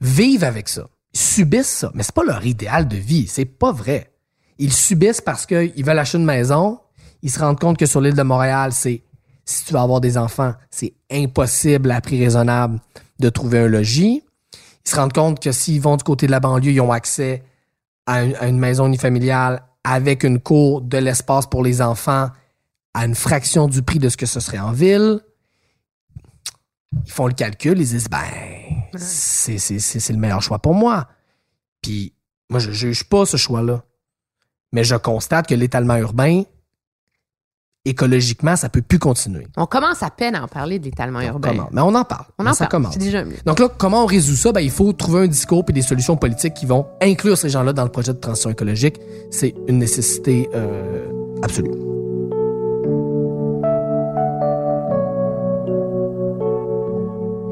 vivent 0.00 0.44
avec 0.44 0.68
ça. 0.68 0.88
Subissent 1.12 1.68
ça. 1.68 1.90
Mais 1.94 2.02
c'est 2.02 2.14
pas 2.14 2.24
leur 2.24 2.44
idéal 2.44 2.88
de 2.88 2.96
vie. 2.96 3.26
C'est 3.26 3.44
pas 3.44 3.72
vrai. 3.72 4.12
Ils 4.58 4.72
subissent 4.72 5.20
parce 5.20 5.46
qu'ils 5.46 5.84
veulent 5.84 5.98
acheter 5.98 6.18
une 6.18 6.24
maison. 6.24 6.78
Ils 7.22 7.30
se 7.30 7.38
rendent 7.38 7.58
compte 7.58 7.78
que 7.78 7.86
sur 7.86 8.00
l'île 8.00 8.14
de 8.14 8.22
Montréal, 8.22 8.72
c'est 8.72 9.02
si 9.44 9.64
tu 9.64 9.72
veux 9.72 9.80
avoir 9.80 10.00
des 10.00 10.16
enfants, 10.16 10.54
c'est 10.70 10.94
impossible 11.10 11.90
à 11.90 12.00
prix 12.00 12.22
raisonnable 12.22 12.80
de 13.18 13.28
trouver 13.28 13.60
un 13.60 13.68
logis. 13.68 14.22
Ils 14.84 14.90
se 14.90 14.96
rendent 14.96 15.12
compte 15.12 15.40
que 15.40 15.52
s'ils 15.52 15.80
vont 15.80 15.96
du 15.96 16.04
côté 16.04 16.26
de 16.26 16.30
la 16.30 16.40
banlieue, 16.40 16.72
ils 16.72 16.80
ont 16.80 16.92
accès 16.92 17.42
à 18.06 18.22
une, 18.22 18.34
à 18.36 18.46
une 18.48 18.58
maison 18.58 18.86
unifamiliale 18.86 19.62
avec 19.84 20.24
une 20.24 20.40
cour, 20.40 20.80
de 20.80 20.98
l'espace 20.98 21.46
pour 21.46 21.62
les 21.62 21.82
enfants 21.82 22.30
à 22.94 23.04
une 23.04 23.14
fraction 23.14 23.68
du 23.68 23.82
prix 23.82 23.98
de 23.98 24.08
ce 24.08 24.16
que 24.16 24.26
ce 24.26 24.40
serait 24.40 24.58
en 24.58 24.72
ville. 24.72 25.20
Ils 27.06 27.12
font 27.12 27.26
le 27.26 27.34
calcul, 27.34 27.80
ils 27.80 27.88
disent, 27.88 28.08
ben, 28.08 28.18
c'est, 28.96 30.10
le 30.10 30.16
meilleur 30.16 30.42
choix 30.42 30.58
pour 30.58 30.74
moi. 30.74 31.08
Puis, 31.80 32.14
moi, 32.50 32.60
je 32.60 32.70
juge 32.70 33.04
pas 33.04 33.26
ce 33.26 33.36
choix-là. 33.36 33.82
Mais 34.72 34.84
je 34.84 34.94
constate 34.96 35.46
que 35.46 35.54
l'étalement 35.54 35.96
urbain, 35.96 36.42
écologiquement, 37.84 38.56
ça 38.56 38.68
peut 38.68 38.82
plus 38.82 38.98
continuer. 38.98 39.46
On 39.56 39.66
commence 39.66 40.02
à 40.02 40.10
peine 40.10 40.34
à 40.34 40.44
en 40.44 40.48
parler 40.48 40.78
de 40.78 40.84
l'étalement 40.84 41.20
urbain. 41.20 41.50
Comment? 41.50 41.68
Mais 41.72 41.80
on 41.80 41.94
en 41.94 42.04
parle. 42.04 42.26
On 42.38 42.46
en 42.46 42.54
ça 42.54 42.66
parle. 42.66 42.88
C'est 42.90 42.98
déjà 42.98 43.24
mieux. 43.24 43.36
Donc 43.44 43.58
là, 43.58 43.68
comment 43.68 44.04
on 44.04 44.06
résout 44.06 44.36
ça? 44.36 44.52
Ben, 44.52 44.60
il 44.60 44.70
faut 44.70 44.92
trouver 44.92 45.22
un 45.22 45.26
discours 45.26 45.64
et 45.68 45.72
des 45.72 45.82
solutions 45.82 46.16
politiques 46.16 46.54
qui 46.54 46.66
vont 46.66 46.86
inclure 47.00 47.36
ces 47.36 47.48
gens-là 47.48 47.72
dans 47.72 47.84
le 47.84 47.90
projet 47.90 48.12
de 48.12 48.18
transition 48.18 48.50
écologique. 48.50 48.98
C'est 49.30 49.54
une 49.68 49.78
nécessité 49.78 50.48
euh, 50.54 51.10
absolue. 51.42 51.72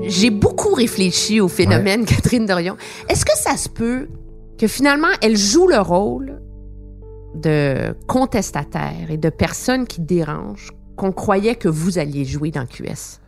J'ai 0.02 0.30
beaucoup 0.30 0.74
réfléchi 0.74 1.40
au 1.40 1.48
phénomène 1.48 2.04
Catherine 2.04 2.46
Dorion. 2.46 2.76
Est-ce 3.08 3.24
que 3.24 3.36
ça 3.36 3.56
se 3.56 3.68
peut 3.68 4.08
que 4.58 4.66
finalement, 4.66 5.08
elle 5.22 5.36
joue 5.36 5.66
le 5.66 5.78
rôle 5.78 6.40
de 7.34 7.94
contestataire 8.06 9.10
et 9.10 9.16
de 9.16 9.30
personne 9.30 9.86
qui 9.86 10.00
dérange 10.00 10.70
qu'on 10.96 11.12
croyait 11.12 11.54
que 11.54 11.68
vous 11.68 11.98
alliez 11.98 12.24
jouer 12.24 12.50
dans 12.50 12.66
QS? 12.66 13.20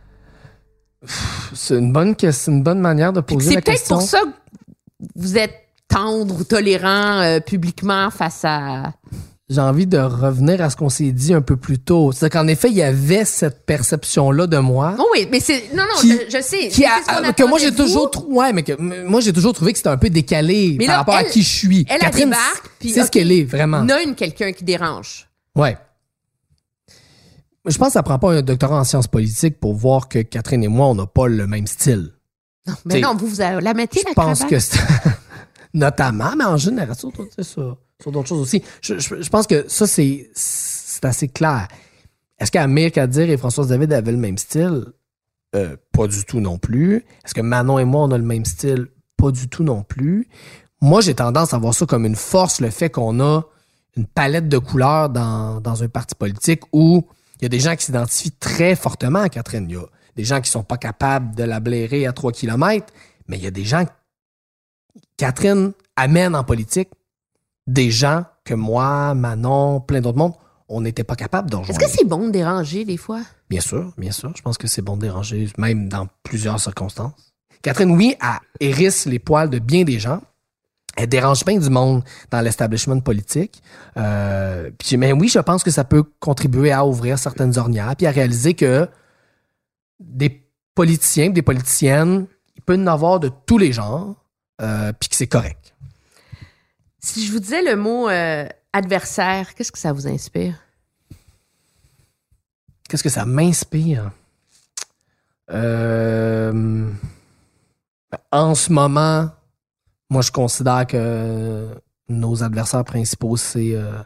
C'est 1.53 1.77
une 1.77 1.91
bonne, 1.91 2.15
une 2.47 2.63
bonne 2.63 2.79
manière 2.79 3.13
de 3.13 3.21
Puis 3.21 3.35
que 3.35 3.41
poser 3.41 3.49
C'est 3.49 3.55
la 3.55 3.61
peut-être 3.61 3.77
question. 3.77 3.95
pour 3.97 4.03
ça 4.05 4.21
que 4.21 5.07
vous 5.15 5.37
êtes 5.37 5.55
tendre 5.87 6.39
ou 6.39 6.43
tolérant 6.43 7.21
euh, 7.21 7.39
publiquement 7.39 8.09
face 8.09 8.41
à... 8.45 8.93
J'ai 9.49 9.59
envie 9.59 9.85
de 9.87 9.97
revenir 9.97 10.61
à 10.61 10.69
ce 10.69 10.77
qu'on 10.77 10.87
s'est 10.89 11.11
dit 11.11 11.33
un 11.33 11.41
peu 11.41 11.57
plus 11.57 11.77
tôt. 11.77 12.13
C'est 12.13 12.29
qu'en 12.29 12.47
effet, 12.47 12.69
il 12.69 12.75
y 12.77 12.81
avait 12.81 13.25
cette 13.25 13.65
perception-là 13.65 14.47
de 14.47 14.57
moi. 14.57 14.95
Oh 14.97 15.05
oui, 15.13 15.27
mais 15.29 15.41
c'est... 15.41 15.69
Non, 15.75 15.83
non, 15.83 15.99
Qui- 15.99 16.11
je, 16.13 16.37
je 16.37 16.41
sais. 16.41 16.69
Qui 16.69 16.85
a- 16.85 17.33
que 17.33 17.43
moi 17.43 17.59
j'ai 17.59 17.73
toujours 17.75 18.09
ouais 18.29 18.53
mais 18.53 18.63
que 18.63 18.71
m- 18.71 19.03
moi 19.05 19.19
j'ai 19.19 19.33
toujours 19.33 19.51
trouvé 19.53 19.73
que 19.73 19.77
c'était 19.79 19.89
un 19.89 19.97
peu 19.97 20.09
décalé 20.09 20.77
Mais 20.79 20.85
par 20.85 20.99
rapport 20.99 21.15
à 21.15 21.23
elle- 21.23 21.29
qui 21.29 21.41
je 21.43 21.49
suis. 21.49 21.79
Elle, 21.89 21.95
elle 21.95 21.99
Catherine, 21.99 22.29
débarque, 22.29 22.69
puis... 22.79 22.91
c'est 22.91 23.03
ce 23.03 23.11
qu'elle 23.11 23.31
est 23.33 23.43
vraiment. 23.43 23.83
Nomme 23.83 24.15
quelqu'un 24.15 24.53
qui 24.53 24.63
dérange. 24.63 25.27
Ouais. 25.55 25.77
Je 27.65 27.77
pense 27.77 27.87
que 27.87 27.93
ça 27.93 28.03
prend 28.03 28.19
pas 28.19 28.31
un 28.33 28.41
doctorat 28.41 28.79
en 28.79 28.83
sciences 28.85 29.07
politiques 29.07 29.59
pour 29.59 29.73
voir 29.75 30.07
que 30.07 30.19
Catherine 30.19 30.63
et 30.63 30.67
moi 30.69 30.87
on 30.87 30.95
n'a 30.95 31.05
pas 31.05 31.27
le 31.27 31.47
même 31.47 31.67
style. 31.67 32.11
Non, 32.65 32.73
mais 32.85 32.93
T'sais, 32.95 33.01
non, 33.01 33.15
vous, 33.15 33.27
vous 33.27 33.37
la 33.39 33.73
mettez, 33.73 33.99
Je 34.01 34.07
la 34.07 34.13
pense 34.13 34.39
cravate? 34.39 34.49
que 34.49 34.59
c'est 34.59 34.79
notamment, 35.73 36.33
mais 36.37 36.45
en 36.45 36.55
général 36.57 36.95
c'est 37.35 37.43
ça, 37.43 37.61
sur 38.01 38.11
d'autres 38.11 38.27
choses 38.27 38.41
aussi. 38.41 38.63
Je, 38.81 39.29
pense 39.29 39.47
que 39.47 39.65
ça 39.67 39.87
c'est 39.87 40.29
assez 41.03 41.27
clair. 41.27 41.67
Est-ce 42.39 42.51
qu'Amir 42.51 42.91
Kadir 42.91 43.29
et 43.29 43.37
Françoise 43.37 43.67
David 43.67 43.93
avaient 43.93 44.11
le 44.11 44.17
même 44.17 44.37
style? 44.37 44.85
Euh, 45.55 45.77
Pas 45.91 46.07
du 46.07 46.23
tout 46.25 46.39
non 46.39 46.57
plus. 46.57 47.05
Est-ce 47.23 47.33
que 47.33 47.41
Manon 47.41 47.79
et 47.79 47.85
moi 47.85 48.03
on 48.03 48.11
a 48.11 48.17
le 48.17 48.23
même 48.23 48.45
style? 48.45 48.87
Pas 49.17 49.31
du 49.31 49.47
tout 49.47 49.63
non 49.63 49.83
plus. 49.83 50.27
Moi 50.81 51.01
j'ai 51.01 51.15
tendance 51.15 51.53
à 51.53 51.57
voir 51.57 51.73
ça 51.73 51.85
comme 51.85 52.05
une 52.05 52.15
force, 52.15 52.59
le 52.59 52.69
fait 52.69 52.89
qu'on 52.89 53.19
a 53.19 53.43
une 53.95 54.05
palette 54.05 54.49
de 54.49 54.57
couleurs 54.57 55.09
dans, 55.09 55.61
dans 55.61 55.83
un 55.83 55.87
parti 55.87 56.15
politique 56.15 56.61
où 56.73 57.05
il 57.39 57.43
y 57.43 57.45
a 57.45 57.49
des 57.49 57.59
gens 57.59 57.75
qui 57.75 57.85
s'identifient 57.85 58.31
très 58.31 58.75
fortement 58.75 59.19
à 59.19 59.29
Catherine. 59.29 59.65
Il 59.69 59.75
y 59.75 59.77
a 59.77 59.85
des 60.15 60.23
gens 60.23 60.41
qui 60.41 60.49
sont 60.49 60.63
pas 60.63 60.77
capables 60.77 61.35
de 61.35 61.43
la 61.43 61.59
blairer 61.59 62.07
à 62.07 62.13
3 62.13 62.31
km, 62.31 62.87
mais 63.27 63.37
il 63.37 63.43
y 63.43 63.47
a 63.47 63.51
des 63.51 63.65
gens 63.65 63.85
Catherine 65.17 65.73
amène 65.95 66.35
en 66.35 66.43
politique 66.43 66.89
des 67.67 67.91
gens 67.91 68.25
que 68.43 68.53
moi, 68.53 69.13
Manon, 69.13 69.79
plein 69.79 70.01
d'autres 70.01 70.17
mondes, 70.17 70.33
on 70.69 70.81
n'était 70.81 71.03
pas 71.03 71.15
capable 71.15 71.49
de 71.49 71.57
Est-ce 71.57 71.79
que 71.79 71.87
c'est 71.87 72.05
bon 72.05 72.27
de 72.27 72.31
déranger 72.31 72.85
des 72.85 72.97
fois? 72.97 73.21
Bien 73.49 73.61
sûr, 73.61 73.93
bien 73.97 74.11
sûr. 74.11 74.31
Je 74.35 74.41
pense 74.41 74.57
que 74.57 74.67
c'est 74.67 74.81
bon 74.81 74.95
de 74.95 75.01
déranger, 75.01 75.47
même 75.57 75.87
dans 75.87 76.07
plusieurs 76.23 76.59
circonstances. 76.59 77.33
Catherine, 77.61 77.91
oui, 77.91 78.15
elle 78.21 78.67
hérisse 78.67 79.05
les 79.05 79.19
poils 79.19 79.49
de 79.49 79.59
bien 79.59 79.83
des 79.83 79.99
gens. 79.99 80.21
Elle 80.95 81.07
dérange 81.07 81.43
bien 81.43 81.57
du 81.57 81.69
monde 81.69 82.03
dans 82.29 82.41
l'establishment 82.41 82.99
politique. 82.99 83.63
Euh, 83.97 84.69
puis, 84.77 84.97
mais 84.97 85.11
oui, 85.11 85.27
je 85.27 85.39
pense 85.39 85.63
que 85.63 85.71
ça 85.71 85.83
peut 85.83 86.03
contribuer 86.19 86.71
à 86.71 86.85
ouvrir 86.85 87.17
certaines 87.17 87.57
ornières, 87.57 87.95
puis 87.95 88.05
à 88.05 88.11
réaliser 88.11 88.53
que 88.53 88.87
des 89.99 90.47
politiciens, 90.75 91.29
des 91.29 91.41
politiciennes, 91.41 92.27
il 92.55 92.61
peut 92.61 92.75
y 92.75 92.79
en 92.79 92.87
avoir 92.87 93.19
de 93.19 93.31
tous 93.45 93.57
les 93.57 93.71
genres, 93.71 94.15
euh, 94.61 94.91
puis 94.99 95.09
que 95.09 95.15
c'est 95.15 95.27
correct. 95.27 95.62
Si 97.03 97.27
je 97.27 97.33
vous 97.33 97.39
disais 97.39 97.61
le 97.61 97.75
mot 97.75 98.07
euh, 98.07 98.47
adversaire, 98.71 99.53
qu'est-ce 99.53 99.73
que 99.73 99.77
ça 99.77 99.91
vous 99.91 100.07
inspire? 100.07 100.55
Qu'est-ce 102.87 103.03
que 103.03 103.09
ça 103.09 103.25
m'inspire? 103.25 104.09
Euh, 105.51 106.89
en 108.31 108.55
ce 108.55 108.71
moment, 108.71 109.29
moi, 110.09 110.21
je 110.21 110.31
considère 110.31 110.87
que 110.87 111.75
nos 112.07 112.41
adversaires 112.41 112.85
principaux, 112.85 113.35
c'est 113.35 113.75
euh, 113.75 114.01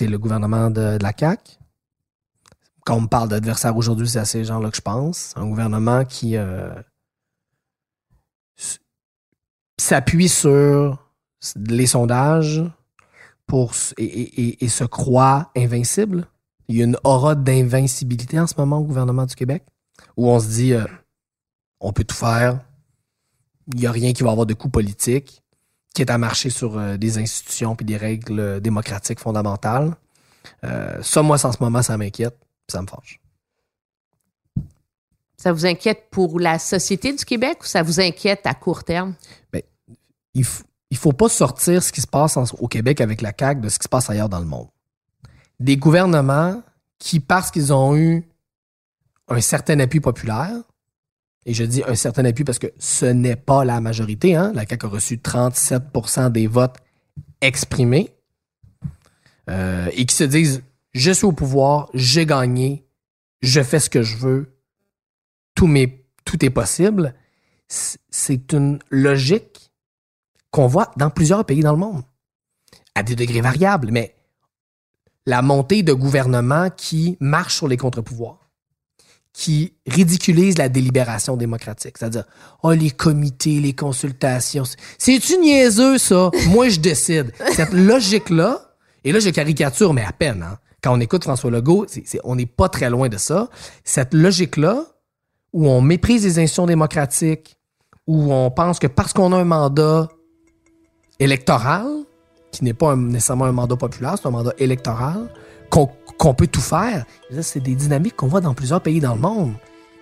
le 0.00 0.16
gouvernement 0.16 0.70
de, 0.70 0.96
la 1.02 1.12
CAQ. 1.12 1.58
Quand 2.84 2.98
on 2.98 3.00
me 3.00 3.08
parle 3.08 3.30
d'adversaires 3.30 3.76
aujourd'hui, 3.76 4.08
c'est 4.08 4.20
à 4.20 4.24
ces 4.24 4.44
gens-là 4.44 4.70
que 4.70 4.76
je 4.76 4.80
pense. 4.80 5.32
Un 5.34 5.48
gouvernement 5.48 6.04
qui 6.04 6.36
s'appuie 9.76 10.28
sur 10.28 11.03
les 11.56 11.86
sondages 11.86 12.62
pour, 13.46 13.72
et, 13.98 14.04
et- 14.04 14.64
et- 14.64 14.68
se 14.68 14.84
croit 14.84 15.50
invincible. 15.56 16.26
Il 16.68 16.76
y 16.76 16.80
a 16.80 16.84
une 16.84 16.98
aura 17.04 17.34
d'invincibilité 17.34 18.40
en 18.40 18.46
ce 18.46 18.54
moment 18.56 18.78
au 18.78 18.84
gouvernement 18.84 19.26
du 19.26 19.34
Québec, 19.34 19.64
où 20.16 20.28
on 20.30 20.40
se 20.40 20.48
dit, 20.48 20.72
euh, 20.72 20.84
on 21.80 21.92
peut 21.92 22.04
tout 22.04 22.16
faire, 22.16 22.60
il 23.72 23.80
n'y 23.80 23.86
a 23.86 23.92
rien 23.92 24.12
qui 24.12 24.22
va 24.22 24.30
avoir 24.30 24.46
de 24.46 24.54
coût 24.54 24.70
politique, 24.70 25.42
qui 25.94 26.02
est 26.02 26.10
à 26.10 26.18
marcher 26.18 26.50
sur 26.50 26.78
euh, 26.78 26.96
des 26.96 27.18
institutions 27.18 27.76
et 27.78 27.84
des 27.84 27.96
règles 27.96 28.40
euh, 28.40 28.60
démocratiques 28.60 29.20
fondamentales. 29.20 29.94
Ça, 31.02 31.22
moi, 31.22 31.36
en 31.44 31.52
ce 31.52 31.58
moment, 31.62 31.80
ça 31.82 31.96
m'inquiète, 31.96 32.36
ça 32.68 32.80
me 32.82 32.86
fâche. 32.86 33.20
Ça 35.36 35.52
vous 35.52 35.66
inquiète 35.66 36.08
pour 36.10 36.38
la 36.40 36.58
société 36.58 37.12
du 37.14 37.24
Québec 37.24 37.58
ou 37.62 37.66
ça 37.66 37.82
vous 37.82 38.00
inquiète 38.00 38.46
à 38.46 38.54
court 38.54 38.84
terme? 38.84 39.14
Il, 40.34 40.42
f- 40.44 40.62
il 40.94 40.96
faut 40.96 41.12
pas 41.12 41.28
sortir 41.28 41.82
ce 41.82 41.90
qui 41.90 42.00
se 42.00 42.06
passe 42.06 42.36
au 42.36 42.68
Québec 42.68 43.00
avec 43.00 43.20
la 43.20 43.32
CAQ 43.36 43.60
de 43.60 43.68
ce 43.68 43.80
qui 43.80 43.82
se 43.82 43.88
passe 43.88 44.10
ailleurs 44.10 44.28
dans 44.28 44.38
le 44.38 44.44
monde. 44.44 44.68
Des 45.58 45.76
gouvernements 45.76 46.62
qui, 47.00 47.18
parce 47.18 47.50
qu'ils 47.50 47.72
ont 47.72 47.96
eu 47.96 48.22
un 49.26 49.40
certain 49.40 49.80
appui 49.80 49.98
populaire, 49.98 50.54
et 51.46 51.52
je 51.52 51.64
dis 51.64 51.82
un 51.88 51.96
certain 51.96 52.24
appui 52.24 52.44
parce 52.44 52.60
que 52.60 52.68
ce 52.78 53.06
n'est 53.06 53.34
pas 53.34 53.64
la 53.64 53.80
majorité, 53.80 54.36
hein, 54.36 54.52
la 54.54 54.64
CAQ 54.64 54.86
a 54.86 54.88
reçu 54.88 55.16
37% 55.16 56.30
des 56.30 56.46
votes 56.46 56.76
exprimés, 57.40 58.14
euh, 59.50 59.90
et 59.94 60.06
qui 60.06 60.14
se 60.14 60.22
disent 60.22 60.62
je 60.92 61.10
suis 61.10 61.26
au 61.26 61.32
pouvoir, 61.32 61.88
j'ai 61.92 62.24
gagné, 62.24 62.86
je 63.42 63.60
fais 63.64 63.80
ce 63.80 63.90
que 63.90 64.04
je 64.04 64.16
veux, 64.16 64.56
tout, 65.56 65.66
est 65.74 66.50
possible. 66.50 67.16
C'est 67.66 68.52
une 68.52 68.78
logique 68.90 69.72
qu'on 70.54 70.68
voit 70.68 70.92
dans 70.96 71.10
plusieurs 71.10 71.44
pays 71.44 71.62
dans 71.62 71.72
le 71.72 71.78
monde, 71.78 72.02
à 72.94 73.02
des 73.02 73.16
degrés 73.16 73.40
variables, 73.40 73.88
mais 73.90 74.14
la 75.26 75.42
montée 75.42 75.82
de 75.82 75.92
gouvernements 75.92 76.70
qui 76.70 77.16
marchent 77.18 77.56
sur 77.56 77.66
les 77.66 77.76
contre-pouvoirs, 77.76 78.38
qui 79.32 79.74
ridiculisent 79.84 80.58
la 80.58 80.68
délibération 80.68 81.36
démocratique, 81.36 81.98
c'est-à-dire, 81.98 82.22
oh, 82.62 82.70
les 82.70 82.92
comités, 82.92 83.58
les 83.58 83.72
consultations, 83.74 84.64
c'est- 84.64 84.78
c'est-tu 84.96 85.38
niaiseux, 85.38 85.98
ça? 85.98 86.30
Moi, 86.50 86.68
je 86.68 86.78
décide. 86.78 87.32
Cette 87.52 87.72
logique-là, 87.72 88.76
et 89.02 89.10
là, 89.10 89.18
je 89.18 89.30
caricature, 89.30 89.92
mais 89.92 90.04
à 90.04 90.12
peine, 90.12 90.44
hein. 90.44 90.58
Quand 90.80 90.94
on 90.96 91.00
écoute 91.00 91.24
François 91.24 91.50
Legault, 91.50 91.86
on 92.22 92.36
n'est 92.36 92.46
pas 92.46 92.68
très 92.68 92.90
loin 92.90 93.08
de 93.08 93.16
ça. 93.16 93.48
Cette 93.82 94.14
logique-là, 94.14 94.84
où 95.52 95.68
on 95.68 95.80
méprise 95.80 96.22
les 96.24 96.38
institutions 96.38 96.66
démocratiques, 96.66 97.56
où 98.06 98.32
on 98.32 98.50
pense 98.52 98.78
que 98.78 98.86
parce 98.86 99.12
qu'on 99.14 99.32
a 99.32 99.38
un 99.38 99.44
mandat 99.44 100.08
électoral, 101.20 101.86
qui 102.52 102.64
n'est 102.64 102.74
pas 102.74 102.94
nécessairement 102.96 103.46
un 103.46 103.52
mandat 103.52 103.76
populaire, 103.76 104.14
c'est 104.20 104.26
un 104.26 104.32
mandat 104.32 104.52
électoral, 104.58 105.28
qu'on 105.70 106.34
peut 106.34 106.46
tout 106.46 106.60
faire. 106.60 107.04
C'est 107.40 107.62
des 107.62 107.74
dynamiques 107.74 108.16
qu'on 108.16 108.28
voit 108.28 108.40
dans 108.40 108.54
plusieurs 108.54 108.80
pays 108.80 109.00
dans 109.00 109.14
le 109.14 109.20
monde. 109.20 109.54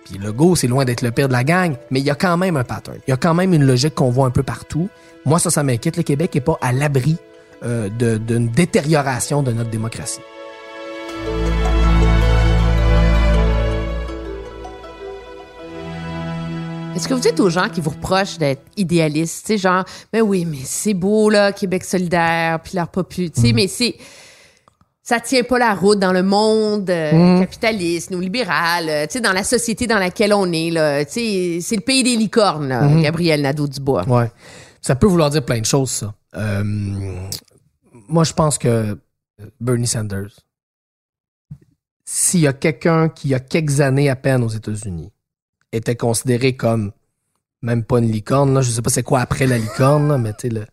Puis 0.05 0.17
le 0.17 0.31
go, 0.31 0.55
c'est 0.55 0.67
loin 0.67 0.85
d'être 0.85 1.01
le 1.01 1.11
pire 1.11 1.27
de 1.27 1.33
la 1.33 1.43
gang, 1.43 1.75
mais 1.89 1.99
il 1.99 2.05
y 2.05 2.09
a 2.09 2.15
quand 2.15 2.37
même 2.37 2.57
un 2.57 2.63
pattern. 2.63 2.97
Il 3.07 3.11
y 3.11 3.13
a 3.13 3.17
quand 3.17 3.33
même 3.33 3.53
une 3.53 3.63
logique 3.63 3.95
qu'on 3.95 4.09
voit 4.09 4.27
un 4.27 4.31
peu 4.31 4.43
partout. 4.43 4.89
Moi, 5.25 5.39
ça, 5.39 5.49
ça 5.49 5.63
m'inquiète. 5.63 5.97
Le 5.97 6.03
Québec 6.03 6.35
n'est 6.35 6.41
pas 6.41 6.57
à 6.61 6.73
l'abri 6.73 7.17
euh, 7.63 7.89
d'une 7.89 8.49
détérioration 8.49 9.41
de 9.41 9.53
notre 9.53 9.69
démocratie. 9.69 10.19
Est-ce 16.95 17.07
que 17.07 17.13
vous 17.13 17.19
dites 17.19 17.39
aux 17.39 17.49
gens 17.49 17.69
qui 17.69 17.81
vous 17.81 17.89
reprochent 17.89 18.37
d'être 18.37 18.61
idéalistes, 18.77 19.47
tu 19.47 19.53
sais, 19.53 19.57
genre, 19.57 19.83
mais 20.11 20.21
oui, 20.21 20.45
mais 20.45 20.59
c'est 20.63 20.93
beau, 20.93 21.29
là, 21.29 21.51
Québec 21.51 21.83
solidaire, 21.83 22.59
puis 22.59 22.73
leur 22.75 22.87
popu, 22.87 23.31
tu 23.31 23.41
sais, 23.41 23.53
mais 23.53 23.67
c'est. 23.67 23.95
Ça 25.05 25.19
tient 25.19 25.43
pas 25.43 25.59
la 25.59 25.73
route 25.73 25.99
dans 25.99 26.13
le 26.13 26.23
monde 26.23 26.89
euh, 26.89 27.39
capitaliste 27.41 28.15
ou 28.15 28.21
libéral, 28.21 28.87
euh, 28.87 29.05
tu 29.05 29.13
sais, 29.13 29.21
dans 29.21 29.33
la 29.33 29.43
société 29.43 29.85
dans 29.85 29.99
laquelle 29.99 30.33
on 30.33 30.49
est, 30.53 30.69
là. 30.69 31.03
Tu 31.03 31.11
sais, 31.11 31.59
c'est 31.61 31.75
le 31.75 31.81
pays 31.81 32.03
des 32.03 32.15
licornes, 32.15 32.69
là, 32.69 32.87
Gabriel 33.01 33.41
Nadeau-Dubois. 33.41 34.07
Ouais. 34.07 34.31
Ça 34.81 34.95
peut 34.95 35.07
vouloir 35.07 35.29
dire 35.29 35.43
plein 35.43 35.59
de 35.59 35.65
choses, 35.65 35.89
ça. 35.89 36.13
Euh, 36.35 36.63
moi, 38.07 38.23
je 38.23 38.33
pense 38.33 38.57
que 38.57 38.97
Bernie 39.59 39.87
Sanders, 39.87 40.39
s'il 42.05 42.41
y 42.41 42.47
a 42.47 42.53
quelqu'un 42.53 43.09
qui, 43.09 43.29
il 43.29 43.31
y 43.31 43.35
a 43.35 43.39
quelques 43.39 43.81
années 43.81 44.09
à 44.09 44.15
peine 44.15 44.43
aux 44.43 44.49
États-Unis, 44.49 45.11
était 45.73 45.95
considéré 45.95 46.55
comme 46.55 46.91
même 47.61 47.83
pas 47.83 47.99
une 47.99 48.11
licorne, 48.11 48.53
là, 48.53 48.61
je 48.61 48.69
sais 48.69 48.81
pas 48.81 48.89
c'est 48.89 49.03
quoi 49.03 49.21
après 49.21 49.47
la 49.47 49.57
licorne, 49.57 50.09
là, 50.09 50.17
mais 50.17 50.33
tu 50.33 50.49
sais, 50.49 50.67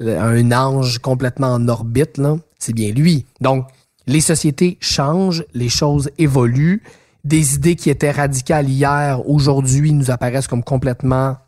un 0.00 0.52
ange 0.52 0.98
complètement 0.98 1.54
en 1.54 1.68
orbite, 1.68 2.18
là, 2.18 2.36
c'est 2.58 2.74
bien 2.74 2.92
lui. 2.92 3.24
Donc, 3.40 3.66
les 4.06 4.20
sociétés 4.20 4.76
changent, 4.80 5.44
les 5.54 5.68
choses 5.68 6.10
évoluent. 6.18 6.82
Des 7.24 7.54
idées 7.54 7.74
qui 7.74 7.90
étaient 7.90 8.10
radicales 8.10 8.68
hier, 8.68 9.28
aujourd'hui, 9.28 9.92
nous 9.92 10.10
apparaissent 10.10 10.46
comme 10.46 10.62
complètement 10.62 11.38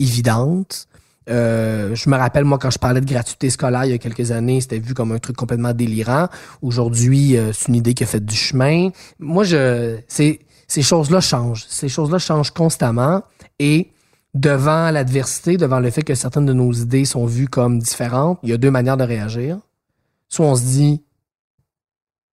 évidentes. 0.00 0.88
Euh, 1.30 1.94
je 1.94 2.10
me 2.10 2.16
rappelle, 2.16 2.44
moi, 2.44 2.58
quand 2.58 2.70
je 2.70 2.78
parlais 2.78 3.00
de 3.00 3.06
gratuité 3.06 3.48
scolaire 3.48 3.84
il 3.84 3.92
y 3.92 3.94
a 3.94 3.98
quelques 3.98 4.32
années, 4.32 4.60
c'était 4.60 4.80
vu 4.80 4.92
comme 4.94 5.12
un 5.12 5.18
truc 5.18 5.36
complètement 5.36 5.72
délirant. 5.72 6.26
Aujourd'hui, 6.62 7.36
euh, 7.36 7.52
c'est 7.52 7.68
une 7.68 7.76
idée 7.76 7.94
qui 7.94 8.02
a 8.02 8.06
fait 8.06 8.24
du 8.24 8.34
chemin. 8.34 8.88
Moi, 9.20 9.44
je, 9.44 9.98
c'est, 10.08 10.40
ces 10.72 10.80
choses-là 10.80 11.20
changent. 11.20 11.66
Ces 11.68 11.90
choses-là 11.90 12.18
changent 12.18 12.50
constamment. 12.50 13.22
Et 13.58 13.92
devant 14.32 14.90
l'adversité, 14.90 15.58
devant 15.58 15.80
le 15.80 15.90
fait 15.90 16.02
que 16.02 16.14
certaines 16.14 16.46
de 16.46 16.54
nos 16.54 16.72
idées 16.72 17.04
sont 17.04 17.26
vues 17.26 17.46
comme 17.46 17.78
différentes, 17.78 18.38
il 18.42 18.48
y 18.48 18.52
a 18.54 18.56
deux 18.56 18.70
manières 18.70 18.96
de 18.96 19.04
réagir. 19.04 19.58
Soit 20.30 20.46
on 20.46 20.54
se 20.54 20.62
dit, 20.62 21.04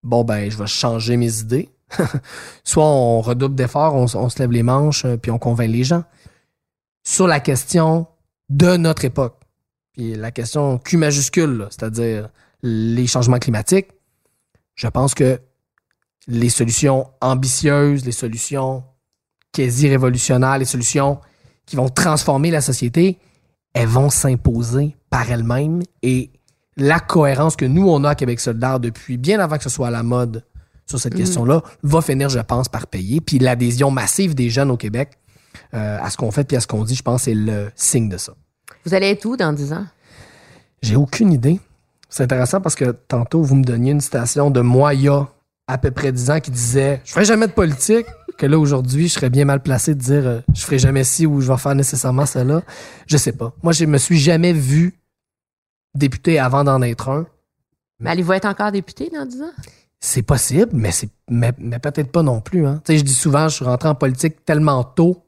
bon, 0.03 0.23
ben, 0.23 0.49
je 0.49 0.57
vais 0.57 0.67
changer 0.67 1.17
mes 1.17 1.41
idées. 1.41 1.67
Soit 2.63 2.85
on 2.85 3.19
redouble 3.19 3.55
d'efforts, 3.55 3.93
on, 3.95 4.05
on 4.15 4.29
se 4.29 4.39
lève 4.39 4.51
les 4.51 4.63
manches, 4.63 5.03
euh, 5.03 5.17
puis 5.17 5.31
on 5.31 5.37
convainc 5.37 5.69
les 5.69 5.83
gens. 5.83 6.05
Sur 7.03 7.27
la 7.27 7.41
question 7.41 8.07
de 8.47 8.77
notre 8.77 9.03
époque, 9.03 9.35
puis 9.91 10.15
la 10.15 10.31
question 10.31 10.77
Q 10.77 10.95
majuscule, 10.95 11.67
c'est-à-dire 11.71 12.29
les 12.63 13.05
changements 13.05 13.39
climatiques, 13.39 13.89
je 14.75 14.87
pense 14.87 15.13
que 15.13 15.41
les 16.27 16.49
solutions 16.49 17.07
ambitieuses, 17.21 18.05
les 18.05 18.11
solutions 18.11 18.83
quasi 19.51 19.89
révolutionnaires, 19.89 20.57
les 20.57 20.65
solutions 20.65 21.19
qui 21.65 21.75
vont 21.75 21.89
transformer 21.89 22.51
la 22.51 22.61
société, 22.61 23.19
elles 23.73 23.87
vont 23.87 24.09
s'imposer 24.09 24.95
par 25.09 25.31
elles-mêmes 25.31 25.81
et 26.01 26.31
la 26.77 26.99
cohérence 26.99 27.55
que 27.55 27.65
nous, 27.65 27.87
on 27.87 28.03
a 28.03 28.11
à 28.11 28.15
Québec 28.15 28.39
solidaire 28.39 28.79
depuis 28.79 29.17
bien 29.17 29.39
avant 29.39 29.57
que 29.57 29.63
ce 29.63 29.69
soit 29.69 29.87
à 29.87 29.91
la 29.91 30.03
mode 30.03 30.45
sur 30.85 30.99
cette 30.99 31.13
question-là, 31.13 31.61
va 31.83 32.01
finir, 32.01 32.29
je 32.29 32.39
pense, 32.39 32.67
par 32.67 32.87
payer. 32.87 33.21
Puis 33.21 33.37
l'adhésion 33.37 33.91
massive 33.91 34.33
des 34.33 34.49
jeunes 34.49 34.71
au 34.71 34.77
Québec 34.77 35.11
euh, 35.75 35.99
à 36.01 36.09
ce 36.09 36.17
qu'on 36.17 36.31
fait 36.31 36.45
puis 36.45 36.57
à 36.57 36.61
ce 36.61 36.67
qu'on 36.67 36.83
dit, 36.83 36.95
je 36.95 37.03
pense, 37.03 37.23
c'est 37.23 37.35
le 37.35 37.69
signe 37.75 38.09
de 38.09 38.17
ça. 38.17 38.33
Vous 38.85 38.95
allez 38.95 39.07
être 39.09 39.23
où 39.25 39.37
dans 39.37 39.53
10 39.53 39.73
ans? 39.73 39.85
J'ai 40.81 40.95
aucune 40.95 41.31
idée. 41.31 41.59
C'est 42.09 42.23
intéressant 42.23 42.59
parce 42.59 42.75
que 42.75 42.85
tantôt, 43.07 43.43
vous 43.43 43.55
me 43.55 43.63
donniez 43.63 43.91
une 43.91 44.01
citation 44.01 44.49
de 44.49 44.61
moi 44.61 44.95
il 44.95 45.01
y 45.01 45.09
a 45.09 45.27
à 45.69 45.77
peu 45.77 45.91
près 45.91 46.11
10 46.11 46.31
ans 46.31 46.39
qui 46.39 46.51
disait 46.51 46.99
Je 47.05 47.11
ferai 47.11 47.25
jamais 47.25 47.47
de 47.47 47.51
politique. 47.53 48.05
Que 48.37 48.45
là, 48.45 48.57
aujourd'hui, 48.57 49.07
je 49.09 49.13
serais 49.13 49.29
bien 49.29 49.45
mal 49.45 49.61
placé 49.61 49.93
de 49.93 49.99
dire 49.99 50.25
euh, 50.25 50.39
Je 50.55 50.61
ferai 50.61 50.79
jamais 50.79 51.03
ci 51.03 51.25
ou 51.25 51.41
je 51.41 51.51
vais 51.51 51.57
faire 51.57 51.75
nécessairement 51.75 52.25
cela. 52.25 52.61
Je 53.07 53.17
sais 53.17 53.33
pas. 53.33 53.53
Moi, 53.63 53.73
je 53.73 53.85
me 53.85 53.97
suis 53.97 54.17
jamais 54.17 54.53
vu 54.53 54.99
député 55.93 56.39
avant 56.39 56.63
d'en 56.63 56.81
être 56.81 57.09
un. 57.09 57.27
Mais 57.99 58.09
allez-vous 58.11 58.33
être 58.33 58.45
encore 58.45 58.71
député 58.71 59.09
dans 59.13 59.25
10 59.25 59.41
ans? 59.43 59.51
C'est 59.99 60.21
possible, 60.21 60.71
mais 60.73 60.91
c'est 60.91 61.09
mais, 61.29 61.51
mais 61.59 61.77
peut-être 61.79 62.11
pas 62.11 62.23
non 62.23 62.39
plus. 62.41 62.65
Hein. 62.65 62.81
Tu 62.85 62.93
sais, 62.93 62.99
je 62.99 63.03
dis 63.03 63.13
souvent, 63.13 63.49
je 63.49 63.55
suis 63.55 63.65
rentré 63.65 63.89
en 63.89 63.95
politique 63.95 64.45
tellement 64.45 64.83
tôt. 64.83 65.23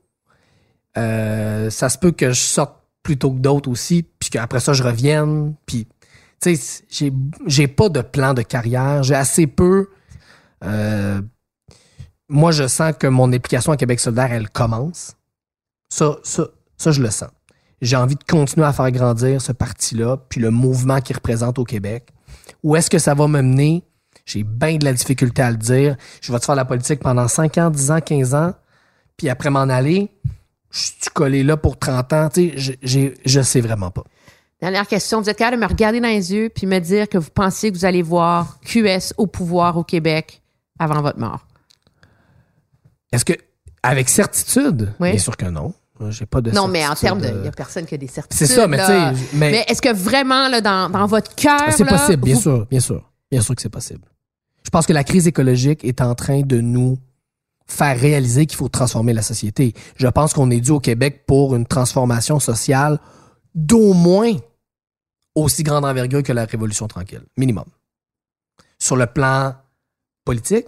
euh, 0.97 1.69
ça 1.69 1.89
se 1.89 1.97
peut 1.97 2.11
que 2.11 2.29
je 2.29 2.39
sorte 2.39 2.75
plus 3.03 3.17
tôt 3.17 3.31
que 3.31 3.39
d'autres 3.39 3.69
aussi, 3.69 4.03
puis 4.19 4.29
qu'après 4.29 4.59
ça, 4.61 4.73
je 4.73 4.83
revienne. 4.83 5.53
Puis, 5.65 5.87
tu 6.41 6.55
sais, 6.55 6.83
j'ai, 6.89 7.11
j'ai 7.45 7.67
pas 7.67 7.89
de 7.89 8.01
plan 8.01 8.33
de 8.33 8.41
carrière. 8.41 9.03
J'ai 9.03 9.15
assez 9.15 9.47
peu. 9.47 9.89
Euh, 10.64 11.22
moi, 12.30 12.51
je 12.51 12.68
sens 12.68 12.93
que 12.97 13.07
mon 13.07 13.32
implication 13.34 13.72
à 13.72 13.78
Québec 13.78 13.99
solidaire, 13.99 14.32
elle 14.32 14.49
commence. 14.49 15.16
Ça, 15.89 16.18
ça, 16.24 16.47
ça, 16.78 16.91
je 16.91 17.01
le 17.01 17.09
sens. 17.12 17.30
J'ai 17.82 17.95
envie 17.95 18.16
de 18.16 18.24
continuer 18.24 18.66
à 18.66 18.74
faire 18.74 18.91
grandir 18.91 19.41
ce 19.41 19.51
parti-là, 19.51 20.18
puis 20.30 20.39
le 20.39 20.51
mouvement 20.51 21.01
qu'il 21.01 21.16
représente 21.16 21.59
au 21.59 21.64
Québec. 21.64 22.07
Où 22.64 22.76
est-ce 22.76 22.89
que 22.89 22.99
ça 22.99 23.14
va 23.14 23.28
me 23.28 23.41
mener? 23.41 23.84
J'ai 24.26 24.43
bien 24.43 24.78
de 24.78 24.86
la 24.86 24.93
difficulté 24.93 25.41
à 25.41 25.49
le 25.51 25.57
dire. 25.57 25.95
Je 26.22 26.32
vais 26.32 26.39
te 26.39 26.45
faire 26.45 26.55
la 26.55 26.64
politique 26.66 26.99
pendant 26.99 27.28
5 27.28 27.57
ans, 27.57 27.70
10 27.72 27.91
ans, 27.91 27.99
15 27.99 28.36
ans, 28.36 28.53
puis 29.18 29.30
après 29.30 29.49
m'en 29.49 29.62
aller, 29.62 30.09
je 30.70 30.80
suis 30.80 30.93
collé 31.14 31.43
là 31.43 31.57
pour 31.57 31.78
30 31.78 32.14
ans? 32.14 32.30
Tu 32.30 32.57
sais, 32.59 32.78
je- 33.26 33.41
sais 33.41 33.62
vraiment 33.62 33.91
pas. 33.91 34.03
Dernière 34.62 34.88
question. 34.88 35.20
Vous 35.22 35.30
êtes 35.30 35.38
capable 35.38 35.57
de 35.57 35.62
me 35.64 35.68
regarder 35.68 35.99
dans 35.99 36.07
les 36.07 36.32
yeux 36.34 36.49
puis 36.53 36.68
me 36.68 36.80
dire 36.80 37.09
que 37.09 37.18
vous 37.18 37.32
pensez 37.32 37.72
que 37.72 37.78
vous 37.78 37.84
allez 37.86 38.03
voir 38.03 38.59
QS 38.62 39.14
au 39.18 39.26
pouvoir 39.26 39.76
au 39.78 39.84
Québec 39.84 40.40
avant 40.82 41.01
votre 41.01 41.19
mort? 41.19 41.45
Est-ce 43.11 43.25
que, 43.25 43.34
avec 43.84 44.09
certitude? 44.09 44.93
Oui. 44.99 45.11
Bien 45.11 45.19
sûr 45.19 45.38
que 45.38 45.45
non. 45.45 45.73
J'ai 46.09 46.25
pas 46.25 46.41
de 46.41 46.49
Non, 46.49 46.67
mais 46.67 46.88
en 46.88 46.95
termes 46.95 47.21
de. 47.21 47.27
Il 47.27 47.34
euh, 47.34 47.41
n'y 47.43 47.47
a 47.47 47.51
personne 47.51 47.86
qui 47.86 47.93
a 47.93 47.97
des 47.97 48.07
certitudes. 48.07 48.47
C'est 48.47 48.51
ça, 48.51 48.67
mais 48.67 48.77
tu 48.79 48.86
sais, 48.86 49.11
mais, 49.36 49.51
Mais 49.51 49.65
est-ce 49.67 49.84
que 49.84 49.93
vraiment, 49.93 50.47
là, 50.47 50.59
dans, 50.59 50.89
dans 50.89 51.05
votre 51.05 51.36
cœur. 51.36 51.59
c'est 51.71 51.86
possible, 51.86 52.23
bien 52.23 52.34
vous- 52.34 52.41
sûr, 52.41 52.65
bien 52.65 52.79
sûr. 52.79 53.07
Bien 53.29 53.41
sûr 53.41 53.55
que 53.55 53.61
c'est 53.61 53.69
possible. 53.69 54.01
Je 54.63 54.69
pense 54.71 54.88
que 54.88 54.93
la 54.93 55.03
crise 55.03 55.27
écologique 55.27 55.86
est 55.86 56.01
en 56.01 56.15
train 56.15 56.41
de 56.41 56.59
nous 56.59 56.97
faire 57.67 57.97
réaliser 57.99 58.47
qu'il 58.47 58.57
faut 58.57 58.67
transformer 58.67 59.13
la 59.13 59.21
société. 59.21 59.73
Je 59.95 60.07
pense 60.07 60.34
qu'on 60.34 60.49
est 60.49 60.59
dû 60.59 60.71
au 60.71 60.79
Québec 60.79 61.25
pour 61.27 61.55
une 61.55 61.67
transformation 61.67 62.39
sociale 62.39 62.99
d'au 63.53 63.93
moins 63.93 64.34
aussi 65.36 65.61
grande 65.61 65.86
envergure 65.86 66.23
que 66.23 66.34
la 66.34 66.45
Révolution 66.45 66.88
tranquille. 66.88 67.23
Minimum. 67.38 67.65
sur 68.79 68.95
le 68.95 69.05
plan 69.05 69.53
politique, 70.26 70.65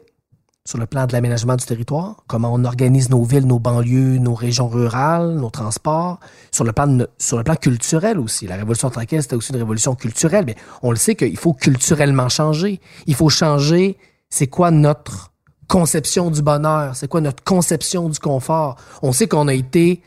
sur 0.65 0.77
le 0.77 0.85
plan 0.85 1.05
de 1.05 1.11
l'aménagement 1.11 1.57
du 1.57 1.65
territoire, 1.65 2.23
comment 2.27 2.53
on 2.53 2.63
organise 2.63 3.09
nos 3.09 3.23
villes, 3.25 3.45
nos 3.45 3.59
banlieues, 3.59 4.17
nos 4.17 4.33
régions 4.33 4.69
rurales, 4.69 5.35
nos 5.35 5.49
transports, 5.49 6.19
sur 6.53 6.63
le 6.63 6.71
plan, 6.71 6.99
sur 7.17 7.37
le 7.37 7.43
plan 7.43 7.55
culturel 7.55 8.17
aussi. 8.17 8.47
La 8.47 8.55
Révolution 8.55 8.89
tranquille, 8.89 9.21
c'était 9.21 9.35
aussi 9.35 9.51
une 9.51 9.57
révolution 9.57 9.93
culturelle, 9.93 10.45
mais 10.47 10.55
on 10.81 10.91
le 10.91 10.95
sait 10.95 11.15
qu'il 11.15 11.35
faut 11.37 11.51
culturellement 11.53 12.29
changer. 12.29 12.79
Il 13.07 13.15
faut 13.15 13.27
changer, 13.27 13.97
c'est 14.29 14.47
quoi 14.47 14.71
notre 14.71 15.33
conception 15.67 16.31
du 16.31 16.41
bonheur, 16.41 16.95
c'est 16.95 17.09
quoi 17.09 17.19
notre 17.19 17.43
conception 17.43 18.07
du 18.07 18.19
confort? 18.19 18.77
On 19.01 19.11
sait 19.11 19.27
qu'on 19.27 19.49
a 19.49 19.53
été 19.53 20.01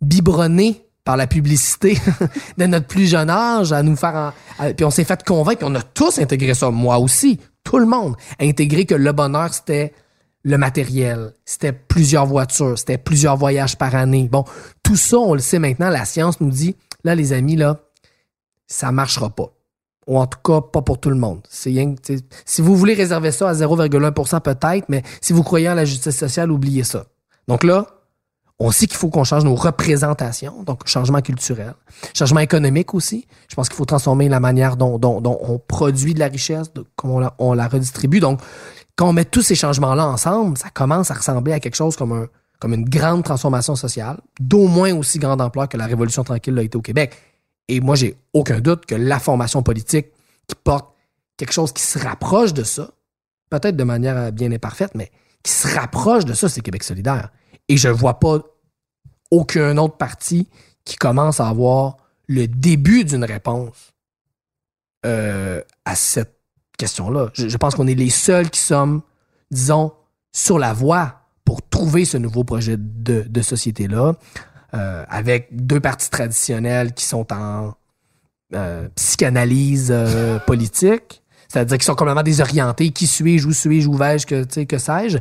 biberonné 0.00 0.84
par 1.04 1.16
la 1.16 1.26
publicité 1.26 1.98
de 2.58 2.64
notre 2.66 2.86
plus 2.86 3.06
jeune 3.06 3.30
âge 3.30 3.72
à 3.72 3.82
nous 3.82 3.96
faire 3.96 4.32
en- 4.60 4.72
puis 4.72 4.84
on 4.84 4.90
s'est 4.90 5.04
fait 5.04 5.22
convaincre 5.24 5.58
puis 5.58 5.68
on 5.70 5.74
a 5.74 5.82
tous 5.82 6.18
intégré 6.18 6.54
ça 6.54 6.70
moi 6.70 6.98
aussi 6.98 7.40
tout 7.68 7.78
le 7.78 7.84
monde 7.84 8.16
a 8.38 8.44
intégré 8.44 8.86
que 8.86 8.94
le 8.94 9.12
bonheur 9.12 9.52
c'était 9.52 9.92
le 10.42 10.56
matériel 10.56 11.34
c'était 11.44 11.72
plusieurs 11.72 12.24
voitures 12.24 12.78
c'était 12.78 12.96
plusieurs 12.96 13.36
voyages 13.36 13.76
par 13.76 13.94
année 13.94 14.26
bon 14.26 14.44
tout 14.82 14.96
ça 14.96 15.18
on 15.18 15.34
le 15.34 15.40
sait 15.40 15.58
maintenant 15.58 15.90
la 15.90 16.06
science 16.06 16.40
nous 16.40 16.50
dit 16.50 16.76
là 17.04 17.14
les 17.14 17.34
amis 17.34 17.56
là 17.56 17.80
ça 18.66 18.90
marchera 18.90 19.28
pas 19.28 19.52
ou 20.06 20.18
en 20.18 20.26
tout 20.26 20.38
cas 20.42 20.62
pas 20.62 20.80
pour 20.80 20.98
tout 20.98 21.10
le 21.10 21.16
monde. 21.16 21.42
Si 21.50 22.62
vous 22.62 22.74
voulez 22.74 22.94
réserver 22.94 23.30
ça 23.30 23.50
à 23.50 23.52
0,1% 23.52 24.40
peut-être, 24.40 24.86
mais 24.88 25.02
si 25.20 25.34
vous 25.34 25.42
croyez 25.42 25.68
en 25.68 25.74
la 25.74 25.84
justice 25.84 26.16
sociale, 26.16 26.50
oubliez 26.50 26.82
ça. 26.82 27.04
Donc 27.46 27.62
là, 27.62 27.86
on 28.60 28.70
sait 28.72 28.86
qu'il 28.86 28.96
faut 28.96 29.08
qu'on 29.08 29.24
change 29.24 29.44
nos 29.44 29.54
représentations, 29.54 30.64
donc 30.64 30.86
changement 30.86 31.20
culturel, 31.20 31.74
changement 32.14 32.40
économique 32.40 32.92
aussi. 32.92 33.26
Je 33.48 33.54
pense 33.54 33.68
qu'il 33.68 33.76
faut 33.76 33.84
transformer 33.84 34.28
la 34.28 34.40
manière 34.40 34.76
dont, 34.76 34.98
dont, 34.98 35.20
dont 35.20 35.38
on 35.42 35.58
produit 35.58 36.14
de 36.14 36.18
la 36.18 36.26
richesse, 36.26 36.70
comment 36.96 37.30
on 37.38 37.52
la, 37.52 37.68
redistribue. 37.68 38.18
Donc, 38.18 38.40
quand 38.96 39.08
on 39.08 39.12
met 39.12 39.24
tous 39.24 39.42
ces 39.42 39.54
changements-là 39.54 40.06
ensemble, 40.06 40.58
ça 40.58 40.70
commence 40.70 41.10
à 41.12 41.14
ressembler 41.14 41.52
à 41.52 41.60
quelque 41.60 41.76
chose 41.76 41.96
comme 41.96 42.12
un 42.12 42.26
comme 42.58 42.74
une 42.74 42.88
grande 42.88 43.22
transformation 43.22 43.76
sociale, 43.76 44.18
d'au 44.40 44.66
moins 44.66 44.92
aussi 44.92 45.18
grande 45.18 45.40
ampleur 45.40 45.68
que 45.68 45.76
la 45.76 45.86
Révolution 45.86 46.24
tranquille 46.24 46.54
l'a 46.54 46.62
été 46.62 46.76
au 46.76 46.82
Québec. 46.82 47.16
Et 47.68 47.80
moi, 47.80 47.94
j'ai 47.94 48.16
aucun 48.32 48.60
doute 48.60 48.86
que 48.86 48.94
la 48.94 49.20
formation 49.20 49.62
politique 49.62 50.08
qui 50.48 50.56
porte 50.56 50.92
quelque 51.36 51.52
chose 51.52 51.72
qui 51.72 51.82
se 51.82 51.98
rapproche 51.98 52.52
de 52.54 52.64
ça, 52.64 52.90
peut-être 53.50 53.76
de 53.76 53.84
manière 53.84 54.32
bien 54.32 54.50
imparfaite, 54.50 54.92
mais 54.94 55.12
qui 55.42 55.52
se 55.52 55.72
rapproche 55.72 56.24
de 56.24 56.34
ça, 56.34 56.48
c'est 56.48 56.60
Québec 56.60 56.82
solidaire. 56.82 57.30
Et 57.68 57.76
je 57.76 57.88
vois 57.88 58.18
pas 58.18 58.38
aucun 59.30 59.76
autre 59.76 59.96
parti 59.96 60.48
qui 60.84 60.96
commence 60.96 61.40
à 61.40 61.48
avoir 61.48 61.96
le 62.28 62.46
début 62.46 63.04
d'une 63.04 63.24
réponse 63.24 63.92
euh, 65.06 65.62
à 65.84 65.94
cette 65.94 66.34
question-là. 66.78 67.30
Je, 67.34 67.56
pense 67.56 67.74
qu'on 67.74 67.86
est 67.86 67.94
les 67.94 68.10
seuls 68.10 68.50
qui 68.50 68.60
sommes, 68.60 69.02
disons, 69.50 69.92
sur 70.32 70.58
la 70.58 70.72
voie 70.72 71.22
pour 71.44 71.66
trouver 71.66 72.04
ce 72.04 72.16
nouveau 72.16 72.44
projet 72.44 72.76
de, 72.78 73.42
société-là, 73.42 74.14
euh, 74.74 75.04
avec 75.08 75.48
deux 75.50 75.80
partis 75.80 76.10
traditionnels 76.10 76.92
qui 76.92 77.04
sont 77.04 77.32
en 77.32 77.74
euh, 78.54 78.88
psychanalyse 78.94 79.94
politique, 80.46 81.22
c'est-à-dire 81.48 81.78
qu'ils 81.78 81.86
sont 81.86 81.94
complètement 81.94 82.22
désorientés. 82.22 82.90
Qui 82.90 83.06
suis-je, 83.06 83.48
où 83.48 83.52
suis-je, 83.52 83.88
où 83.88 83.94
vais-je, 83.94 84.26
que, 84.26 84.64
que 84.64 84.78
sais-je? 84.78 85.18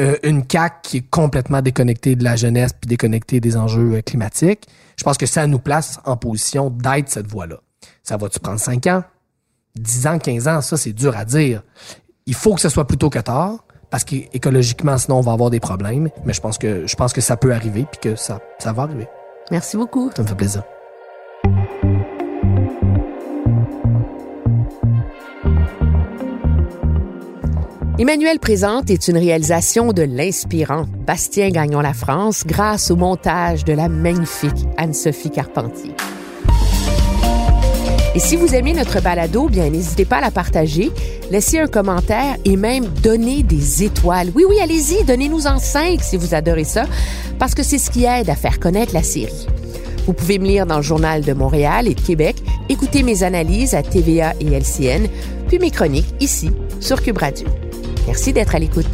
Euh, 0.00 0.16
une 0.22 0.42
CAQ 0.50 0.76
qui 0.82 0.96
est 0.98 1.10
complètement 1.10 1.60
déconnectée 1.60 2.16
de 2.16 2.24
la 2.24 2.36
jeunesse 2.36 2.72
puis 2.72 2.88
déconnectée 2.88 3.40
des 3.40 3.56
enjeux 3.56 3.96
euh, 3.96 4.00
climatiques. 4.00 4.66
Je 4.98 5.04
pense 5.04 5.18
que 5.18 5.26
ça 5.26 5.46
nous 5.46 5.58
place 5.58 6.00
en 6.06 6.16
position 6.16 6.70
d'être 6.70 7.10
cette 7.10 7.26
voie-là. 7.26 7.56
Ça 8.02 8.16
va-tu 8.16 8.40
prendre 8.40 8.58
5 8.58 8.86
ans? 8.86 9.04
10 9.76 10.06
ans, 10.06 10.18
15 10.18 10.48
ans, 10.48 10.60
ça, 10.62 10.78
c'est 10.78 10.94
dur 10.94 11.14
à 11.14 11.26
dire. 11.26 11.62
Il 12.24 12.34
faut 12.34 12.54
que 12.54 12.60
ce 12.62 12.70
soit 12.70 12.86
plus 12.86 12.96
tôt 12.96 13.10
que 13.10 13.18
tard, 13.18 13.64
parce 13.90 14.04
qu'écologiquement, 14.04 14.96
sinon, 14.96 15.18
on 15.18 15.20
va 15.20 15.32
avoir 15.32 15.50
des 15.50 15.60
problèmes. 15.60 16.08
Mais 16.24 16.32
je 16.32 16.40
pense 16.40 16.56
que, 16.56 16.86
je 16.86 16.96
pense 16.96 17.12
que 17.12 17.20
ça 17.20 17.36
peut 17.36 17.52
arriver, 17.52 17.86
puis 17.90 18.00
que 18.00 18.16
ça, 18.16 18.40
ça 18.58 18.72
va 18.72 18.84
arriver. 18.84 19.06
Merci 19.50 19.76
beaucoup. 19.76 20.10
Ça 20.16 20.22
me 20.22 20.28
fait 20.28 20.34
plaisir. 20.34 20.62
Emmanuel 27.98 28.38
Présente 28.38 28.90
est 28.90 29.08
une 29.08 29.16
réalisation 29.16 29.94
de 29.94 30.02
l'inspirant 30.02 30.84
Bastien 31.06 31.48
Gagnon 31.48 31.80
La 31.80 31.94
France 31.94 32.44
grâce 32.44 32.90
au 32.90 32.96
montage 32.96 33.64
de 33.64 33.72
la 33.72 33.88
magnifique 33.88 34.66
Anne-Sophie 34.76 35.30
Carpentier. 35.30 35.92
Et 38.14 38.18
si 38.18 38.36
vous 38.36 38.54
aimez 38.54 38.74
notre 38.74 39.00
balado, 39.00 39.48
bien 39.48 39.70
n'hésitez 39.70 40.04
pas 40.04 40.16
à 40.16 40.20
la 40.20 40.30
partager, 40.30 40.92
laissez 41.30 41.58
un 41.58 41.68
commentaire 41.68 42.36
et 42.44 42.56
même 42.56 42.84
donner 42.84 43.42
des 43.42 43.84
étoiles. 43.84 44.30
Oui, 44.34 44.44
oui, 44.46 44.56
allez-y, 44.62 45.02
donnez-nous 45.04 45.46
en 45.46 45.58
cinq 45.58 46.02
si 46.02 46.18
vous 46.18 46.34
adorez 46.34 46.64
ça, 46.64 46.84
parce 47.38 47.54
que 47.54 47.62
c'est 47.62 47.78
ce 47.78 47.90
qui 47.90 48.04
aide 48.04 48.28
à 48.28 48.36
faire 48.36 48.60
connaître 48.60 48.92
la 48.92 49.02
série. 49.02 49.46
Vous 50.06 50.12
pouvez 50.12 50.38
me 50.38 50.46
lire 50.46 50.66
dans 50.66 50.76
le 50.76 50.82
Journal 50.82 51.22
de 51.22 51.32
Montréal 51.32 51.88
et 51.88 51.94
de 51.94 52.00
Québec, 52.00 52.36
écouter 52.68 53.02
mes 53.02 53.22
analyses 53.22 53.74
à 53.74 53.82
TVA 53.82 54.34
et 54.38 54.48
LCN, 54.48 55.08
puis 55.48 55.58
mes 55.58 55.70
chroniques 55.70 56.14
ici 56.20 56.50
sur 56.78 57.00
Cube. 57.00 57.18
Merci 58.06 58.32
d'être 58.32 58.54
à 58.54 58.58
l'écoute. 58.58 58.86